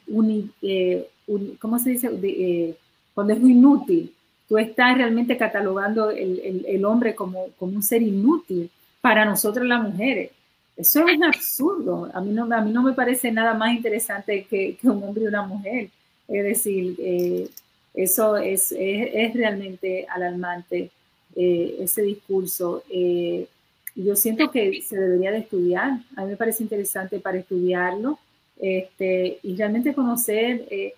[0.62, 2.10] eh, un ¿cómo se dice?
[2.10, 2.76] De, eh,
[3.20, 4.14] cuando es inútil,
[4.48, 8.72] tú estás realmente catalogando el, el, el, hombre como, como un ser inútil
[9.02, 10.32] para nosotros las mujeres.
[10.78, 12.10] Eso es un absurdo.
[12.14, 15.26] A mí no, a mí no me parece nada más interesante que, que un hombre
[15.26, 15.90] y una mujer.
[16.30, 17.50] Es decir, eh,
[17.94, 20.90] eso es, es, es realmente alarmante
[21.36, 22.84] eh, ese discurso.
[22.90, 23.50] Eh,
[23.96, 26.00] yo siento que se debería de estudiar.
[26.16, 28.18] A mí me parece interesante para estudiarlo
[28.58, 30.94] este, y realmente conocer eh,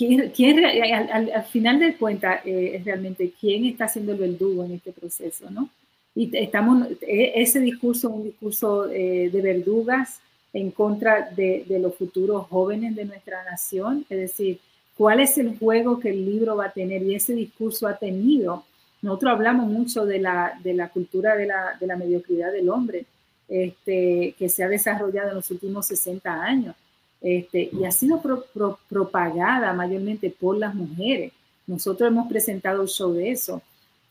[0.00, 4.64] quién, quién al, al, final de cuentas eh, es realmente quién está siendo el verdugo
[4.64, 5.68] en este proceso, ¿no?
[6.14, 10.20] Y estamos, e, ese discurso es un discurso de verdugas
[10.52, 14.58] en contra de, de los futuros jóvenes de nuestra nación, es decir,
[14.96, 18.64] cuál es el juego que el libro va a tener y ese discurso ha tenido
[19.02, 23.06] nosotros hablamos mucho de la, de la cultura de la, de la, mediocridad del hombre,
[23.48, 26.76] este, que se ha desarrollado en los últimos 60 años
[27.20, 31.32] este, y ha sido pro, pro, propagada mayormente por las mujeres.
[31.66, 33.62] Nosotros hemos presentado un show de eso,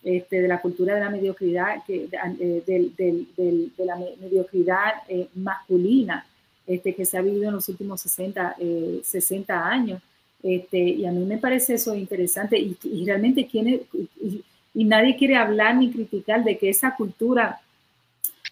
[0.03, 6.26] este, de la cultura de la mediocridad, que, de, de la mediocridad eh, masculina
[6.69, 10.02] este, que se ha vivido en los últimos 60, eh, 60 años.
[10.41, 15.91] Y a mí me parece eso interesante y, realmente y, y nadie quiere hablar ni
[15.91, 17.60] criticar de que esa cultura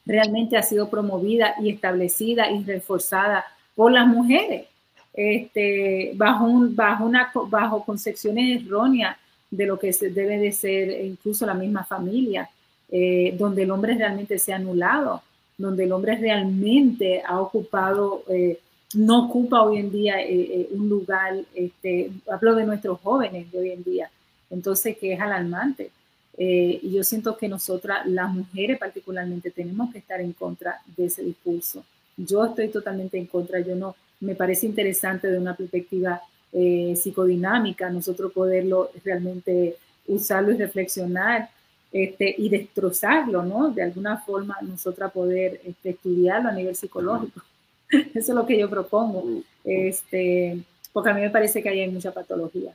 [0.05, 3.45] realmente ha sido promovida y establecida y reforzada
[3.77, 4.65] por las mujeres,
[5.13, 9.15] este, bajo, un, bajo, una, bajo concepciones erróneas
[9.51, 12.49] de lo que debe de ser incluso la misma familia,
[12.89, 15.21] eh, donde el hombre realmente se ha anulado,
[15.59, 18.59] donde el hombre realmente ha ocupado, eh,
[18.95, 23.69] no ocupa hoy en día eh, un lugar, este, hablo de nuestros jóvenes de hoy
[23.73, 24.09] en día,
[24.49, 25.91] entonces que es alarmante.
[26.39, 31.23] Y yo siento que nosotras, las mujeres particularmente, tenemos que estar en contra de ese
[31.23, 31.83] discurso.
[32.17, 36.21] Yo estoy totalmente en contra, yo no, me parece interesante de una perspectiva
[36.51, 39.77] eh, psicodinámica, nosotros poderlo realmente
[40.07, 41.49] usarlo y reflexionar
[41.91, 43.69] este, y destrozarlo, ¿no?
[43.69, 47.41] De alguna forma nosotras poder este, estudiarlo a nivel psicológico.
[47.89, 49.23] Eso es lo que yo propongo,
[49.63, 50.59] este,
[50.91, 52.73] porque a mí me parece que hay mucha patología.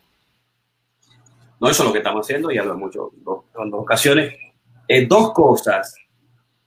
[1.61, 4.35] No, eso es lo que estamos haciendo y hablo mucho en dos ocasiones.
[4.89, 5.95] Eh, dos cosas.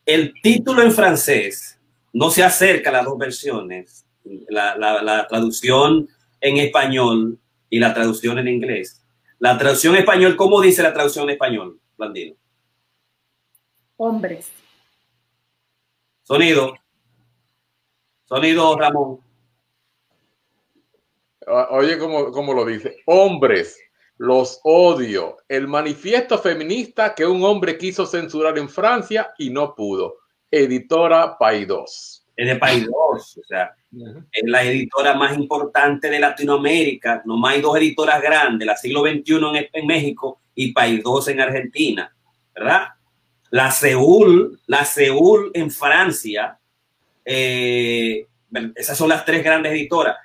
[0.05, 1.74] El título en francés
[2.15, 4.05] no se acerca a las dos versiones,
[4.47, 6.07] la, la, la traducción
[6.39, 7.37] en español
[7.69, 9.05] y la traducción en inglés.
[9.39, 12.37] La traducción en español, ¿cómo dice la traducción en español, Blandino?
[13.97, 14.49] Hombres.
[16.23, 16.73] Sonido.
[18.23, 19.19] Sonido, Ramón.
[21.71, 23.77] Oye, como, como lo dice, hombres,
[24.15, 25.35] los odio.
[25.49, 30.24] El manifiesto feminista que un hombre quiso censurar en Francia y no pudo.
[30.55, 32.25] Editora Paidós.
[32.35, 33.73] Es de Paidós, o sea,
[34.31, 37.21] es la editora más importante de Latinoamérica.
[37.25, 42.13] Nomás hay dos editoras grandes, la siglo XXI en, en México y Paidós en Argentina,
[42.53, 42.89] ¿verdad?
[43.51, 46.59] La Seúl, la Seúl en Francia,
[47.23, 48.27] eh,
[48.75, 50.17] esas son las tres grandes editoras.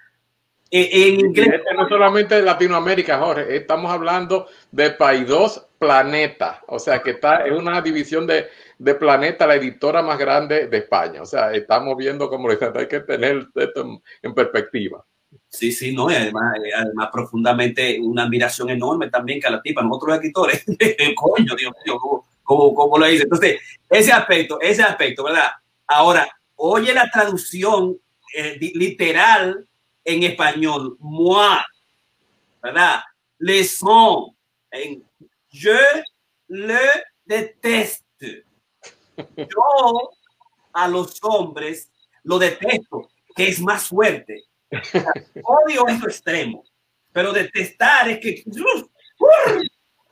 [0.71, 6.79] Eh, en inglés, este no solamente de Latinoamérica, Jorge, estamos hablando de Paidós Planeta, o
[6.79, 11.23] sea que está es una división de, de, Planeta, la editora más grande de España.
[11.23, 15.03] O sea, estamos viendo como hay que tener esto en, perspectiva.
[15.49, 19.63] Sí, sí, no, y además, eh, además profundamente una admiración enorme también que a la
[19.63, 20.67] tipa, nosotros escritores,
[21.17, 21.99] coño, Dios mío,
[22.43, 23.23] ¿cómo, cómo, lo dice?
[23.23, 25.49] Entonces, ese aspecto, ese aspecto, ¿verdad?
[25.87, 27.97] Ahora, oye la traducción
[28.37, 29.67] eh, literal
[30.05, 31.57] en español, moi,
[32.63, 33.01] ¿verdad?
[33.39, 34.37] Le son,
[34.71, 35.10] en
[35.51, 35.79] je
[36.49, 36.81] le
[37.25, 38.45] deteste.
[39.37, 40.11] Yo
[40.73, 41.91] a los hombres
[42.23, 44.45] lo detesto, que es más fuerte.
[45.43, 46.65] Odio es lo extremo,
[47.13, 48.45] pero detestar es que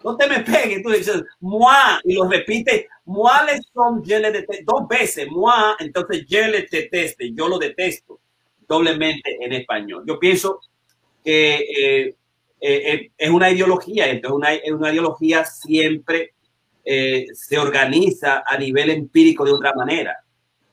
[0.04, 0.82] no te me pegues.
[0.82, 5.76] Tú dices, moi, y lo repite, moi le son, je le deteste, dos veces, moi,
[5.78, 8.20] entonces je le deteste, yo lo detesto
[8.68, 10.04] doblemente en español.
[10.06, 10.60] Yo pienso
[11.24, 12.16] que eh,
[12.60, 16.34] eh, eh, es una ideología, entonces una, una ideología siempre
[17.34, 20.24] se organiza a nivel empírico de otra manera.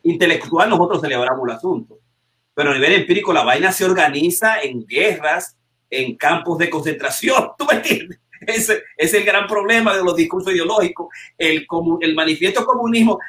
[0.04, 2.00] Intelectual nosotros celebramos el asunto,
[2.54, 5.58] pero a nivel empírico la vaina se organiza en guerras,
[5.90, 8.20] en campos de concentración, ¿tú me entiendes?
[8.48, 11.08] Ese es el gran problema de los discursos ideológicos.
[11.38, 11.68] El,
[12.02, 13.20] el manifiesto comunismo,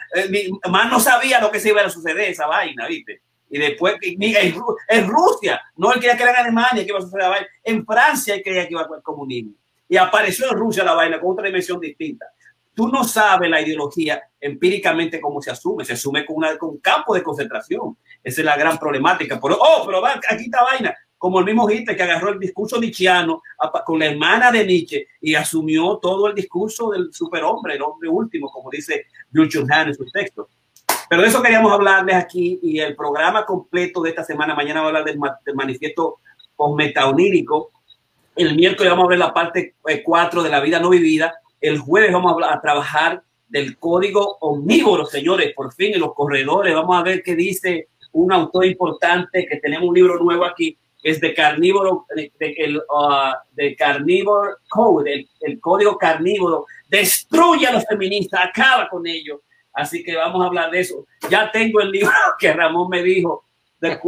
[0.71, 3.23] más no sabía lo que se iba a suceder esa vaina, ¿viste?
[3.49, 7.29] Y después, en, Rusia, no él que era en Alemania que iba a suceder la
[7.31, 9.53] vaina, en Francia él quería que iba a el comunismo.
[9.89, 12.27] Y apareció en Rusia la vaina con otra dimensión distinta.
[12.75, 17.23] Tú no sabes la ideología empíricamente cómo se asume, se asume con, un campo de
[17.23, 17.97] concentración.
[18.23, 19.41] Esa es la gran problemática.
[19.41, 20.95] Pero, oh, pero va, aquí está vaina.
[21.17, 23.41] Como el mismo Hitler que agarró el discurso nietzscheano
[23.87, 28.51] con la hermana de Nietzsche y asumió todo el discurso del superhombre, el hombre último,
[28.51, 30.49] como dice Han en su texto.
[31.09, 34.87] Pero de eso queríamos hablarles aquí y el programa completo de esta semana, mañana va
[34.87, 35.19] a hablar del,
[35.55, 36.21] manifiesto
[36.77, 37.71] metaonírico.
[38.35, 39.75] El miércoles vamos a ver la parte
[40.05, 41.35] 4 eh, de la vida no vivida.
[41.61, 46.75] El jueves vamos a, a trabajar del código omnívoro, señores, por fin en los corredores.
[46.75, 51.21] Vamos a ver qué dice un autor importante, que tenemos un libro nuevo aquí, es
[51.21, 56.67] de carnívoro, de, el, uh, de carnívoro code, el, el, código carnívoro.
[56.89, 59.41] Destruye a los feministas, acaba con ellos.
[59.77, 61.07] Así que vamos a hablar de eso.
[61.31, 63.45] Ya tengo el libro que Ramón me dijo.
[63.79, 64.01] The,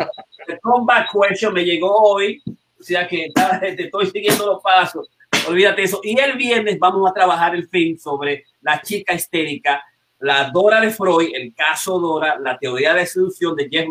[0.63, 2.43] Comeback Question me llegó hoy.
[2.47, 3.29] O sea que
[3.61, 5.11] te estoy siguiendo los pasos.
[5.47, 6.01] Olvídate eso.
[6.03, 9.85] Y el viernes vamos a trabajar el film sobre la chica histérica,
[10.21, 13.89] la Dora de Freud, el caso Dora, la teoría de seducción de Jeff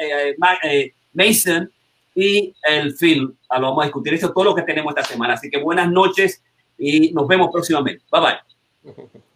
[0.00, 1.70] eh, eh, Mason
[2.14, 3.34] y el film.
[3.50, 5.34] Ah, lo vamos a discutir eso todo lo que tenemos esta semana.
[5.34, 6.42] Así que buenas noches
[6.78, 8.02] y nos vemos próximamente.
[8.10, 9.18] Bye bye.